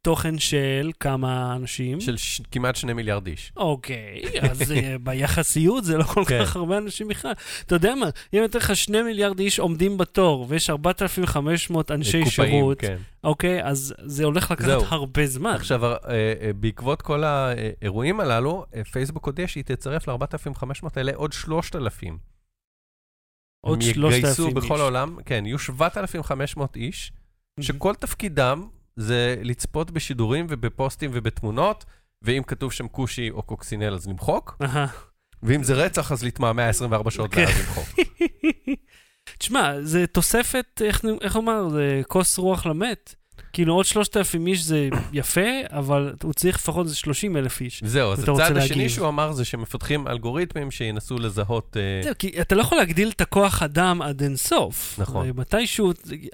תוכן 0.02 0.40
של 0.40 0.92
כמה 1.00 1.56
אנשים. 1.56 2.02
של 2.02 2.18
ש- 2.18 2.42
כמעט 2.52 2.76
2 2.76 2.96
מיליארד 2.96 3.28
איש. 3.28 3.52
אוקיי, 3.58 4.22
אז 4.42 4.72
אה, 4.72 4.96
ביחסיות 5.04 5.84
זה 5.84 5.98
לא 5.98 6.04
כל 6.04 6.24
כן. 6.28 6.40
כך 6.46 6.56
הרבה 6.56 6.78
אנשים 6.78 7.08
בכלל. 7.08 7.32
אתה 7.66 7.76
יודע 7.76 7.96
מה, 7.96 8.10
אם 8.34 8.40
יותר 8.40 8.60
לך 8.60 8.76
שני 8.76 9.02
מיליארד 9.02 9.40
איש 9.40 9.60
עומדים 9.60 9.98
בתור, 9.98 10.46
ויש 10.50 10.70
4,500 10.70 11.92
אנשי 11.92 12.24
קופאים, 12.24 12.50
שירות, 12.52 12.80
כן. 12.80 12.98
אוקיי, 13.24 13.64
אז 13.64 13.94
זה 14.06 14.24
הולך 14.24 14.52
לקחת 14.52 14.66
זהו. 14.66 14.84
הרבה 14.88 15.28
זמן. 15.28 15.54
עכשיו, 15.56 15.86
אה, 15.86 15.98
אה, 16.08 16.52
בעקבות 16.56 17.02
כל 17.02 17.24
האירועים 17.24 18.20
הללו, 18.20 18.66
אה, 18.76 18.84
פייסבוק 18.84 19.26
הודיע 19.26 19.48
שהיא 19.48 19.64
תצרף 19.64 20.08
ל-4,500 20.08 20.88
האלה 20.96 21.12
עוד 21.16 21.34
3,000. 21.34 22.18
עוד 23.66 23.82
הם 23.84 23.94
3,000 23.94 24.18
יגייסו 24.20 24.46
איש. 24.48 24.54
בכל 24.54 24.80
העולם, 24.80 25.18
כן, 25.26 25.46
יהיו 25.46 25.60
7,500 25.60 26.76
איש. 26.76 27.12
שכל 27.62 27.94
תפקידם 27.96 28.68
זה 28.98 29.36
לצפות 29.44 29.92
בשידורים 29.92 30.46
ובפוסטים 30.50 31.12
ובתמונות 31.14 31.86
ואם 32.22 32.44
כתוב 32.48 32.72
שם 32.72 32.88
כושי 32.88 33.30
או 33.30 33.44
קוקסינל 33.44 33.94
אז 33.94 34.08
למחוק. 34.08 34.58
ואם 35.44 35.64
זה 35.64 35.74
רצח 35.74 36.12
אז 36.12 36.24
להתמהמה 36.24 36.70
24 36.70 37.12
שעות 37.12 37.34
כן. 37.34 37.42
ואז 37.46 37.60
למחוק. 37.60 37.88
תשמע, 39.40 39.82
זה 39.82 40.08
תוספת, 40.08 40.82
איך, 40.82 41.02
איך 41.22 41.36
לומר, 41.36 41.70
זה 41.70 42.02
כוס 42.08 42.38
רוח 42.38 42.66
למת. 42.66 43.16
כאילו 43.58 43.74
עוד 43.74 43.86
3,000 43.86 44.48
איש 44.48 44.64
זה 44.64 44.90
יפה, 45.14 45.42
אבל 45.70 46.14
הוא 46.24 46.34
צריך 46.34 46.56
לפחות 46.56 46.86
איזה 46.86 46.96
30 46.96 47.38
אלף 47.38 47.62
איש. 47.62 47.84
זהו, 47.84 48.12
אז 48.12 48.20
הצעד 48.20 48.58
השני. 48.58 48.90
שהוא 48.90 49.08
אמר 49.08 49.32
זה 49.32 49.46
שמפתחים 49.46 50.08
אלגוריתמים 50.08 50.72
שינסו 50.72 51.18
לזהות... 51.18 51.78
אה, 51.78 52.04
זהו, 52.04 52.14
כי 52.20 52.42
אתה 52.42 52.56
לא 52.56 52.62
יכול 52.62 52.78
להגדיל 52.78 53.10
את 53.10 53.22
הכוח 53.22 53.64
אדם 53.64 54.02
עד 54.02 54.22
אינסוף. 54.22 55.00
נכון. 55.00 55.30
מתישהו, 55.36 55.92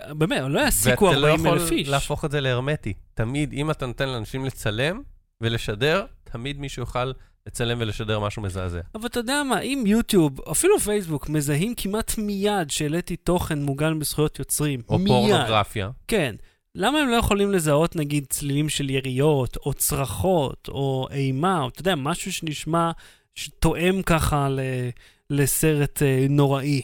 באמת, 0.10 0.42
לא 0.48 0.60
יעסיקו 0.60 1.06
ואתה 1.06 1.20
לא 1.20 1.28
40 1.28 1.48
אלף 1.48 1.62
יכול 1.62 1.78
איש. 1.78 1.88
להפוך 1.88 2.26
את 2.26 2.32
זה 2.32 2.42
להרמטי. 2.42 2.94
תמיד, 3.14 3.54
אם 3.54 3.72
אתה 3.72 3.86
נותן 3.86 4.10
לאנשים 4.10 4.46
לצלם 4.46 5.02
ולשדר, 5.42 6.06
תמיד 6.24 6.60
מישהו 6.60 6.82
יוכל 6.82 7.12
לצלם 7.48 7.78
ולשדר 7.82 8.20
משהו 8.20 8.42
מזעזע. 8.42 8.80
אבל 8.96 9.06
אתה 9.06 9.20
יודע 9.20 9.44
מה, 9.44 9.60
אם 9.60 9.84
יוטיוב, 9.88 10.42
אפילו 10.52 10.80
פייסבוק, 10.80 11.30
מזהים 11.30 11.74
כמעט 11.78 12.18
מיד 12.18 12.70
שהעליתי 12.70 13.16
תוכן 13.16 13.60
מוגן 13.60 14.00
בזכויות 14.00 14.40
יוצרים, 14.40 14.82
או 14.90 14.98
מיד, 14.98 15.08
פורנוגרפיה. 15.08 15.90
כן. 16.08 16.36
למה 16.76 17.00
הם 17.00 17.10
לא 17.10 17.16
יכולים 17.16 17.52
לזהות 17.52 17.96
נגיד 17.96 18.26
צלילים 18.30 18.70
של 18.70 18.90
יריות, 18.90 19.58
או 19.58 19.74
צרחות, 19.74 20.68
או 20.68 21.08
אימה, 21.12 21.62
או 21.62 21.68
אתה 21.68 21.82
יודע, 21.82 21.96
משהו 21.96 22.34
שנשמע, 22.34 22.92
שתואם 23.36 24.02
ככה 24.06 24.50
ל, 24.50 24.60
לסרט 25.30 26.02
אה, 26.02 26.26
נוראי. 26.30 26.82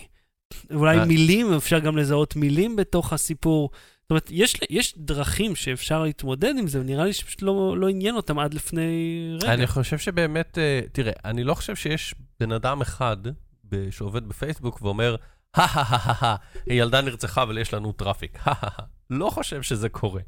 אולי 0.74 1.00
אה. 1.00 1.06
מילים, 1.06 1.54
אפשר 1.54 1.80
גם 1.80 1.98
לזהות 1.98 2.36
מילים 2.36 2.76
בתוך 2.76 3.14
הסיפור. 3.14 3.70
זאת 4.02 4.10
אומרת, 4.10 4.28
יש, 4.32 4.56
יש 4.70 4.94
דרכים 4.98 5.56
שאפשר 5.56 6.04
להתמודד 6.04 6.54
עם 6.60 6.68
זה, 6.68 6.80
ונראה 6.80 7.06
לי 7.06 7.14
שפשוט 7.14 7.42
לא, 7.42 7.78
לא 7.78 7.90
עניין 7.90 8.16
אותם 8.16 8.40
עד 8.40 8.54
לפני 8.54 8.88
רגע. 9.42 9.54
אני 9.54 9.68
חושב 9.68 9.98
שבאמת, 9.98 10.58
אה, 10.58 10.82
תראה, 10.92 11.14
אני 11.26 11.44
לא 11.44 11.54
חושב 11.54 11.76
שיש 11.76 12.16
בן 12.40 12.52
אדם 12.52 12.82
אחד 12.82 13.18
שעובד 13.92 14.28
בפייסבוק 14.28 14.82
ואומר, 14.82 15.16
הא 15.56 16.36
ילדה 16.68 17.02
נרצחה 17.02 17.44
אבל 17.44 17.58
יש 17.58 17.74
לנו 17.74 17.92
טראפיק. 17.92 18.40
לא 19.10 19.30
חושב 19.30 19.62
שזה 19.62 19.90
קורה. 19.90 20.22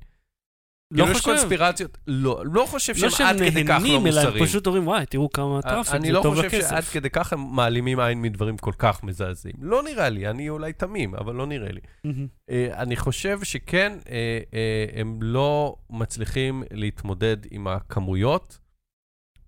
לא 0.92 1.04
כאילו, 1.04 1.18
יש 1.18 1.22
חושב. 1.24 1.36
קונספירציות, 1.36 1.98
לא, 2.08 2.44
לא 2.46 2.66
חושב 2.66 2.94
לא 2.98 3.10
שהם 3.10 3.28
עד 3.28 3.36
כדי 3.38 3.64
כך 3.64 3.70
לא 3.70 3.78
נהנים, 3.78 4.08
אלא 4.08 4.20
הם 4.20 4.26
מוסריים. 4.26 4.46
פשוט 4.46 4.68
אומרים, 4.68 4.88
וואי, 4.88 5.06
תראו 5.06 5.30
כמה 5.30 5.62
טראפיק, 5.62 5.94
אני 5.94 6.08
זה 6.08 6.14
לא 6.14 6.22
טוב 6.24 6.36
חושב 6.36 6.48
לכסף. 6.48 6.70
שעד 6.70 6.84
כדי 6.84 7.10
כך 7.10 7.34
הם 7.34 7.56
מעלימים 7.56 8.00
עין 8.00 8.22
מדברים 8.22 8.58
כל 8.58 8.72
כך 8.78 9.04
מזעזעים. 9.04 9.56
לא 9.62 9.84
נראה 9.84 10.10
לי, 10.10 10.28
אני 10.30 10.50
אולי 10.50 10.74
תמים, 10.74 11.16
אבל 11.16 11.36
לא 11.36 11.48
נראה 11.48 11.72
לי. 11.72 11.80
אה, 12.50 12.70
אני 12.82 12.96
חושב 12.96 13.44
שכן, 13.44 13.98
אה, 14.10 14.40
אה, 14.54 14.86
הם 15.02 15.20
לא 15.22 15.76
מצליחים 15.90 16.64
להתמודד 16.72 17.38
עם 17.52 17.68
הכמויות, 17.68 18.60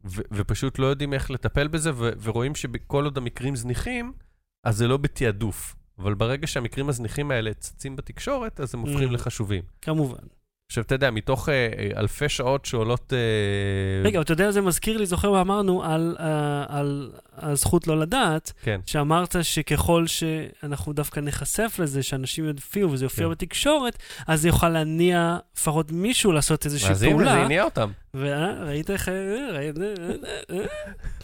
ו- 0.06 0.22
ופשוט 0.32 0.80
לא 0.80 0.86
יודעים 0.86 1.14
איך 1.14 1.32
לטפל 1.32 1.68
בזה, 1.68 1.92
ו- 1.96 2.12
ורואים 2.22 2.56
שכל 2.56 3.04
עוד 3.04 3.18
המקרים 3.18 3.56
זניחים, 3.56 4.14
אז 4.66 4.78
זה 4.78 4.88
לא 4.88 4.98
בתעדוף. 4.98 5.76
אבל 6.00 6.14
ברגע 6.14 6.48
שהמקרים 6.48 6.89
הזניחים 6.89 7.32
האלה 7.32 7.54
צצים 7.54 7.96
בתקשורת, 7.96 8.60
אז 8.60 8.76
הם 8.76 8.80
הופכים 8.82 9.10
Mm. 9.10 9.14
לחשובים. 9.14 9.64
כמובן. 9.82 10.24
עכשיו, 10.68 10.84
אתה 10.84 10.96
יודע, 10.96 11.12
מתוך 11.12 11.50
אה, 11.50 11.54
אה, 11.78 12.00
אלפי 12.00 12.30
שעות 12.30 12.66
שעולות... 12.66 13.14
אה, 13.14 14.04
רגע, 14.08 14.22
אתה 14.22 14.34
יודע, 14.34 14.52
זה 14.52 14.62
מזכיר 14.62 14.98
לי, 14.98 15.06
זוכר 15.06 15.32
מה 15.32 15.41
אמרנו 15.41 15.84
על, 15.84 16.16
אה, 16.20 16.66
על 16.68 17.12
הזכות 17.38 17.88
לא 17.88 18.00
לדעת, 18.00 18.52
כן. 18.64 18.80
שאמרת 18.86 19.36
שככל 19.42 20.08
שאנחנו 20.08 20.94
דווקא 20.94 21.20
נחשף 21.20 21.76
לזה, 21.80 22.04
שאנשים 22.04 22.46
יופיעו 22.46 22.92
וזה 22.92 23.06
יופיע 23.06 23.26
כן. 23.26 23.32
בתקשורת, 23.32 23.98
אז 24.28 24.42
זה 24.42 24.48
יוכל 24.48 24.70
להניע 24.70 25.38
לפחות 25.58 25.92
מישהו 25.92 26.32
לעשות 26.32 26.66
איזושהי 26.66 26.92
אז 26.92 27.04
הנה, 27.04 27.12
זה 27.12 27.16
פעולה. 27.18 27.44
הניע 27.46 27.64
אותם. 27.64 27.92
וראית 28.14 28.90
איך... 28.90 29.10
אה, 29.10 29.14
ראית- 29.52 29.78
אה, 29.78 29.84
אה. 30.58 30.66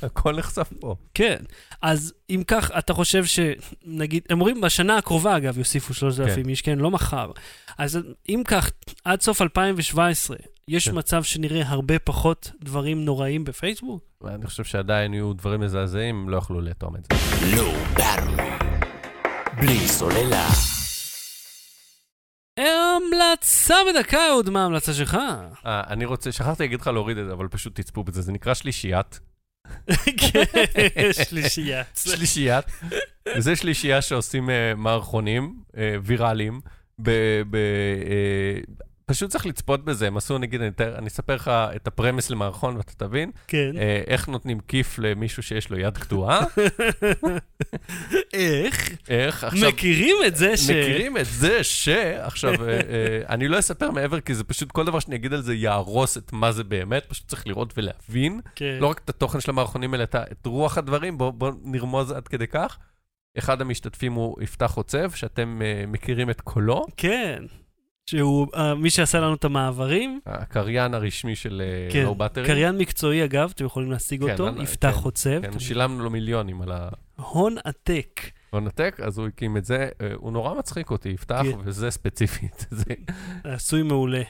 הכל 0.01 0.35
נחשף 0.35 0.69
פה. 0.79 0.95
כן. 1.13 1.37
אז 1.81 2.13
אם 2.29 2.43
כך, 2.47 2.71
אתה 2.77 2.93
חושב 2.93 3.23
שנגיד, 3.25 4.23
הם 4.29 4.39
אומרים 4.39 4.61
בשנה 4.61 4.97
הקרובה, 4.97 5.37
אגב, 5.37 5.57
יוסיפו 5.57 5.93
3,000 5.93 6.49
איש, 6.49 6.61
כן, 6.61 6.79
לא 6.79 6.91
מחר. 6.91 7.31
אז 7.77 7.99
אם 8.29 8.41
כך, 8.47 8.71
עד 9.05 9.21
סוף 9.21 9.41
2017, 9.41 10.37
יש 10.71 10.89
כן. 10.89 10.97
מצב 10.97 11.23
שנראה 11.23 11.61
הרבה 11.67 11.99
פחות 11.99 12.51
דברים 12.61 13.05
נוראים 13.05 13.43
בפייסבוק? 13.43 14.03
ואני 14.21 14.47
חושב 14.47 14.63
שעדיין 14.63 15.13
יהיו 15.13 15.33
דברים 15.33 15.59
מזעזעים, 15.59 16.29
לא 16.29 16.37
יכלו 16.37 16.61
לאטום 16.61 16.95
את 16.95 17.03
זה. 17.03 17.09
Battery. 17.95 18.63
בלי 19.61 19.87
סוללה. 19.87 20.47
המלצה 22.57 23.75
בדקה, 23.89 24.17
אהוד, 24.29 24.49
מה 24.49 24.63
ההמלצה 24.63 24.93
שלך? 24.93 25.17
אה, 25.65 25.81
אני 25.87 26.05
רוצה, 26.05 26.31
שכחתי 26.31 26.63
להגיד 26.63 26.81
לך 26.81 26.87
להוריד 26.87 27.17
את 27.17 27.25
זה, 27.25 27.33
אבל 27.33 27.47
פשוט 27.47 27.79
תצפו 27.79 28.03
בזה, 28.03 28.21
זה 28.21 28.31
נקרא 28.31 28.53
שלישיית. 28.53 29.19
כן, 30.17 30.43
שלישייה. 31.29 31.83
שלישיית. 31.95 32.65
וזה 33.37 33.55
שלישייה 33.55 34.01
שעושים 34.01 34.49
אה, 34.49 34.73
מערכונים 34.75 35.59
אה, 35.77 35.95
ויראליים. 36.03 36.59
אה, 39.09 39.13
פשוט 39.13 39.29
צריך 39.29 39.45
לצפות 39.45 39.85
בזה, 39.85 40.07
הם 40.07 40.17
עשו, 40.17 40.37
נגיד, 40.37 40.61
אני, 40.61 40.71
אני 40.97 41.07
אספר 41.07 41.35
לך 41.35 41.51
את 41.75 41.87
הפרמס 41.87 42.29
למערכון 42.29 42.77
ואתה 42.77 42.93
תבין, 42.93 43.31
כן. 43.47 43.71
אה, 43.77 44.01
איך 44.07 44.27
נותנים 44.27 44.59
כיף 44.59 44.99
למישהו 44.99 45.43
שיש 45.43 45.69
לו 45.69 45.79
יד 45.79 45.97
קטועה, 45.97 46.45
איך? 48.33 48.89
איך, 49.09 49.43
עכשיו, 49.43 49.69
מכירים 49.69 50.15
את 50.27 50.35
זה 50.35 50.57
ש... 50.57 50.69
מכירים 50.69 51.17
את 51.17 51.25
זה 51.25 51.63
ש... 51.63 51.89
עכשיו, 52.19 52.53
אה, 52.53 52.69
אה, 52.69 53.21
אני 53.29 53.47
לא 53.47 53.59
אספר 53.59 53.91
מעבר, 53.91 54.19
כי 54.19 54.35
זה 54.35 54.43
פשוט, 54.43 54.71
כל 54.71 54.85
דבר 54.85 54.99
שאני 54.99 55.15
אגיד 55.15 55.33
על 55.33 55.41
זה 55.41 55.55
יהרוס 55.55 56.17
את 56.17 56.33
מה 56.33 56.51
זה 56.51 56.63
באמת, 56.63 57.05
פשוט 57.05 57.27
צריך 57.27 57.47
לראות 57.47 57.73
ולהבין. 57.77 58.41
כן. 58.55 58.77
לא 58.79 58.87
רק 58.87 59.01
את 59.05 59.09
התוכן 59.09 59.39
של 59.39 59.51
המערכונים, 59.51 59.93
אלא 59.95 60.03
את 60.03 60.45
רוח 60.45 60.77
הדברים, 60.77 61.17
בואו 61.17 61.31
בוא 61.31 61.51
נרמוז 61.63 62.11
עד 62.11 62.27
כדי 62.27 62.47
כך. 62.47 62.77
אחד 63.37 63.61
המשתתפים 63.61 64.13
הוא 64.13 64.41
יפתח 64.41 64.73
עוצב, 64.75 65.11
שאתם 65.11 65.61
uh, 65.61 65.87
מכירים 65.87 66.29
את 66.29 66.41
קולו, 66.41 66.85
כן. 66.97 67.43
שהוא 68.09 68.47
אה, 68.55 68.75
מי 68.75 68.89
שעשה 68.89 69.19
לנו 69.19 69.33
את 69.33 69.45
המעברים. 69.45 70.19
הקריין 70.25 70.93
הרשמי 70.93 71.35
של 71.35 71.61
uh, 71.89 71.93
כן. 71.93 72.03
לואו 72.03 72.15
באטרי. 72.15 72.45
קריין 72.45 72.77
מקצועי, 72.77 73.23
אגב, 73.23 73.51
אתם 73.55 73.65
יכולים 73.65 73.91
להשיג 73.91 74.23
כן, 74.25 74.31
אותו, 74.31 74.47
אני- 74.47 74.63
יפתח 74.63 74.87
כן, 74.87 74.93
חוצב. 74.93 75.41
כן, 75.41 75.59
שילמנו 75.59 76.03
לו 76.03 76.09
מיליונים 76.09 76.61
על 76.61 76.71
הון 77.15 77.55
עתק. 77.63 78.21
העונתק, 78.53 78.99
אז 79.03 79.17
הוא 79.17 79.27
הקים 79.27 79.57
את 79.57 79.65
זה. 79.65 79.89
אה, 80.01 80.11
הוא 80.15 80.31
נורא 80.31 80.53
מצחיק 80.53 80.91
אותי, 80.91 81.09
יפתח, 81.09 81.41
כן. 81.43 81.57
וזה 81.63 81.91
ספציפית. 81.91 82.65
זה... 82.79 82.93
עשוי 83.43 83.83
מעולה. 83.83 84.21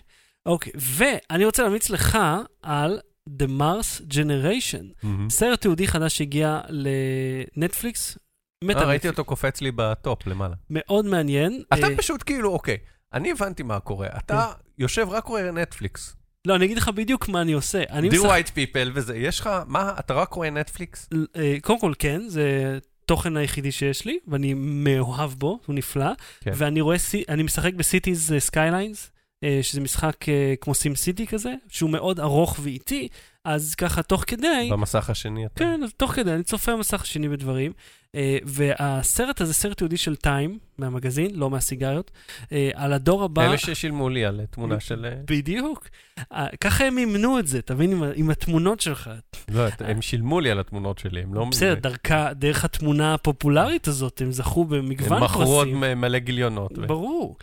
אוקיי, 0.46 0.74
ואני 0.76 1.46
רוצה 1.46 1.64
להמליץ 1.64 1.90
לך 1.90 2.18
על 2.64 3.00
The 3.30 3.48
Mars 3.60 4.02
Generation, 4.14 5.08
סרט 5.30 5.62
תיעודי 5.62 5.88
חדש 5.88 6.18
שהגיע 6.18 6.62
לנטפליקס. 6.70 8.18
מת 8.64 8.76
אה, 8.76 8.84
ראיתי. 8.84 9.08
אותו 9.10 9.24
קופץ 9.26 9.62
לי 9.62 9.72
בטופ 9.76 10.28
למעלה. 10.28 10.56
מאוד 10.70 11.06
מעניין. 11.06 11.64
אתה 11.74 11.88
אה, 11.88 11.98
פשוט 11.98 12.24
כאילו, 12.26 12.50
אוקיי, 12.50 12.78
אני 13.14 13.32
הבנתי 13.32 13.64
מה 13.64 13.80
קורה. 13.80 14.08
אתה 14.18 14.52
יושב 14.78 15.08
רק 15.10 15.26
רואה 15.26 15.52
נטפליקס. 15.52 16.16
לא, 16.48 16.56
אני 16.56 16.66
אגיד 16.66 16.78
לך 16.78 16.90
בדיוק 16.90 17.30
מה 17.30 17.42
אני 17.42 17.54
עושה. 17.54 17.84
אני 17.90 18.10
משחק... 18.10 18.26
white 18.26 18.50
people 18.50 18.92
וזה, 18.94 19.18
יש 19.18 19.40
לך, 19.40 19.50
מה, 19.68 19.94
אתה 20.00 20.14
רק 20.14 20.34
רואה 20.34 20.50
נטפליקס? 20.50 21.10
אה, 21.36 21.58
קודם 21.62 21.80
כל, 21.80 21.94
כן, 22.00 22.22
זה 22.28 22.78
התוכן 23.04 23.38
היחידי 23.38 23.72
שיש 23.72 24.06
לי, 24.06 24.20
ואני 24.28 24.54
מאוהב 24.58 25.32
בו, 25.32 25.60
הוא 25.66 25.76
נפלא. 25.76 26.12
כן. 26.40 26.52
ואני 26.56 26.82
רואה, 26.82 26.98
אני 27.30 27.44
משחק 27.44 27.74
בסיטיז 27.74 28.34
סקייליינס, 28.40 29.12
שזה 29.62 29.82
משחק 29.82 30.30
אה, 30.30 30.54
כמו 30.62 30.74
סים 30.74 30.96
סיטי 30.96 31.28
כזה, 31.28 31.54
שהוא 31.70 31.90
מאוד 31.90 32.20
ארוך 32.20 32.60
ואיטי, 32.62 33.08
אז 33.46 33.76
ככה, 33.76 34.04
תוך 34.04 34.24
כדי... 34.28 34.70
במסך 34.72 35.10
השני 35.10 35.46
אתה. 35.46 35.60
כן, 35.60 35.84
אז 35.84 35.94
תוך 35.98 36.12
כדי, 36.12 36.34
אני 36.34 36.44
צופה 36.44 36.76
במסך 36.76 37.02
השני 37.02 37.30
בדברים. 37.30 37.72
אה, 38.16 38.38
והסרט 38.44 39.42
הזה, 39.42 39.54
סרט 39.54 39.78
תיעודי 39.78 39.98
של 39.98 40.16
טיים, 40.16 40.58
מהמגזין, 40.78 41.36
לא 41.36 41.50
מהסיגריות, 41.50 42.12
אה, 42.52 42.70
על 42.74 42.94
הדור 42.94 43.24
הבא... 43.24 43.46
אלה 43.46 43.58
ששילמו 43.58 44.10
לי 44.10 44.26
על 44.26 44.42
תמונה 44.50 44.80
של... 44.80 45.06
אה, 45.06 45.16
בדיוק. 45.26 45.90
ככה 46.62 46.86
הם 46.86 46.96
מימנו 46.96 47.40
את 47.40 47.48
זה, 47.48 47.62
תבין, 47.62 47.92
עם, 47.92 48.04
עם 48.16 48.30
התמונות 48.30 48.82
שלך. 48.82 49.10
לא, 49.52 49.64
הם 49.80 50.02
שילמו 50.02 50.40
לי 50.40 50.52
על 50.52 50.60
התמונות 50.60 51.00
שלי, 51.00 51.22
הם 51.22 51.34
לא... 51.34 51.46
בסדר, 51.52 51.74
דרכה, 51.74 52.34
דרך 52.34 52.66
התמונה 52.66 53.14
הפופולרית 53.14 53.88
הזאת, 53.88 54.22
הם 54.22 54.32
זכו 54.32 54.66
במגוון 54.66 55.18
הם 55.18 55.24
מכרו 55.24 55.44
עוד 55.44 55.68
פרסים. 55.68 56.02
מלא 56.02 56.20
גיליונות. 56.20 56.78
ברור. 56.78 57.38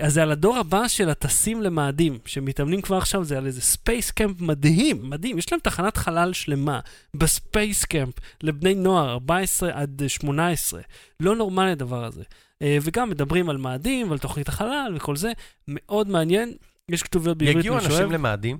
אז 0.00 0.14
זה 0.14 0.22
על 0.22 0.30
הדור 0.30 0.56
הבא 0.56 0.88
של 0.88 1.10
הטסים 1.10 1.62
למאדים, 1.62 2.18
שמתאמנים 2.26 2.82
כבר 2.82 2.96
עכשיו, 2.96 3.24
זה 3.24 3.38
על 3.38 3.46
איזה 3.46 3.60
space 3.60 4.10
camp 4.10 4.40
מדהים, 4.40 5.10
מדהים. 5.10 5.38
יש 5.38 5.52
להם 5.52 5.60
תחנת 5.60 5.96
חלל 5.96 6.32
שלמה 6.32 6.80
ב 7.14 7.26
space 7.26 7.84
camp 7.84 8.14
לבני 8.42 8.74
נוער, 8.74 9.10
14 9.10 9.70
עד 9.72 9.99
18. 10.08 10.80
לא 11.20 11.36
נורמלי 11.36 11.70
הדבר 11.70 12.04
הזה. 12.04 12.22
אה, 12.62 12.78
וגם 12.82 13.10
מדברים 13.10 13.50
על 13.50 13.56
מאדים 13.56 14.08
ועל 14.10 14.18
תוכנית 14.18 14.48
החלל 14.48 14.92
וכל 14.96 15.16
זה, 15.16 15.32
מאוד 15.68 16.08
מעניין. 16.08 16.52
יש 16.88 17.02
כתוביות 17.02 17.38
בעברית, 17.38 17.56
יגיעו. 17.56 17.78
אנשים 17.78 18.12
למאדים, 18.12 18.58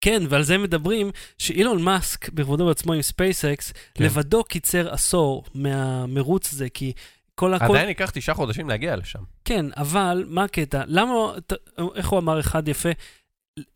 כן, 0.00 0.22
ועל 0.28 0.42
זה 0.42 0.58
מדברים, 0.58 1.10
שאילון 1.38 1.82
מאסק, 1.82 2.28
בכבודו 2.28 2.66
בעצמו 2.66 2.92
עם 2.92 3.02
ספייסקס, 3.02 3.72
כן. 3.94 4.04
לבדו 4.04 4.44
קיצר 4.44 4.92
עשור 4.92 5.44
מהמרוץ 5.54 6.52
הזה, 6.52 6.68
כי 6.68 6.92
כל 7.34 7.54
הכל... 7.54 7.64
עדיין 7.64 7.88
ייקח 7.88 8.10
תשעה 8.10 8.34
חודשים 8.34 8.68
להגיע 8.68 8.96
לשם. 8.96 9.18
כן, 9.44 9.66
אבל 9.76 10.24
מה 10.28 10.44
הקטע? 10.44 10.82
למה, 10.86 11.12
ת- 11.46 11.52
איך 11.94 12.08
הוא 12.08 12.18
אמר 12.18 12.40
אחד 12.40 12.68
יפה? 12.68 12.88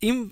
אם 0.03 0.25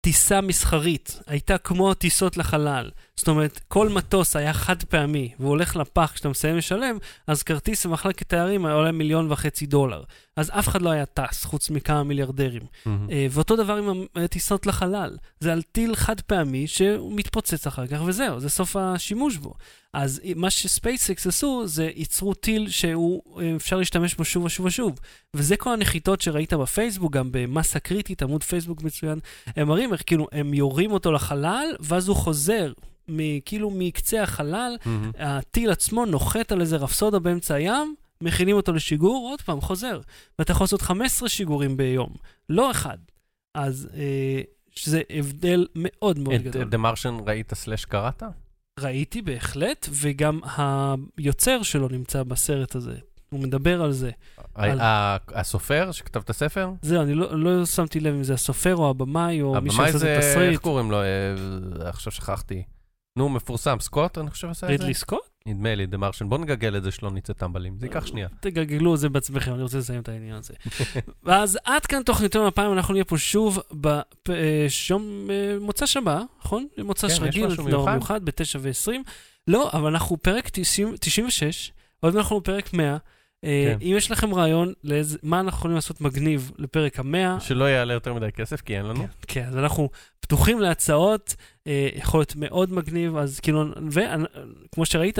טיסה 0.00 0.40
מסחרית 0.40 1.20
הייתה 1.26 1.58
כמו 1.58 1.94
טיסות 1.94 2.36
לחלל. 2.36 2.90
זאת 3.18 3.28
אומרת, 3.28 3.60
כל 3.68 3.88
מטוס 3.88 4.36
היה 4.36 4.52
חד 4.52 4.82
פעמי, 4.82 5.32
והוא 5.38 5.48
הולך 5.50 5.76
לפח 5.76 6.10
כשאתה 6.14 6.28
מסיים 6.28 6.56
לשלם, 6.56 6.98
אז 7.26 7.42
כרטיס 7.42 7.86
במחלקת 7.86 8.28
תיירים 8.28 8.66
היה 8.66 8.74
עולה 8.74 8.92
מיליון 8.92 9.32
וחצי 9.32 9.66
דולר. 9.66 10.02
אז 10.36 10.50
אף 10.50 10.68
אחד 10.68 10.82
לא 10.82 10.90
היה 10.90 11.06
טס, 11.06 11.44
חוץ 11.44 11.70
מכמה 11.70 12.02
מיליארדרים. 12.02 12.62
אה, 13.10 13.26
ואותו 13.30 13.56
דבר 13.56 13.76
עם 13.76 14.04
הטיסות 14.14 14.66
לחלל. 14.66 15.16
זה 15.40 15.52
על 15.52 15.62
טיל 15.62 15.96
חד 15.96 16.20
פעמי 16.20 16.66
שהוא 16.66 17.12
מתפוצץ 17.12 17.66
אחר 17.66 17.86
כך, 17.86 18.00
וזהו, 18.06 18.40
זה 18.40 18.48
סוף 18.48 18.76
השימוש 18.76 19.36
בו. 19.36 19.54
אז 19.92 20.20
מה 20.36 20.50
שספייסקס 20.50 21.26
עשו, 21.26 21.62
זה 21.66 21.90
ייצרו 21.96 22.34
טיל 22.34 22.68
שהוא, 22.68 23.22
אה, 23.40 23.56
אפשר 23.56 23.76
להשתמש 23.76 24.14
בו 24.14 24.24
שוב 24.24 24.44
ושוב 24.44 24.66
ושוב. 24.66 24.98
וזה 25.34 25.56
כל 25.56 25.72
הנחיתות 25.72 26.20
שראית 26.20 26.52
בפייסבוק, 26.52 27.12
גם 27.12 27.28
במסה 27.32 27.80
קריטית, 27.80 28.22
עמוד 28.22 28.44
פייסבוק 28.44 28.82
מצוין. 28.82 29.18
הם 29.46 29.68
מראים 29.68 29.92
איך 29.92 30.02
כאילו, 30.06 30.26
הם 30.32 30.54
יורים 30.54 30.92
אותו 30.92 31.12
לחלל, 31.12 31.68
ואז 31.80 32.08
הוא 32.08 32.16
חוזר. 32.16 32.72
כאילו 33.44 33.70
מקצה 33.70 34.22
החלל, 34.22 34.76
מהמם. 34.86 35.10
הטיל 35.18 35.70
עצמו 35.70 36.04
נוחת 36.06 36.52
על 36.52 36.60
איזה 36.60 36.76
רפסודה 36.76 37.18
באמצע 37.18 37.54
הים, 37.54 37.94
מכינים 38.20 38.56
אותו 38.56 38.72
לשיגור, 38.72 39.28
עוד 39.30 39.42
פעם, 39.42 39.60
חוזר. 39.60 40.00
ואתה 40.38 40.52
יכול 40.52 40.64
לעשות 40.64 40.82
15 40.82 41.28
שיגורים 41.28 41.76
ביום, 41.76 42.10
לא 42.48 42.70
אחד. 42.70 42.98
אז 43.54 43.88
אה, 43.96 44.40
שזה 44.74 45.00
הבדל 45.10 45.66
מאוד 45.74 46.18
מאוד 46.18 46.34
את 46.34 46.42
גדול. 46.42 46.62
The 46.72 46.76
Martian 46.96 47.22
ראית 47.26 47.54
סלאש 47.54 47.84
קראת? 47.84 48.22
ראיתי 48.80 49.22
בהחלט, 49.22 49.88
וגם 49.90 50.40
היוצר 51.18 51.62
שלו 51.62 51.88
נמצא 51.88 52.22
בסרט 52.22 52.74
הזה. 52.74 52.94
הוא 53.30 53.40
מדבר 53.40 53.82
על 53.82 53.92
זה. 53.92 54.10
על- 54.54 54.78
הסופר 55.34 55.92
שכתב 55.92 56.20
את 56.24 56.30
הספר? 56.30 56.70
זהו, 56.82 57.02
אני 57.02 57.14
לא, 57.14 57.40
לא 57.40 57.66
שמתי 57.66 58.00
לב 58.00 58.14
אם 58.14 58.22
זה 58.22 58.34
הסופר 58.34 58.76
או 58.76 58.90
הבמאי 58.90 59.42
או 59.42 59.50
מי 59.52 59.56
הבמאי 59.58 59.72
שעשה 59.76 59.88
את 59.94 59.98
זה, 60.00 60.16
איך 60.16 60.24
התסריט. 60.24 60.60
קוראים 60.60 60.90
לו? 60.90 61.02
אה, 61.02 61.06
עכשיו 61.88 62.12
שכחתי. 62.12 62.62
נו, 63.18 63.28
מפורסם, 63.28 63.76
סקוט, 63.80 64.18
אני 64.18 64.30
חושב 64.30 64.48
עשה 64.48 64.66
את 64.66 64.70
זה? 64.70 64.72
רידלי 64.72 64.94
סקוט? 64.94 65.20
נדמה 65.46 65.74
לי, 65.74 65.86
דה 65.86 65.96
מרשן. 65.96 66.28
בוא 66.28 66.38
נגגל 66.38 66.76
את 66.76 66.82
זה 66.82 66.90
שלא 66.90 67.10
נצא 67.10 67.32
טמבלים, 67.32 67.78
זה 67.78 67.86
ייקח 67.86 68.06
שנייה. 68.06 68.28
תגלגלו 68.40 68.94
את 68.94 69.00
זה 69.00 69.08
בעצמכם, 69.08 69.54
אני 69.54 69.62
רוצה 69.62 69.78
לסיים 69.78 70.00
את 70.00 70.08
העניין 70.08 70.34
הזה. 70.34 70.54
ואז 71.24 71.58
עד 71.64 71.86
כאן 71.86 72.02
תוכניתנו 72.02 72.46
הפעם, 72.46 72.72
אנחנו 72.72 72.94
נהיה 72.94 73.04
פה 73.04 73.18
שוב 73.18 73.58
ביום 74.28 75.28
מוצא 75.60 75.86
שבת, 75.86 76.22
נכון? 76.44 76.66
מוצא 76.78 77.08
כן, 77.08 77.12
יש 77.12 77.20
רגיל, 77.20 77.46
משהו 77.46 77.68
לא 77.68 77.70
מיוחד? 77.70 77.92
מיוחד, 77.92 78.24
ב-9 78.24 78.58
ו-20. 78.58 78.92
לא, 79.48 79.70
אבל 79.72 79.90
אנחנו 79.90 80.16
פרק 80.16 80.48
90 80.52 80.94
96, 81.00 81.72
עוד 82.00 82.16
אנחנו 82.16 82.40
בפרק 82.40 82.72
100. 82.72 82.96
אה, 83.44 83.64
כן. 83.72 83.78
אם 83.82 83.94
יש 83.96 84.10
לכם 84.10 84.34
רעיון 84.34 84.72
לאיזה- 84.84 85.18
מה 85.22 85.40
אנחנו 85.40 85.58
יכולים 85.58 85.74
לעשות 85.74 86.00
מגניב 86.00 86.52
לפרק 86.58 86.98
המאה, 86.98 87.40
שלא 87.40 87.64
יעלה 87.64 87.94
יותר 87.94 88.14
מדי 88.14 88.32
כסף, 88.32 88.60
כי 88.60 88.76
אין 88.76 88.86
לנו. 88.86 89.06
כן, 89.26 89.44
אז 89.48 89.56
אנחנו 89.56 89.90
פתוחים 90.20 90.60
להצעות, 90.60 91.34
אה, 91.66 91.88
יכול 91.94 92.20
להיות 92.20 92.36
מאוד 92.36 92.72
מגניב, 92.72 93.16
אז 93.16 93.40
כאילו, 93.40 93.64
וכמו 93.90 94.86
שראית 94.86 95.18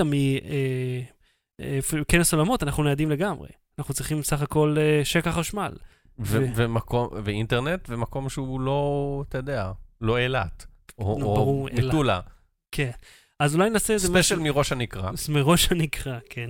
מכנס 2.01 2.33
עולמות, 2.33 2.63
אנחנו 2.63 2.83
ניידים 2.83 3.11
לגמרי. 3.11 3.49
אנחנו 3.79 3.93
צריכים 3.93 4.23
סך 4.23 4.41
הכל 4.41 4.75
אה, 4.79 5.01
שקע 5.05 5.31
חשמל. 5.31 5.71
ו- 6.19 6.37
ו- 6.41 6.45
ומקום, 6.55 7.07
ואינטרנט, 7.23 7.85
ומקום 7.89 8.29
שהוא 8.29 8.61
לא, 8.61 9.23
אתה 9.29 9.37
יודע, 9.37 9.71
לא 10.01 10.17
אילת. 10.17 10.65
או. 10.97 11.67
מטולה. 11.73 12.19
כן. 12.71 12.89
אז 13.39 13.55
אולי 13.55 13.69
נעשה 13.69 13.93
איזה 13.93 14.07
ספיישל 14.07 14.39
מראש 14.39 14.71
הנקרה. 14.71 15.11
מראש 15.29 15.71
הנקרא, 15.71 16.17
כן. 16.29 16.49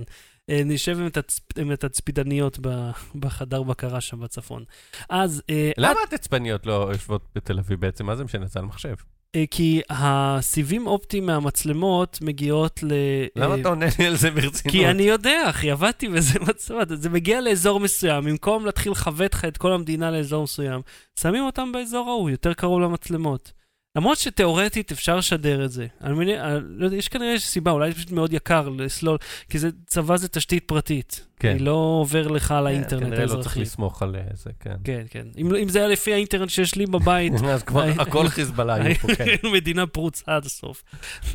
אה, 0.50 0.62
נשב 0.64 0.98
עם 1.00 1.06
התצפ- 1.06 1.60
עם 1.60 1.70
התצפיתניות 1.70 2.58
ב- 2.60 2.90
בחדר 3.14 3.62
בקרה 3.62 4.00
שם 4.00 4.20
בצפון. 4.20 4.64
אז... 5.10 5.42
אה, 5.50 5.70
למה 5.76 6.00
התצפניות 6.06 6.66
לא 6.66 6.88
יושבות 6.92 7.22
בתל 7.34 7.58
אביב 7.58 7.80
בעצם? 7.80 8.06
מה 8.06 8.16
זה 8.16 8.24
משנה? 8.24 8.46
זה 8.46 8.58
על 8.60 8.64
מחשב. 8.64 8.94
אה, 9.36 9.44
כי 9.50 9.80
הסיבים 9.90 10.86
אופטיים 10.86 11.26
מהמצלמות 11.26 12.18
מגיעות 12.22 12.82
ל... 12.82 12.92
למה 13.36 13.54
אתה 13.54 13.68
עונה 13.68 13.86
לי 13.98 14.06
על 14.06 14.16
זה 14.16 14.30
ברצינות? 14.30 14.56
כי 14.76 14.86
אני 14.86 15.02
יודע, 15.02 15.50
אחי, 15.50 15.70
עבדתי 15.70 16.08
בזה 16.08 16.38
מצלמות. 16.48 16.88
זה 16.94 17.08
מגיע 17.10 17.40
לאזור 17.40 17.80
מסוים, 17.80 18.24
במקום 18.24 18.66
להתחיל 18.66 18.92
לכבד 18.92 19.28
לך 19.34 19.44
את 19.44 19.56
כל 19.56 19.72
המדינה 19.72 20.10
לאזור 20.10 20.42
מסוים, 20.42 20.80
שמים 21.20 21.44
אותם 21.44 21.72
באזור 21.72 22.08
ההוא, 22.08 22.30
יותר 22.30 22.54
קרוב 22.54 22.80
למצלמות. 22.80 23.52
למרות 23.96 24.18
שתאורטית 24.18 24.92
אפשר 24.92 25.16
לשדר 25.16 25.64
את 25.64 25.70
זה. 25.72 25.86
אני 26.04 26.14
מניח, 26.14 26.42
אני 26.42 26.60
לא 26.68 26.84
יודע, 26.84 26.96
יש 26.96 27.08
כנראה 27.08 27.38
סיבה, 27.38 27.70
אולי 27.70 27.90
זה 27.90 27.96
פשוט 27.96 28.10
מאוד 28.10 28.32
יקר 28.32 28.68
לסלול, 28.68 29.18
כי 29.48 29.58
זה, 29.58 29.68
צבא 29.86 30.16
זה 30.16 30.28
תשתית 30.28 30.64
פרטית. 30.66 31.26
כן. 31.40 31.48
היא 31.58 31.60
לא 31.66 31.98
עובר 32.00 32.28
לך 32.28 32.46
כן, 32.46 32.64
לאינטרנט 32.64 33.02
כנראה 33.02 33.22
לא 33.22 33.26
צריך 33.26 33.38
האזרחי. 33.38 33.60
לסמוך 33.60 34.02
על 34.02 34.16
אה, 34.16 34.22
זה, 34.34 34.50
כן. 34.60 34.74
כן, 34.84 35.02
כן. 35.10 35.26
אם, 35.38 35.54
אם 35.54 35.68
זה 35.68 35.78
היה 35.78 35.88
לפי 35.88 36.12
האינטרנט 36.14 36.50
שיש 36.50 36.74
לי 36.74 36.86
בבית, 36.86 37.32
אז 37.54 37.62
כבר 37.62 37.84
הכל 38.02 38.28
חיזבאללה 38.28 38.74
היו 38.74 38.94
פה, 38.94 39.14
כן. 39.14 39.24
מדינה 39.52 39.86
פרוצה 39.86 40.22
עד 40.26 40.44
הסוף. 40.44 40.82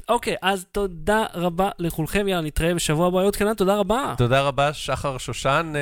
אוקיי, 0.10 0.36
אז 0.42 0.66
תודה 0.72 1.26
רבה 1.34 1.70
לכולכם, 1.80 2.28
יאללה, 2.28 2.42
נתראה 2.48 2.74
בשבוע 2.74 3.08
הבא 3.08 3.18
עוד 3.18 3.36
כאן, 3.36 3.54
תודה 3.54 3.76
רבה. 3.76 4.14
תודה 4.18 4.42
רבה, 4.42 4.74
שחר 4.74 5.18
שושן, 5.18 5.74
אה, 5.76 5.80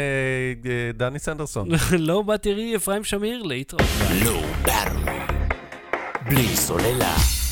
אה, 0.71 0.91
דני 0.93 1.19
סנדרסון. 1.19 1.67
לא 1.99 2.21
בת 2.21 2.43
תראי, 2.43 2.75
אפרים 2.75 3.03
שמיר, 3.03 3.43
להתראות. 3.43 3.83
בלי 6.25 6.55
סוללה. 6.55 7.42